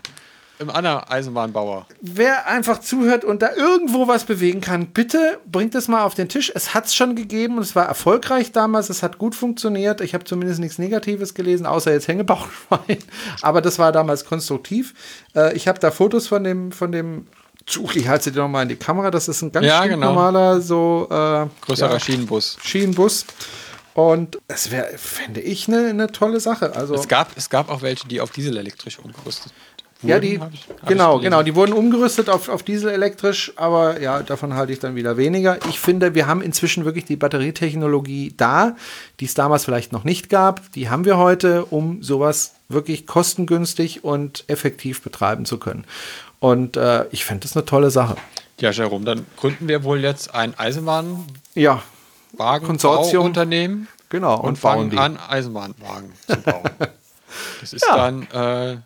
[0.60, 1.88] einem anderen Eisenbahnbauer.
[2.02, 6.30] Wer einfach zuhört und da irgendwo was bewegen kann, bitte bringt es mal auf den
[6.30, 6.52] Tisch.
[6.54, 8.90] Es hat es schon gegeben und es war erfolgreich damals.
[8.90, 10.02] Es hat gut funktioniert.
[10.02, 12.98] Ich habe zumindest nichts Negatives gelesen, außer jetzt Hängebauchschwein.
[13.42, 14.94] Aber das war damals konstruktiv.
[15.36, 17.28] Äh, ich habe da Fotos von dem, von dem
[17.66, 19.10] Zug, ich halte dir nochmal in die Kamera.
[19.12, 20.08] Das ist ein ganz ja, genau.
[20.08, 21.08] normaler, so.
[21.10, 22.58] Äh, Größerer ja, Schienenbus.
[22.64, 23.26] Schienenbus.
[23.94, 26.76] Und das wäre, fände ich, eine, eine tolle Sache.
[26.76, 29.54] Also, Es gab, es gab auch welche, die auf dieselelektrisch umgerüstet
[30.02, 30.10] wurden.
[30.10, 34.02] ja, die, hab ich- hab genau, genau, die wurden umgerüstet auf, auf Diesel elektrisch, aber
[34.02, 35.60] ja, davon halte ich dann wieder weniger.
[35.70, 38.76] Ich finde, wir haben inzwischen wirklich die Batterietechnologie da,
[39.20, 40.72] die es damals vielleicht noch nicht gab.
[40.74, 45.86] Die haben wir heute, um sowas wirklich kostengünstig und effektiv betreiben zu können.
[46.44, 48.16] Und äh, ich finde das eine tolle Sache.
[48.60, 50.54] Ja, Jerome, dann gründen wir wohl jetzt ein
[51.56, 51.82] Ja,
[52.38, 54.36] Eisenbahnwagenunternehmen genau.
[54.42, 54.98] und, bauen fangen die.
[54.98, 56.64] an, Eisenbahnwagen zu bauen.
[57.62, 57.96] Das ist Ja.
[57.96, 58.78] dann, äh,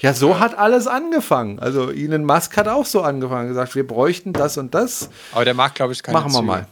[0.00, 1.58] Ja, so hat alles angefangen.
[1.60, 5.08] Also Elon Musk hat auch so angefangen, gesagt, wir bräuchten das und das.
[5.32, 6.46] aber der mag, glaube ich, keine Machen wir Züge.
[6.46, 6.66] mal.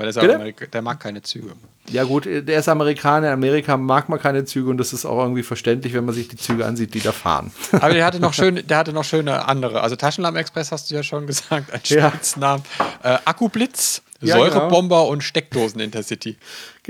[0.00, 1.52] Aber der, ist der mag keine Züge.
[1.88, 5.18] Ja gut, der ist Amerikaner, in Amerika mag man keine Züge und das ist auch
[5.20, 7.50] irgendwie verständlich, wenn man sich die Züge ansieht, die da fahren.
[7.72, 9.80] Aber der hatte noch schöne, der hatte noch schöne andere.
[9.80, 12.10] Also Taschenlampenexpress hast du ja schon gesagt, ein Ja.
[12.10, 12.62] Spitznamen.
[13.02, 16.36] Äh, Akkublitz, Ja, Säurebomber und Steckdosen Intercity.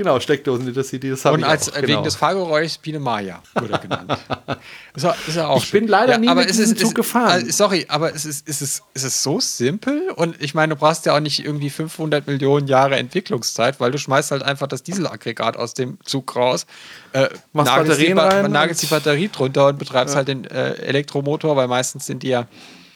[0.03, 1.93] Genau, Steckdosen Intercity, das habe Und ich als, auch, äh, genau.
[1.93, 4.17] wegen des Fahrgeräuschs Biene Maya wurde er genannt.
[4.95, 5.81] ist, er, ist auch Ich schön.
[5.81, 7.47] bin leider nie mit es diesem Zug es- gefahren.
[7.47, 10.79] äh, sorry, aber es ist, es, ist, es ist so simpel und ich meine, du
[10.79, 14.83] brauchst ja auch nicht irgendwie 500 Millionen Jahre Entwicklungszeit, weil du schmeißt halt einfach das
[14.83, 16.65] Dieselaggregat aus dem Zug raus,
[17.13, 20.45] äh, Machst nagelst, die, Batterien Ba- rein nagelst die Batterie drunter und betreibst halt den
[20.45, 22.47] äh, Elektromotor, weil meistens sind die ja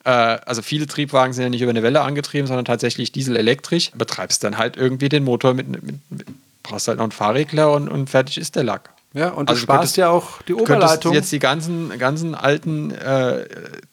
[0.04, 3.90] äh, also viele Triebwagen sind ja nicht über eine Welle angetrieben, sondern tatsächlich dieselelektrisch.
[3.96, 6.28] Betreibst dann halt irgendwie den Motor mit, mit, mit
[6.68, 8.92] brauchst halt noch einen Fahrregler und, und fertig ist der Lack.
[9.14, 11.14] Ja, und du Also du sparst ja auch die Oberleitung.
[11.14, 13.46] jetzt die ganzen, ganzen alten äh,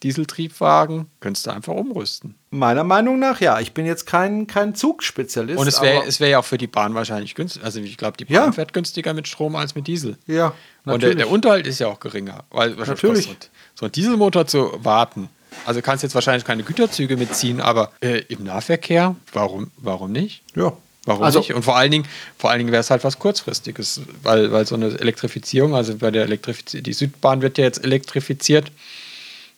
[0.02, 2.34] Dieseltriebwagen könntest du einfach umrüsten.
[2.50, 3.60] Meiner Meinung nach, ja.
[3.60, 5.58] Ich bin jetzt kein, kein Zugspezialist.
[5.60, 7.64] Und es wäre wär ja auch für die Bahn wahrscheinlich günstig.
[7.64, 8.52] Also ich glaube, die Bahn Ja.
[8.52, 10.18] fährt günstiger mit Strom als mit Diesel.
[10.26, 10.54] Ja, Und
[10.86, 11.16] der, natürlich.
[11.18, 12.44] der Unterhalt ist ja auch geringer.
[12.50, 13.26] Weil wahrscheinlich Natürlich.
[13.28, 15.28] kostet So ein Dieselmotor zu warten.
[15.66, 20.42] Also kannst jetzt wahrscheinlich keine Güterzüge mitziehen, aber äh, im Nahverkehr, warum, warum nicht?
[20.56, 20.72] ja.
[21.04, 21.52] Warum Also- nicht?
[21.54, 22.06] Und vor allen Dingen,
[22.38, 26.10] vor allen Dingen wäre es halt was Kurzfristiges, weil, weil so eine Elektrifizierung, also bei
[26.10, 28.70] der Elektrifizierung, die Südbahn wird ja jetzt elektrifiziert.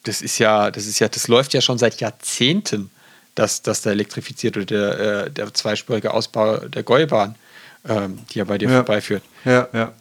[0.05, 2.91] Das ist ja, das ist ja, das läuft ja schon seit Jahrzehnten,
[3.35, 7.35] dass, dass da elektrifiziert oder der, äh, der zweispurige Ausbau der Gäubahn,
[7.89, 8.77] ähm, die ja bei dir Ja.
[8.77, 9.23] vorbeiführt.
[9.45, 9.93] Ja, ja.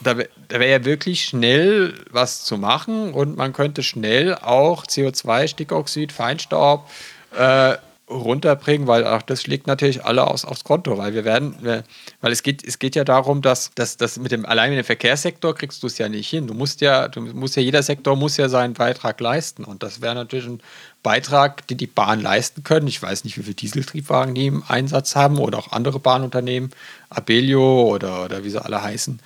[0.00, 4.84] Da, wär- da wäre ja wirklich schnell was zu machen und man könnte schnell auch
[4.86, 6.90] CO2, Stickoxid, Feinstaub
[7.36, 7.76] äh,
[8.12, 11.84] runterbringen, weil auch das schlägt natürlich alle aus, aufs Konto, weil wir werden,
[12.20, 14.84] weil es geht, es geht ja darum, dass, dass, dass mit dem allein mit dem
[14.84, 16.46] Verkehrssektor kriegst du es ja nicht hin.
[16.46, 20.00] Du musst ja, du musst ja, jeder Sektor muss ja seinen Beitrag leisten und das
[20.00, 20.60] wäre natürlich ein
[21.02, 22.86] Beitrag, den die Bahn leisten können.
[22.86, 26.70] Ich weiß nicht, wie viele Dieseltriebwagen die im Einsatz haben oder auch andere Bahnunternehmen,
[27.10, 29.20] Abellio oder, oder wie sie alle heißen.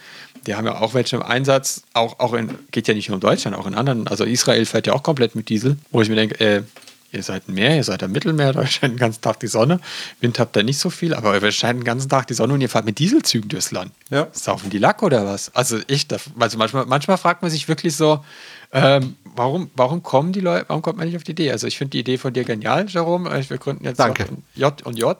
[0.46, 3.20] Die haben ja auch welche im Einsatz, auch, auch in, geht ja nicht nur um
[3.20, 4.06] Deutschland, auch in anderen.
[4.06, 6.62] Also Israel fährt ja auch komplett mit Diesel, wo ich mir denke, äh,
[7.12, 9.80] ihr seid ein Meer, ihr seid am Mittelmeer, da scheint den ganzen Tag die Sonne.
[10.20, 12.60] Wind habt ihr nicht so viel, aber ihr scheint den ganzen Tag die Sonne und
[12.60, 13.92] ihr fahrt mit Dieselzügen durchs Land.
[14.10, 14.28] Ja.
[14.32, 15.54] Saufen die Lack oder was?
[15.54, 16.06] Also ich,
[16.38, 18.24] also manchmal, manchmal fragt man sich wirklich so,
[18.72, 21.52] ähm, warum, warum kommen die Leute, warum kommt man nicht auf die Idee?
[21.52, 23.30] Also ich finde die Idee von dir genial, Jerome.
[23.48, 24.26] Wir gründen jetzt Danke.
[24.54, 25.16] J und J.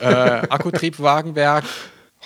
[0.00, 1.64] Äh, Akkutriebwagenwerk.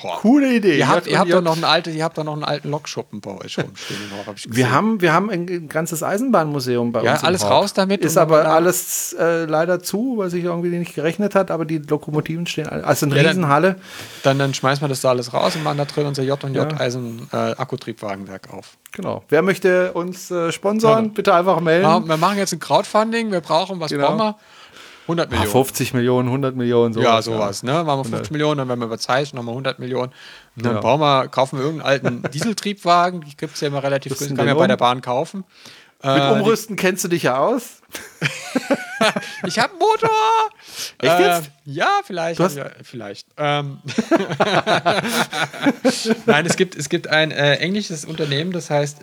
[0.03, 0.77] Coole Idee.
[0.79, 3.21] Ihr habt, ihr, habt doch noch einen alten, ihr habt doch noch einen alten Lokschuppen
[3.21, 3.99] bei euch rumstehen.
[4.27, 7.21] hab ich Wir haben, wir haben ein, ganzes Eisenbahnmuseum bei Ja, uns.
[7.23, 10.95] im alles raus damit Ist aber dann- alles äh, leider zu, weil sich irgendwie nicht
[10.97, 12.85] gerechnet hat, aber die Lokomotiven stehen alle.
[12.85, 13.77] Also eine Ja, dann- Riesenhalle.
[14.25, 16.55] Dann, dann schmeißen wir das da alles raus und machen da drin unser J und
[16.55, 16.81] J Ja.
[16.81, 18.77] Eisen äh, Akkutriebwagenwerk auf.
[18.91, 19.23] Genau.
[19.29, 21.11] Wer möchte uns äh, sponsoren, Ja.
[21.15, 21.85] bitte einfach melden.
[21.89, 24.09] Ja, wir machen jetzt ein Crowdfunding, wir brauchen, was Genau.
[24.09, 24.37] brauchen wir?
[25.06, 25.51] 100 Ah, Millionen.
[25.51, 27.05] 50 Millionen, 100 Millionen, sowas.
[27.05, 27.62] ja, sowas.
[27.62, 27.85] Ne?
[27.85, 30.12] Machen wir 50 Millionen, dann werden wir überzeichnen, nochmal 100 Millionen.
[30.56, 30.81] Und dann Ja.
[31.01, 31.86] wir, kaufen wir irgendeinen
[32.22, 35.01] alten Dieseltriebwagen, die gibt es ja immer relativ günstig, kann man ja bei der Bahn
[35.02, 35.44] kaufen.
[36.05, 37.81] Mit Äh, Umrüsten kennst du dich ja aus.
[39.47, 40.09] Ich habe einen Motor.
[41.02, 41.51] Echt jetzt?
[41.66, 42.40] Ja, vielleicht.
[42.40, 43.26] Hast- ja, vielleicht.
[43.36, 43.78] Ähm.
[46.26, 49.02] Nein, es gibt, es gibt ein äh, englisches Unternehmen, das heißt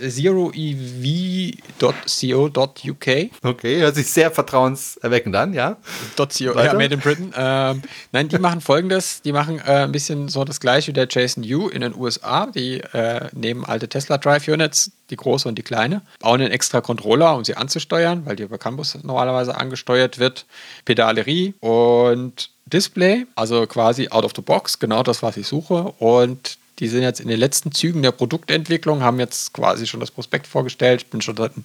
[1.81, 3.07] zeroev.co.uk.
[3.43, 5.77] Okay, hört sich sehr vertrauenserweckend an, ja.
[6.15, 6.65] .co, Weiter?
[6.65, 7.33] ja, Made in Britain.
[7.35, 11.07] Ähm, nein, die machen folgendes: Die machen äh, ein bisschen so das gleiche wie der
[11.09, 12.47] Jason Yu in den USA.
[12.47, 16.81] Die äh, nehmen alte Tesla Drive Units, die große und die kleine, bauen einen extra
[16.91, 20.45] Controller, um sie anzusteuern, weil die über Campus normalerweise angesteuert wird.
[20.83, 25.93] Pedalerie und Display, also quasi out of the box, genau das, was ich suche.
[25.99, 30.11] Und die sind jetzt in den letzten Zügen der Produktentwicklung, haben jetzt quasi schon das
[30.11, 31.03] Prospekt vorgestellt.
[31.03, 31.63] Ich bin schon seit ein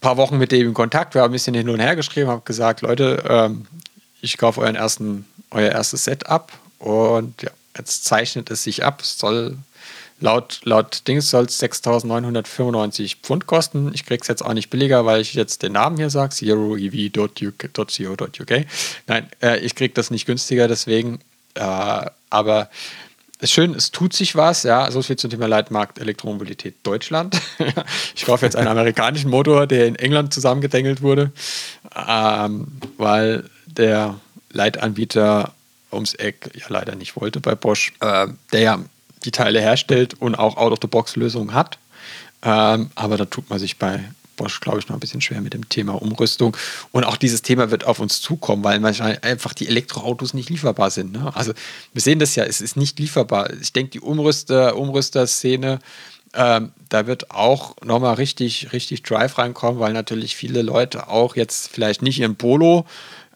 [0.00, 1.14] paar Wochen mit dem in Kontakt.
[1.14, 3.66] Wir haben ein bisschen hin und her geschrieben, habe gesagt, Leute, ähm,
[4.22, 9.02] ich kaufe euren ersten, euer erstes Setup und ja, jetzt zeichnet es sich ab.
[9.02, 9.58] Es soll
[10.20, 13.90] laut, laut Dings soll es 6.995 Pfund kosten.
[13.94, 17.46] Ich kriege es jetzt auch nicht billiger, weil ich jetzt den Namen hier sage, zeroev.co.uk.
[19.06, 21.18] Nein, äh, ich kriege das nicht günstiger, deswegen,
[21.54, 22.70] äh, aber
[23.38, 27.38] ist schön, es tut sich was, ja, so viel zum Thema Leitmarkt Elektromobilität Deutschland.
[28.14, 31.32] ich kaufe jetzt einen amerikanischen Motor, der in England zusammengedengelt wurde,
[32.08, 34.18] ähm, weil der
[34.52, 35.52] Leitanbieter
[35.92, 38.78] ums Eck ja leider nicht wollte bei Bosch, äh, der ja
[39.26, 41.78] die Teile herstellt und auch Out-of-the-Box-Lösungen hat.
[42.42, 44.04] Ähm, aber da tut man sich bei
[44.36, 46.56] Bosch, glaube ich, noch ein bisschen schwer mit dem Thema Umrüstung.
[46.92, 50.90] Und auch dieses Thema wird auf uns zukommen, weil manchmal einfach die Elektroautos nicht lieferbar
[50.90, 51.12] sind.
[51.12, 51.34] Ne?
[51.34, 51.52] Also
[51.92, 53.50] wir sehen das ja, es ist nicht lieferbar.
[53.60, 55.80] Ich denke, die Umrüster, Umrüster-Szene,
[56.34, 61.68] ähm, da wird auch nochmal richtig, richtig Drive reinkommen, weil natürlich viele Leute auch jetzt
[61.68, 62.84] vielleicht nicht ihren Polo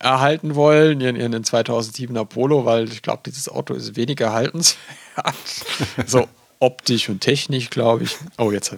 [0.00, 4.78] erhalten wollen, ihren, ihren 2007er Polo, weil ich glaube, dieses Auto ist weniger erhaltenswert.
[6.06, 6.26] so
[6.58, 8.16] optisch und technisch, glaube ich.
[8.38, 8.74] Oh, jetzt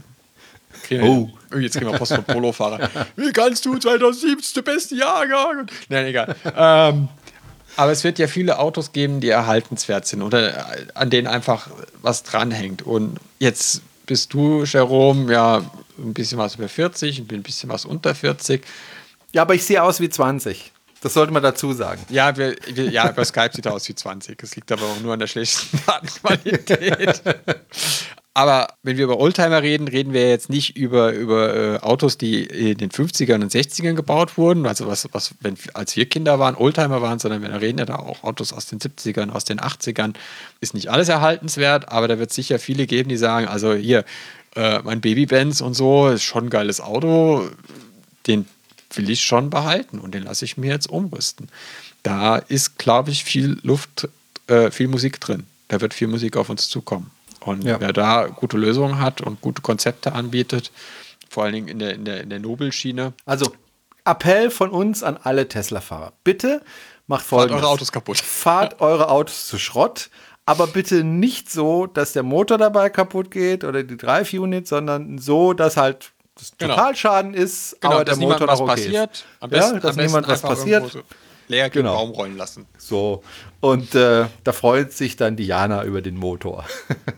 [1.01, 1.31] Oh.
[1.59, 2.91] Jetzt gehen wir Post von Polo-Fahrer.
[3.17, 5.67] Wie kannst du 2007 der beste Jahrgang?
[5.89, 6.37] Nein, egal.
[6.57, 7.09] ähm,
[7.77, 11.69] aber es wird ja viele Autos geben, die erhaltenswert sind oder an denen einfach
[12.03, 12.83] was dranhängt.
[12.83, 15.63] Und jetzt bist du, Jerome, ja
[15.99, 18.63] ein bisschen was über 40, ich bin ein bisschen was unter 40.
[19.33, 20.73] Ja, aber ich sehe aus wie 20.
[21.03, 22.01] Das sollte man dazu sagen.
[22.09, 24.39] Ja, wir, wir, ja bei Skype sieht er aus wie 20.
[24.39, 27.23] Das liegt aber auch nur an der schlechten Datenqualität.
[28.35, 32.45] Aber wenn wir über Oldtimer reden, reden wir jetzt nicht über, über äh, Autos, die
[32.45, 36.55] in den 50ern und 60ern gebaut wurden, also was, was wenn, als wir Kinder waren,
[36.55, 40.15] Oldtimer waren, sondern wir reden ja da auch Autos aus den 70ern, aus den 80ern.
[40.61, 44.05] Ist nicht alles erhaltenswert, aber da wird es sicher viele geben, die sagen, also hier,
[44.55, 47.51] äh, mein Baby-Benz und so, ist schon ein geiles Auto,
[48.27, 48.47] den
[48.97, 51.49] will ich schon behalten und den lasse ich mir jetzt umrüsten.
[52.03, 54.09] Da ist, glaube ich, viel Luft,
[54.47, 55.45] äh, viel Musik drin.
[55.69, 57.11] Da wird viel Musik auf uns zukommen.
[57.41, 57.81] Und ja.
[57.81, 60.71] wer da gute Lösungen hat und gute Konzepte anbietet,
[61.29, 63.13] vor allen Dingen in der, in der, in der Nobelschiene.
[63.25, 63.53] Also
[64.05, 66.13] Appell von uns an alle Tesla-Fahrer.
[66.25, 66.63] Bitte
[67.07, 67.55] macht folgendes.
[67.55, 68.19] Fahrt eure Autos kaputt.
[68.19, 70.11] Fahrt eure Autos zu Schrott,
[70.45, 75.53] aber bitte nicht so, dass der Motor dabei kaputt geht oder die Drive-Unit, sondern so,
[75.53, 76.75] dass halt das genau.
[76.75, 79.13] Totalschaden ist, genau, aber der Motor was okay passiert.
[79.13, 79.25] Ist.
[79.41, 80.91] Am besten, ja, dass am niemand was passiert.
[80.91, 81.03] So
[81.49, 81.95] leer genau.
[81.95, 82.67] Raum rollen lassen.
[82.79, 83.23] So.
[83.61, 86.65] Und äh, da freut sich dann Diana über den Motor.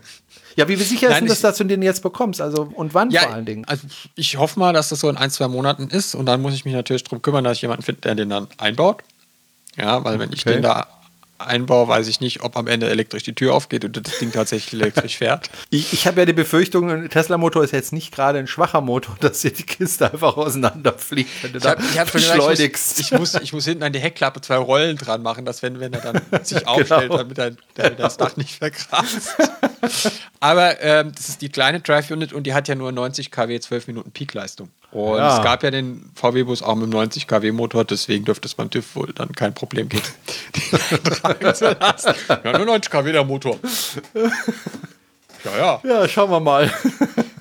[0.55, 2.41] ja, wie sicher Nein, ist dass du den jetzt bekommst?
[2.41, 3.65] Also und wann ja, vor allen Dingen?
[3.65, 6.53] Also ich hoffe mal, dass das so in ein, zwei Monaten ist und dann muss
[6.53, 9.01] ich mich natürlich darum kümmern, dass ich jemanden finde, der den dann einbaut.
[9.77, 10.37] Ja, weil wenn okay.
[10.37, 10.87] ich den da
[11.37, 14.81] Einbau weiß ich nicht, ob am Ende elektrisch die Tür aufgeht und das Ding tatsächlich
[14.81, 15.49] elektrisch fährt.
[15.71, 19.17] Ich, ich habe ja die Befürchtung, ein Tesla-Motor ist jetzt nicht gerade ein schwacher Motor,
[19.19, 22.99] dass dir die Kiste einfach auseinanderfliegt, wenn du ich hab, da beschleunigst.
[22.99, 25.79] Ich, ich, muss, ich muss hinten an die Heckklappe zwei Rollen dran machen, dass wenn,
[25.79, 26.71] wenn er dann sich genau.
[26.71, 27.17] aufstellt, genau.
[27.17, 29.35] damit er, damit das Dach nicht verkratzt.
[30.39, 33.87] Aber ähm, das ist die kleine Drive-Unit und die hat ja nur 90 kW, 12
[33.87, 34.69] Minuten Peakleistung.
[34.95, 35.35] Und ja.
[35.35, 38.95] es gab ja den VW-Bus auch mit dem 90 kW-Motor, deswegen dürfte es beim TÜV
[38.95, 40.05] wohl dann kein Problem geben.
[42.45, 43.59] Ja, nur 90 kW der Motor.
[45.43, 45.81] Ja, ja.
[45.83, 46.71] Ja, schauen wir mal.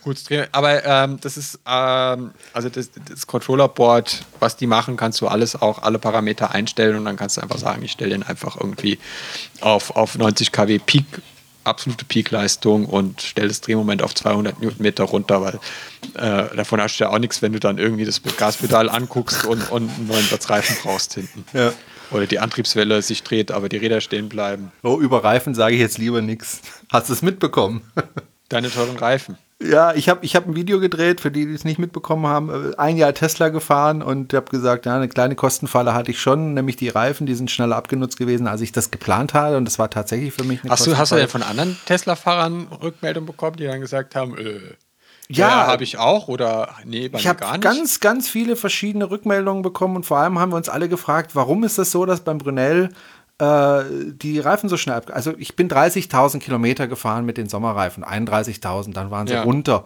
[0.02, 0.18] Gut,
[0.50, 5.54] aber ähm, das ist, ähm, also das, das Controller-Board, was die machen, kannst du alles
[5.54, 8.98] auch, alle Parameter einstellen und dann kannst du einfach sagen, ich stelle den einfach irgendwie
[9.60, 11.06] auf, auf 90 kW Peak
[11.64, 15.60] absolute Peakleistung und stell das Drehmoment auf 200 Newtonmeter runter, weil
[16.14, 19.70] äh, davon hast du ja auch nichts, wenn du dann irgendwie das Gaspedal anguckst und,
[19.70, 21.44] und einen neuen Satz Reifen brauchst hinten.
[21.52, 21.72] Ja.
[22.10, 24.72] Oder die Antriebswelle sich dreht, aber die Räder stehen bleiben.
[24.82, 26.60] Oh, über Reifen sage ich jetzt lieber nichts.
[26.90, 27.82] Hast du es mitbekommen?
[28.48, 29.38] Deine teuren Reifen.
[29.62, 32.72] Ja, ich habe ich hab ein Video gedreht, für die, die es nicht mitbekommen haben.
[32.72, 36.54] Äh, ein Jahr Tesla gefahren und habe gesagt, ja, eine kleine Kostenfalle hatte ich schon,
[36.54, 39.56] nämlich die Reifen, die sind schneller abgenutzt gewesen, als ich das geplant hatte.
[39.56, 42.68] Und das war tatsächlich für mich eine hast du, hast du denn von anderen Tesla-Fahrern
[42.82, 44.60] Rückmeldungen bekommen, die dann gesagt haben, äh,
[45.28, 49.62] ja, ja habe ich auch oder nee, bei ich habe ganz, ganz viele verschiedene Rückmeldungen
[49.62, 52.38] bekommen und vor allem haben wir uns alle gefragt, warum ist das so, dass beim
[52.38, 52.92] Brunel äh,
[53.40, 55.10] die Reifen so schnell ab.
[55.12, 59.42] Also ich bin 30.000 Kilometer gefahren mit den Sommerreifen, 31.000, dann waren sie ja.
[59.42, 59.84] runter.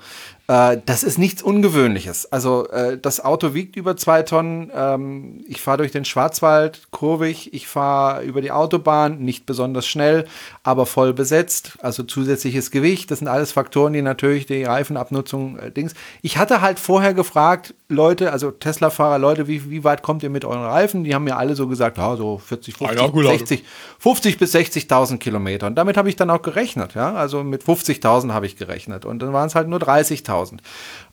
[0.48, 2.32] Äh, das ist nichts Ungewöhnliches.
[2.32, 4.72] Also äh, das Auto wiegt über zwei Tonnen.
[4.74, 7.52] Ähm, ich fahre durch den Schwarzwald kurvig.
[7.52, 10.24] Ich fahre über die Autobahn, nicht besonders schnell,
[10.62, 11.78] aber voll besetzt.
[11.82, 13.10] Also zusätzliches Gewicht.
[13.10, 15.92] Das sind alles Faktoren, die natürlich die Reifenabnutzung äh, Dings.
[16.22, 20.46] Ich hatte halt vorher gefragt, Leute, also Tesla-Fahrer, Leute, wie, wie weit kommt ihr mit
[20.46, 21.04] euren Reifen?
[21.04, 23.64] Die haben mir alle so gesagt, ja, so 40, 50, ja, 60,
[23.98, 25.66] 50 bis 60.000 Kilometer.
[25.66, 26.94] Und damit habe ich dann auch gerechnet.
[26.94, 29.04] Ja, also mit 50.000 habe ich gerechnet.
[29.04, 30.37] Und dann waren es halt nur 30.000.
[30.38, 30.62] 1000.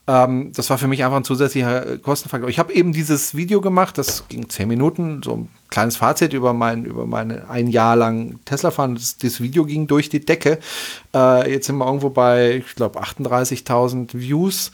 [0.08, 2.48] Ähm, das war für mich einfach ein zusätzlicher äh, Kostenfaktor.
[2.48, 6.52] Ich habe eben dieses Video gemacht, das ging zehn Minuten, so ein kleines Fazit über
[6.52, 8.94] mein, über meine ein Jahr lang Tesla fahren.
[8.94, 10.58] Das, das Video ging durch die Decke.
[11.14, 14.70] Äh, jetzt sind wir irgendwo bei, ich glaube, 38.000 Views,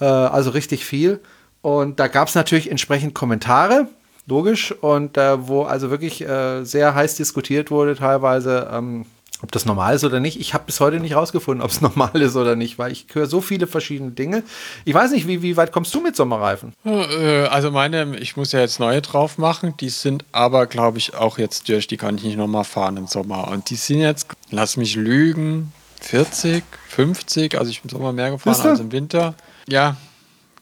[0.00, 1.20] äh, also richtig viel.
[1.62, 3.86] Und da gab es natürlich entsprechend Kommentare,
[4.26, 8.70] logisch, und äh, wo also wirklich äh, sehr heiß diskutiert wurde, teilweise.
[8.72, 9.04] Ähm,
[9.42, 12.20] Ob das normal ist oder nicht, ich habe bis heute nicht rausgefunden, ob es normal
[12.20, 14.42] ist oder nicht, weil ich höre so viele verschiedene Dinge.
[14.84, 16.74] Ich weiß nicht, wie, wie weit kommst du mit Sommerreifen?
[16.84, 19.74] Äh, Also meine, ich muss ja jetzt neue drauf machen.
[19.80, 21.86] Die sind aber, glaube ich, auch jetzt durch.
[21.86, 23.48] Die kann ich nicht nochmal fahren im Sommer.
[23.48, 25.72] Und die sind jetzt, lass mich lügen,
[26.02, 27.58] 40, 50.
[27.58, 29.34] Also ich bin im Sommer mehr gefahren als im Winter.
[29.68, 29.96] Ja,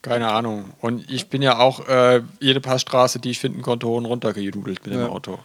[0.02, 0.66] keine Ahnung.
[0.80, 4.32] Und ich bin ja auch äh, jede Passstraße, die ich finden konnte, hoch und runter
[4.32, 5.05] gedudelt mit Ja.
[5.06, 5.38] dem Auto.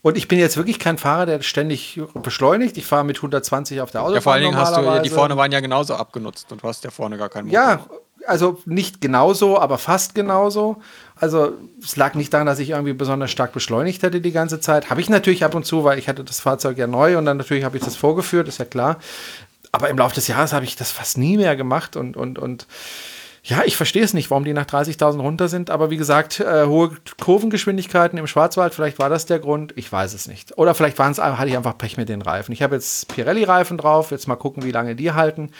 [0.00, 2.76] Und ich bin jetzt wirklich kein Fahrer, der ständig beschleunigt.
[2.76, 5.36] Ich fahre mit 120 auf der Autobahn Ja, vor allen Dingen hast du, die vorne
[5.36, 7.60] waren ja genauso abgenutzt und du hast ja vorne gar keinen Motor.
[7.60, 7.80] Ja,
[8.26, 10.76] also nicht genauso, aber fast genauso.
[11.16, 11.52] Also
[11.82, 14.90] es lag nicht daran, dass ich irgendwie besonders stark beschleunigt hätte die ganze Zeit.
[14.90, 17.38] Habe ich natürlich ab und zu, weil ich hatte das Fahrzeug ja neu und dann
[17.38, 18.98] natürlich habe ich das vorgeführt, ist ja klar.
[19.72, 22.66] Aber im Laufe des Jahres habe ich das fast nie mehr gemacht und, und, und
[23.44, 25.70] ja, ich verstehe es nicht, warum die nach 30.000 runter sind.
[25.70, 26.90] Aber wie gesagt, äh, hohe
[27.20, 29.72] Kurvengeschwindigkeiten im Schwarzwald, vielleicht war das der Grund.
[29.76, 30.58] Ich weiß es nicht.
[30.58, 32.52] Oder vielleicht waren's, hatte ich einfach Pech mit den Reifen.
[32.52, 34.10] Ich habe jetzt Pirelli-Reifen drauf.
[34.10, 35.50] Jetzt mal gucken, wie lange die halten.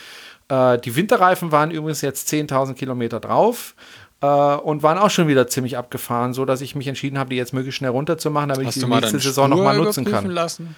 [0.49, 3.75] Äh, die Winterreifen waren übrigens jetzt 10.000 Kilometer drauf.
[4.21, 7.37] Äh, und waren auch schon wieder ziemlich abgefahren, so dass ich mich entschieden habe, die
[7.37, 10.27] jetzt möglichst schnell runterzumachen, damit Hast ich die nächste Saison nochmal nutzen kann.
[10.27, 10.75] lassen?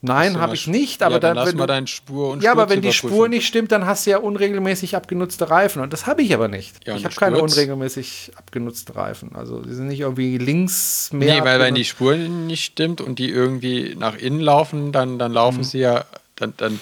[0.00, 2.42] Nein, habe ich nicht, aber ja, dann dann, lass wenn mal du- deine Spur und
[2.42, 5.82] ja, Spur aber wenn die Spur nicht stimmt, dann hast du ja unregelmäßig abgenutzte Reifen.
[5.82, 6.86] Und das habe ich aber nicht.
[6.86, 9.34] Ja, ich habe keine unregelmäßig abgenutzte Reifen.
[9.34, 11.34] Also die sind nicht irgendwie links mehr.
[11.40, 11.84] Nee, weil wenn die.
[11.84, 15.34] Spur nicht stimmt und die irgendwie nach innen laufen, dann, dann Mhm.
[15.34, 16.04] laufen sie ja,
[16.36, 16.80] dann, dann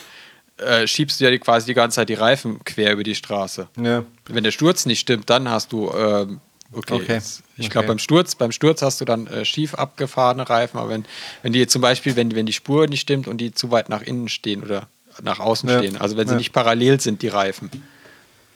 [0.59, 3.69] äh, schiebst du ja die, quasi die ganze Zeit die Reifen quer über die Straße.
[3.81, 4.05] Ja.
[4.27, 6.41] Wenn der Sturz nicht stimmt, dann hast du, ähm,
[6.73, 7.21] okay, Okay.
[7.57, 7.69] ich Okay.
[7.71, 11.05] glaube beim Sturz, beim Sturz hast du dann äh, schief abgefahrene Reifen, aber wenn,
[11.43, 14.03] wenn die zum Beispiel, wenn, wenn die Spur nicht stimmt und die zu weit nach
[14.03, 14.89] innen stehen oder
[15.23, 15.79] nach außen Ja.
[15.79, 16.39] stehen, also wenn sie Ja.
[16.39, 17.71] nicht parallel sind, die Reifen,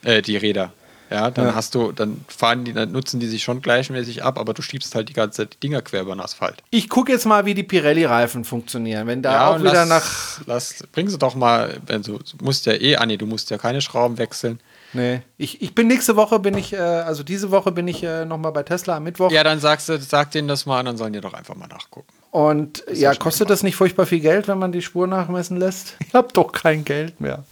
[0.03, 0.73] äh, die Räder,
[1.09, 1.55] ja, dann Ja.
[1.55, 4.95] hast du, dann fahren die, dann nutzen die sich schon gleichmäßig ab, aber du schiebst
[4.95, 6.63] halt die ganze Zeit die Dinger quer über den Asphalt.
[6.69, 9.07] Ich gucke jetzt mal, wie die Pirelli-Reifen funktionieren.
[9.07, 10.41] Wenn da auch und wieder lass, nach.
[10.47, 13.49] lass, bring sie doch mal, wenn du, du musst ja eh, ah nee, du musst
[13.49, 14.59] ja keine Schrauben wechseln.
[14.93, 15.21] Nee.
[15.37, 18.51] Ich, ich bin nächste Woche, bin ich, äh, also diese Woche bin ich äh, nochmal
[18.51, 19.31] bei Tesla am Mittwoch.
[19.31, 22.07] Ja, dann sagst du, sag denen das mal dann sollen die doch einfach mal nachgucken.
[22.31, 25.95] Und ja, kostet das nicht furchtbar viel Geld, wenn man die Spur nachmessen lässt?
[26.11, 27.45] Ich habe doch kein Geld mehr.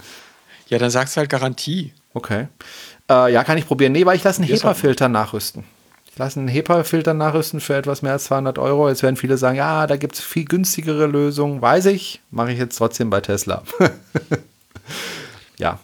[0.68, 1.94] Ja, dann sagst du halt Garantie.
[2.14, 2.48] Okay.
[3.10, 3.94] Äh, ja, kann ich probieren.
[3.94, 4.52] Nee, weil ich lasse einen.
[4.52, 5.64] HEPA-Filter nachrüsten.
[6.12, 8.90] Ich lasse einen HEPA-Filter nachrüsten für etwas mehr als 200 Euro.
[8.90, 11.62] Jetzt werden viele sagen, ja, da gibt es viel günstigere Lösungen.
[11.62, 13.64] Weiß ich, mache ich jetzt trotzdem bei Tesla.
[15.58, 15.80] ja.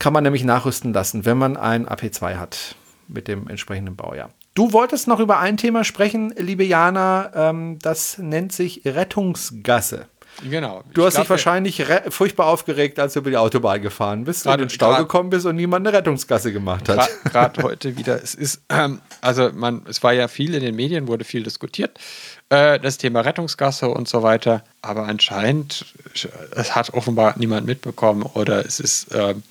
[0.00, 2.74] Kann man nämlich nachrüsten lassen, wenn man ein AP2 hat
[3.06, 4.30] mit dem entsprechenden Baujahr.
[4.54, 7.30] Du wolltest noch über ein Thema sprechen, liebe Jana.
[7.34, 10.06] Ähm, das nennt sich Rettungsgasse.
[10.48, 10.82] Genau.
[10.94, 14.50] Du hast glaub, dich wahrscheinlich furchtbar aufgeregt, als du über die Autobahn gefahren bist und
[14.50, 17.08] Gerade- in den Stau gerade- gekommen bist und niemand eine Rettungsgasse gemacht hat.
[17.24, 18.22] Gerade heute wieder.
[18.22, 21.98] Es ist, ähm, also man, es war ja viel in den Medien, wurde viel diskutiert,
[22.48, 24.64] äh, das Thema Rettungsgasse und so weiter.
[24.82, 25.84] Aber anscheinend,
[26.52, 29.42] es hat offenbar niemand mitbekommen oder es ist ähm,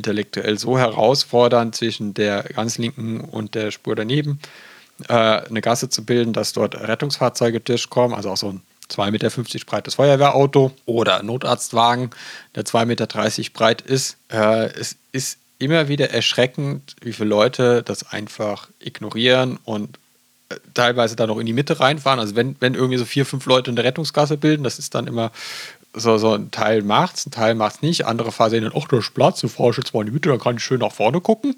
[0.00, 4.40] intellektuell so herausfordernd zwischen der ganz linken und der Spur daneben,
[5.08, 9.66] äh, eine Gasse zu bilden, dass dort Rettungsfahrzeuge durchkommen, also auch so ein 2,50 Meter
[9.66, 12.10] breites Feuerwehrauto oder Notarztwagen,
[12.54, 13.06] der 2,30 Meter
[13.52, 14.16] breit ist.
[14.28, 19.98] Äh, es ist immer wieder erschreckend, wie viele Leute das einfach ignorieren und
[20.48, 22.18] äh, teilweise dann auch in die Mitte reinfahren.
[22.18, 25.30] Also wenn, wenn irgendwie so vier, fünf Leute eine Rettungsgasse bilden, das ist dann immer
[25.94, 28.06] so, so ein Teil macht's, ein Teil macht's nicht.
[28.06, 30.28] Andere fahren sehen dann, ach, da ist Platz, du fahrst jetzt mal in die Mitte,
[30.28, 31.56] dann kann ich schön nach vorne gucken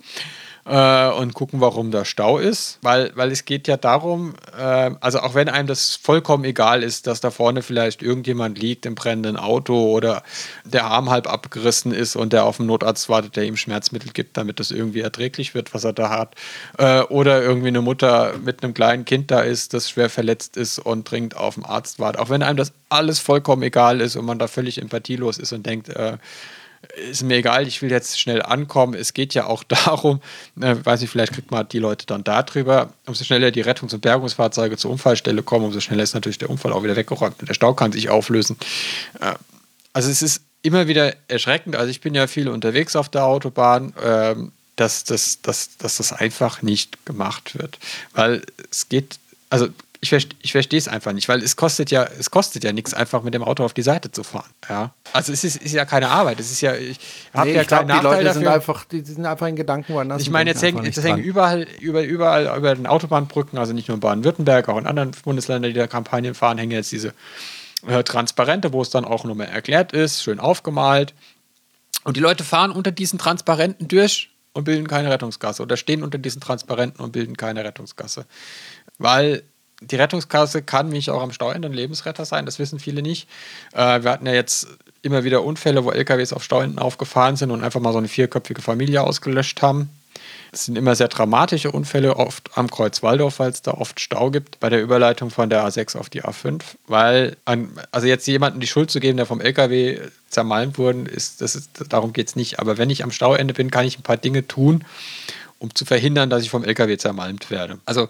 [0.64, 2.78] äh, und gucken, warum da Stau ist.
[2.82, 7.06] Weil, weil es geht ja darum, äh, also auch wenn einem das vollkommen egal ist,
[7.06, 10.22] dass da vorne vielleicht irgendjemand liegt im brennenden Auto oder
[10.64, 14.36] der Arm halb abgerissen ist und der auf den Notarzt wartet, der ihm Schmerzmittel gibt,
[14.36, 16.34] damit das irgendwie erträglich wird, was er da hat.
[16.78, 20.78] Äh, oder irgendwie eine Mutter mit einem kleinen Kind da ist, das schwer verletzt ist
[20.78, 22.20] und dringend auf den Arzt wartet.
[22.20, 25.66] Auch wenn einem das alles vollkommen egal ist und man da völlig empathielos ist und
[25.66, 26.18] denkt, äh,
[27.10, 28.94] ist mir egal, ich will jetzt schnell ankommen.
[28.94, 30.20] Es geht ja auch darum,
[30.60, 34.00] äh, weiß nicht, vielleicht kriegt man die Leute dann darüber, umso schneller die Rettungs- und
[34.00, 37.54] Bergungsfahrzeuge zur Unfallstelle kommen, umso schneller ist natürlich der Unfall auch wieder weggeräumt und der
[37.54, 38.56] Stau kann sich auflösen.
[39.20, 39.34] Äh,
[39.92, 41.76] also es ist immer wieder erschreckend.
[41.76, 46.12] Also ich bin ja viel unterwegs auf der Autobahn, ähm, dass, dass, dass, dass das
[46.12, 47.78] einfach nicht gemacht wird.
[48.14, 49.18] Weil es geht,
[49.50, 49.68] also
[50.04, 52.92] ich, verste- ich verstehe es einfach nicht, weil es kostet ja, es kostet ja nichts,
[52.92, 54.50] einfach mit dem Auto auf die Seite zu fahren.
[54.68, 54.92] Ja.
[55.12, 56.40] Also es ist, ist ja keine Arbeit.
[56.40, 56.98] Es ist ja, ich
[57.32, 58.54] habe Nee, ja ich keinen die Nachteil Leute sind dafür.
[58.56, 60.20] einfach, die, die sind einfach in Gedanken woanders.
[60.20, 63.94] Ich meine, jetzt hängen, jetzt hängen überall, über, überall über den Autobahnbrücken, also nicht nur
[63.94, 67.14] in Baden-Württemberg, auch in anderen Bundesländern, die da Kampagnen fahren, hängen jetzt diese
[67.86, 71.14] äh, Transparente, wo es dann auch nochmal erklärt ist, schön aufgemalt.
[72.02, 76.18] Und die Leute fahren unter diesen Transparenten durch und bilden keine Rettungsgasse oder stehen unter
[76.18, 78.26] diesen Transparenten und bilden keine Rettungsgasse.
[78.98, 79.44] Weil
[79.90, 83.28] die Rettungskasse kann mich auch am Stauende ein Lebensretter sein, das wissen viele nicht.
[83.72, 84.68] Äh, wir hatten ja jetzt
[85.02, 88.62] immer wieder Unfälle, wo LKWs auf Stauenden aufgefahren sind und einfach mal so eine vierköpfige
[88.62, 89.90] Familie ausgelöscht haben.
[90.54, 94.30] Es sind immer sehr dramatische Unfälle, oft am Kreuz Waldorf, weil es da oft Stau
[94.30, 96.60] gibt bei der Überleitung von der A6 auf die A5.
[96.86, 99.98] Weil, an, also jetzt jemandem die Schuld zu geben, der vom LKW
[100.28, 102.60] zermalmt wurde, ist, ist, darum geht es nicht.
[102.60, 104.84] Aber wenn ich am Stauende bin, kann ich ein paar Dinge tun,
[105.58, 107.78] um zu verhindern, dass ich vom LKW zermalmt werde.
[107.86, 108.08] Also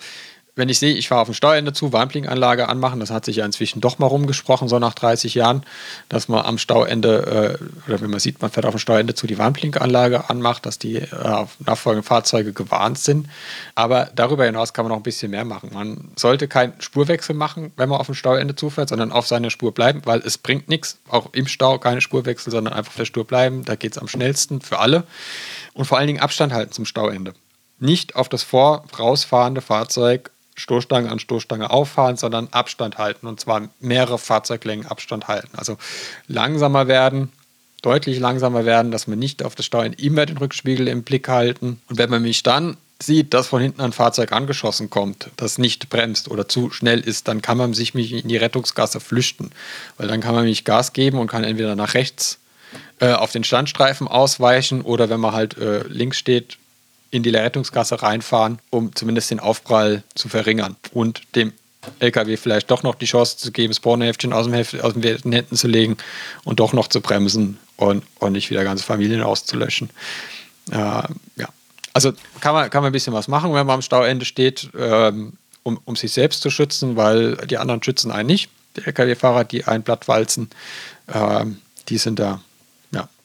[0.55, 3.47] wenn ich sehe, ich fahre auf ein Steuerende zu, Warnblinkanlage anmachen, das hat sich ja
[3.47, 5.62] inzwischen doch mal rumgesprochen, so nach 30 Jahren,
[6.11, 9.27] dass man am Stauende, äh, oder wenn man sieht, man fährt auf ein Steuerende zu,
[9.27, 13.29] die Warnblinkanlage anmacht, dass die äh, nachfolgenden Fahrzeuge gewarnt sind.
[13.74, 15.70] Aber darüber hinaus kann man noch ein bisschen mehr machen.
[15.73, 19.73] Man sollte keinen Spurwechsel machen, wenn man auf ein Stauende zufährt, sondern auf seiner Spur
[19.73, 23.27] bleiben, weil es bringt nichts, auch im Stau keine Spurwechsel, sondern einfach auf der Spur
[23.27, 23.65] bleiben.
[23.65, 25.05] Da geht es am schnellsten für alle.
[25.73, 27.33] Und vor allen Dingen Abstand halten zum Stauende
[27.83, 34.19] nicht auf das vorausfahrende Fahrzeug Stoßstange an Stoßstange auffahren, sondern Abstand halten und zwar mehrere
[34.19, 35.51] Fahrzeuglängen Abstand halten.
[35.57, 35.79] Also
[36.29, 37.33] langsamer werden,
[37.81, 41.81] deutlich langsamer werden, dass wir nicht auf das Steuern immer den Rückspiegel im Blick halten.
[41.89, 45.89] Und wenn man mich dann sieht, dass von hinten ein Fahrzeug angeschossen kommt, das nicht
[45.91, 49.51] bremst oder zu schnell ist, dann kann man sich in die Rettungsgasse flüchten.
[49.97, 52.39] Weil dann kann man mich Gas geben und kann entweder nach rechts
[53.01, 56.59] äh, auf den Standstreifen ausweichen oder wenn man halt äh, links steht,
[57.12, 61.52] in die Rettungsgasse reinfahren, um zumindest den Aufprall zu verringern und dem
[62.01, 65.68] LKW vielleicht doch noch die Chance zu geben, Spawnheftchen aus, dem aus den Händen zu
[65.68, 65.97] legen
[66.44, 69.90] und doch noch zu bremsen und, und nicht wieder ganze Familien auszulöschen.
[70.70, 71.48] Äh, ja.
[71.93, 75.34] Also kann man, kann man ein bisschen was machen, wenn man am Stauende steht, ähm,
[75.64, 78.48] um, um sich selbst zu schützen, weil die anderen schützen einen nicht.
[78.76, 80.48] Die LKW-Fahrer, die ein Blatt walzen,
[81.09, 81.44] äh,
[81.89, 82.40] die sind da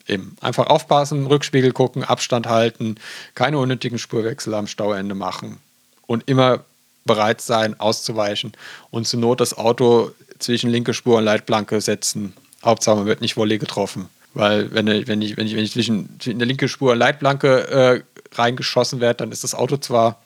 [0.08, 2.96] eben einfach aufpassen, Rückspiegel gucken, Abstand halten,
[3.36, 5.58] keine unnötigen Spurwechsel am Stauende machen
[6.06, 6.64] und immer
[7.06, 8.54] bereit sein, auszuweichen
[8.92, 12.34] und zur Not das Auto zwischen linke Spur und Leitplanke setzen.
[12.64, 14.10] Hauptsache, man wird nicht Volley getroffen.
[14.34, 17.00] Weil wenn ich, wenn ich, wenn ich, wenn ich zwischen, zwischen der linken Spur und
[17.00, 18.04] Leitplanke äh,
[18.36, 20.22] reingeschossen werde, dann ist das Auto zwar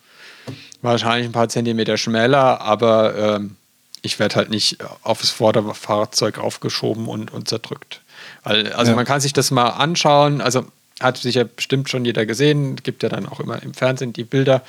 [0.81, 3.55] wahrscheinlich ein paar Zentimeter schmäler, aber ähm,
[4.01, 8.01] ich werde halt nicht aufs Vorderfahrzeug aufgeschoben und, und zerdrückt.
[8.43, 8.95] Also ja.
[8.95, 10.41] man kann sich das mal anschauen.
[10.41, 10.65] Also
[10.99, 12.75] hat sicher bestimmt schon jeder gesehen.
[12.75, 14.61] Gibt ja dann auch immer im Fernsehen die Bilder.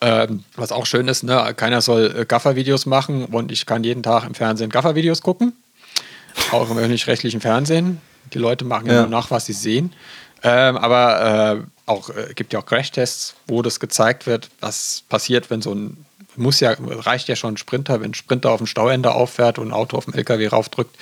[0.00, 1.54] Ähm, was auch schön ist, ne?
[1.56, 5.52] keiner soll äh, Gaffer-Videos machen und ich kann jeden Tag im Fernsehen Gaffer-Videos gucken.
[6.52, 8.00] Auch im öffentlich-rechtlichen Fernsehen.
[8.32, 9.92] Die Leute machen ja, ja nur nach, was sie sehen.
[10.42, 15.50] Ähm, aber äh, auch äh, gibt ja auch Crash-Tests, wo das gezeigt wird, was passiert,
[15.50, 16.05] wenn so ein
[16.36, 19.68] muss ja, reicht ja schon ein Sprinter, wenn ein Sprinter auf dem Stauende auffährt und
[19.68, 20.96] ein Auto auf dem LKW raufdrückt,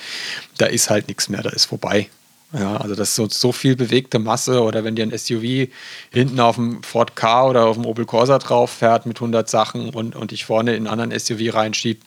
[0.57, 2.09] da ist halt nichts mehr, da ist vorbei.
[2.57, 5.67] Ja, also das ist so, so viel bewegte Masse oder wenn dir ein SUV
[6.11, 9.89] hinten auf dem Ford K oder auf dem Opel Corsa drauf fährt mit 100 Sachen
[9.89, 12.05] und, und dich vorne in einen anderen SUV reinschiebt,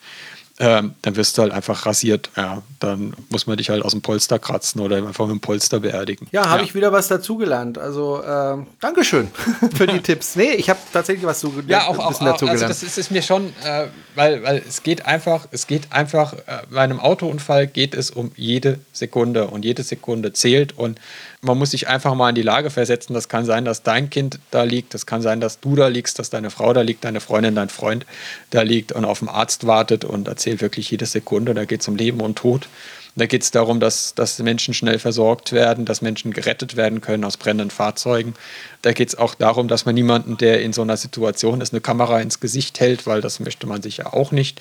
[0.60, 2.30] ähm, dann wirst du halt einfach rasiert.
[2.36, 5.80] Ja, dann muss man dich halt aus dem Polster kratzen oder einfach mit dem Polster
[5.80, 6.26] beerdigen.
[6.32, 6.64] Ja, habe ja.
[6.64, 7.78] ich wieder was dazugelernt.
[7.78, 9.28] Also, äh, Dankeschön
[9.76, 10.34] für die Tipps.
[10.36, 12.62] Nee, ich habe tatsächlich was zu, ja, auch, ein bisschen auch, dazugelernt.
[12.62, 13.86] Also das ist es mir schon, äh,
[14.16, 16.38] weil, weil es geht einfach, es geht einfach, äh,
[16.70, 20.98] bei einem Autounfall geht es um jede Sekunde und jede Sekunde zählt und
[21.40, 23.14] man muss sich einfach mal in die Lage versetzen.
[23.14, 26.18] Das kann sein, dass dein Kind da liegt, das kann sein, dass du da liegst,
[26.18, 28.06] dass deine Frau da liegt, deine Freundin, dein Freund
[28.50, 31.54] da liegt und auf dem Arzt wartet und erzählt wirklich jede Sekunde.
[31.54, 32.68] Da geht es um Leben und Tod.
[33.14, 37.24] Da geht es darum, dass, dass Menschen schnell versorgt werden, dass Menschen gerettet werden können
[37.24, 38.34] aus brennenden Fahrzeugen.
[38.82, 41.80] Da geht es auch darum, dass man niemanden, der in so einer Situation ist, eine
[41.80, 44.60] Kamera ins Gesicht hält, weil das möchte man sich ja auch nicht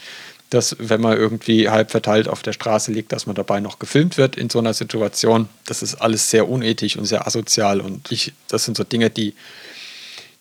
[0.49, 4.17] dass wenn man irgendwie halb verteilt auf der Straße liegt, dass man dabei noch gefilmt
[4.17, 5.49] wird in so einer Situation.
[5.65, 9.33] Das ist alles sehr unethisch und sehr asozial und ich, das sind so Dinge, die,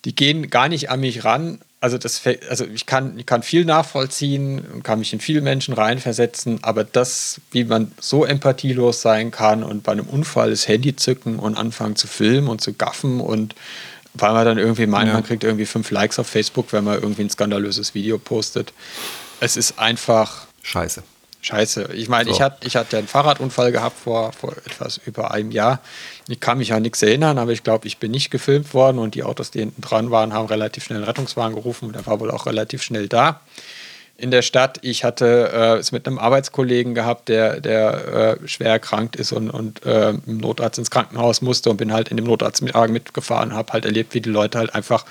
[0.05, 1.59] die gehen gar nicht an mich ran.
[1.81, 5.75] Also, das, also ich, kann, ich kann viel nachvollziehen und kann mich in viele Menschen
[5.75, 10.97] reinversetzen, aber das, wie man so empathielos sein kann und bei einem Unfall das Handy
[10.97, 13.55] zücken und anfangen zu filmen und zu gaffen und
[14.15, 15.15] weil man dann irgendwie meint, ja.
[15.15, 18.73] man kriegt irgendwie fünf Likes auf Facebook, wenn man irgendwie ein skandalöses Video postet
[19.41, 20.47] es ist einfach.
[20.63, 21.03] Scheiße.
[21.43, 21.91] Scheiße.
[21.95, 22.35] Ich meine, so.
[22.35, 25.81] ich, hatte, ich hatte einen Fahrradunfall gehabt vor, vor etwas über einem Jahr.
[26.27, 29.15] Ich kann mich an nichts erinnern, aber ich glaube, ich bin nicht gefilmt worden und
[29.15, 32.19] die Autos, die hinten dran waren, haben relativ schnell einen Rettungswagen gerufen und der war
[32.19, 33.41] wohl auch relativ schnell da
[34.19, 34.79] in der Stadt.
[34.83, 39.51] Ich hatte äh, es mit einem Arbeitskollegen gehabt, der, der äh, schwer erkrankt ist und,
[39.51, 43.73] und äh, im Notarzt ins Krankenhaus musste und bin halt in dem Notarztwagen mitgefahren, habe
[43.73, 45.05] halt erlebt, wie die Leute halt einfach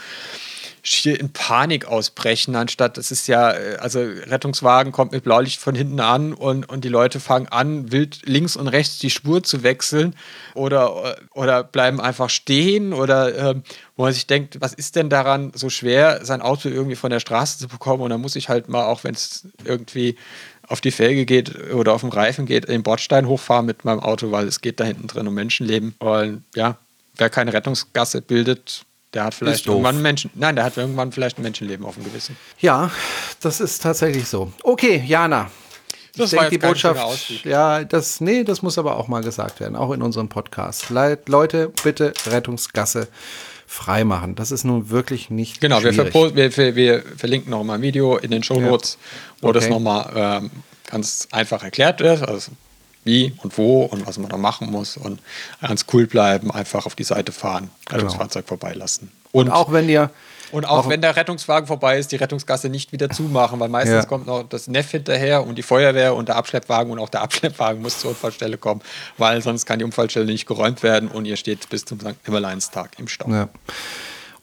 [0.88, 5.76] schier in Panik ausbrechen, anstatt das ist ja, äh, also Rettungswagen kommt mit Blaulicht von
[5.76, 9.64] hinten an und, und die Leute fangen an, wild links und rechts die Spur zu
[9.64, 10.16] wechseln
[10.54, 13.64] oder, oder bleiben einfach stehen oder ähm,
[13.96, 17.20] wo man sich denkt, was ist denn daran so schwer, sein Auto irgendwie von der
[17.20, 20.16] Straße zu bekommen und dann muss ich halt mal, auch wenn es irgendwie
[20.68, 24.32] auf die Felge geht oder auf dem Reifen geht, den Bordstein hochfahren mit meinem Auto,
[24.32, 25.96] weil es geht da hinten drin um Menschenleben.
[26.00, 26.78] Und ja,
[27.16, 30.30] wer keine Rettungsgasse bildet, der hat vielleicht irgendwann Menschen.
[30.36, 32.38] Nein, der hat irgendwann vielleicht ein Menschenleben auf dem Gewissen.
[32.60, 32.92] Ja,
[33.40, 34.52] das ist tatsächlich so.
[34.62, 35.50] Okay, Jana.
[36.18, 37.46] Das ich denke, die Botschaft.
[37.46, 40.90] Ja, das, nee, das muss aber auch mal gesagt werden, auch in unserem Podcast.
[40.90, 43.08] Leute, bitte Rettungsgasse
[43.68, 44.36] freimachen.
[44.36, 48.32] Das ist nun wirklich nicht Genau, wir, wir, wir, verlinken noch mal ein Video in
[48.32, 49.44] den Show Notes, ja.
[49.44, 49.60] wo okay.
[49.60, 50.52] das nochmal ähm,
[50.86, 52.28] ganz einfach erklärt wird.
[52.28, 52.52] Also
[53.06, 55.22] wie und wo und was man da machen muss und
[55.62, 58.00] ganz cool bleiben, einfach auf die Seite fahren, genau.
[58.00, 58.60] Rettungsfahrzeug genau.
[58.60, 59.12] vorbeilassen.
[59.32, 60.10] Und, und, auch wenn ihr
[60.52, 64.04] und auch, auch, wenn der Rettungswagen vorbei ist, die Rettungsgasse nicht wieder zumachen, weil meistens
[64.04, 64.06] ja.
[64.06, 67.82] kommt noch das Neff hinterher und die Feuerwehr und der Abschleppwagen und auch der Abschleppwagen
[67.82, 68.82] muss zur Unfallstelle kommen,
[69.18, 72.16] weil sonst kann die Unfallstelle nicht geräumt werden und ihr steht bis zum St.
[72.26, 73.30] Nimmerleinstag im Stau.
[73.30, 73.50] Ja.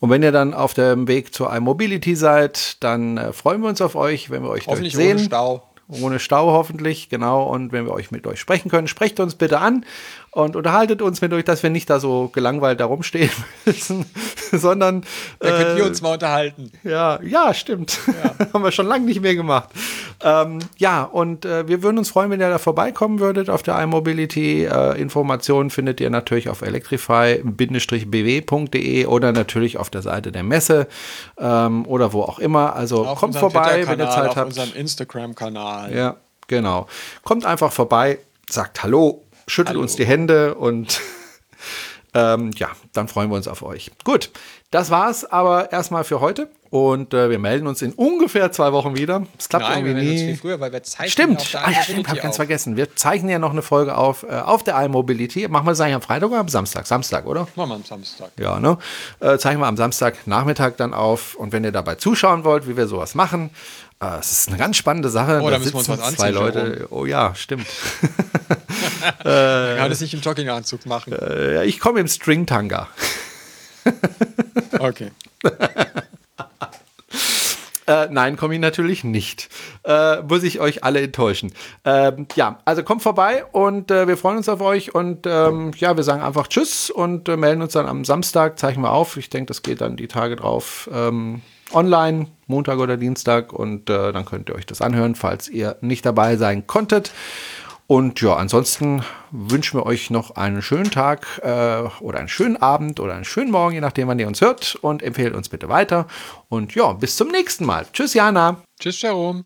[0.01, 3.81] Und wenn ihr dann auf dem Weg zur iMobility seid, dann äh, freuen wir uns
[3.81, 5.17] auf euch, wenn wir euch Hoffentlich dort sehen.
[5.19, 5.72] Ohne Stau.
[6.01, 7.45] Ohne Stau hoffentlich, genau.
[7.45, 9.85] Und wenn wir euch mit euch sprechen können, sprecht uns bitte an
[10.35, 13.29] und unterhaltet uns mit euch, dass wir nicht da so gelangweilt da rumstehen
[13.67, 14.07] müssen,
[14.51, 15.05] sondern.
[15.39, 16.73] Da äh, könnt ihr uns mal unterhalten.
[16.83, 17.99] Ja, ja, stimmt.
[18.07, 18.47] Ja.
[18.55, 19.69] Haben wir schon lange nicht mehr gemacht.
[20.23, 23.79] Ähm, ja, und äh, wir würden uns freuen, wenn ihr da vorbeikommen würdet auf der
[23.83, 24.65] iMobility.
[24.65, 30.87] Äh, Informationen findet ihr natürlich auf electrify-bw.de oder natürlich auf der Seite der Messe
[31.39, 32.75] ähm, oder wo auch immer.
[32.75, 34.39] Also auf kommt vorbei, wenn ihr Zeit auf habt.
[34.39, 35.95] Auf unserem Instagram-Kanal.
[35.95, 36.87] Ja, genau.
[37.23, 38.19] Kommt einfach vorbei,
[38.49, 39.23] sagt Hallo
[39.53, 39.83] schüttelt Hallo.
[39.83, 41.01] uns die Hände und
[42.15, 43.91] ähm, ja, dann freuen wir uns auf euch.
[44.05, 44.31] Gut,
[44.71, 46.49] das war's aber erstmal für heute.
[46.71, 49.27] Und äh, wir melden uns in ungefähr zwei Wochen wieder.
[49.39, 50.19] Es klappt Nein, irgendwie wir nie.
[50.19, 52.79] Viel früher, weil wir zeichnen stimmt, ah, ja, stimmt, hab ganz vergessen.
[52.79, 55.49] Wir zeichnen ja noch eine Folge auf äh, auf der iMobility.
[55.49, 56.87] Machen wir das eigentlich am Freitag oder am Samstag?
[56.87, 57.47] Samstag, oder?
[57.57, 58.31] Machen wir am Samstag.
[58.41, 58.79] Ja, ne?
[59.21, 61.35] Äh, zeichnen wir am Samstagnachmittag dann auf.
[61.35, 63.51] Und wenn ihr dabei zuschauen wollt, wie wir sowas machen,
[64.03, 65.41] äh, es ist eine ganz spannende Sache.
[65.41, 66.19] Oh, da, da müssen wir uns was anziehen.
[66.19, 66.89] Zwei Leute.
[66.91, 67.67] Oh ja, stimmt.
[69.23, 71.13] Kann das nicht im Jogginganzug machen.
[71.13, 72.89] Äh, ich komme im Stringtanga.
[74.79, 75.11] okay.
[77.87, 79.49] Äh, nein, komme ich natürlich nicht.
[79.85, 81.53] Äh, muss ich euch alle enttäuschen.
[81.85, 85.97] Ähm, ja, also kommt vorbei und äh, wir freuen uns auf euch und ähm, ja,
[85.97, 89.17] wir sagen einfach Tschüss und äh, melden uns dann am Samstag, zeichnen wir auf.
[89.17, 91.43] Ich denke, das geht dann die Tage drauf ähm,
[91.75, 96.05] online, Montag oder Dienstag und äh, dann könnt ihr euch das anhören, falls ihr nicht
[96.05, 97.13] dabei sein konntet.
[97.87, 103.01] Und ja, ansonsten wünschen wir euch noch einen schönen Tag äh, oder einen schönen Abend
[103.01, 104.77] oder einen schönen Morgen, je nachdem, wann ihr uns hört.
[104.77, 106.07] Und empfehlt uns bitte weiter.
[106.49, 107.87] Und ja, bis zum nächsten Mal.
[107.93, 108.63] Tschüss, Jana.
[108.81, 109.41] Tschüss, Jerome.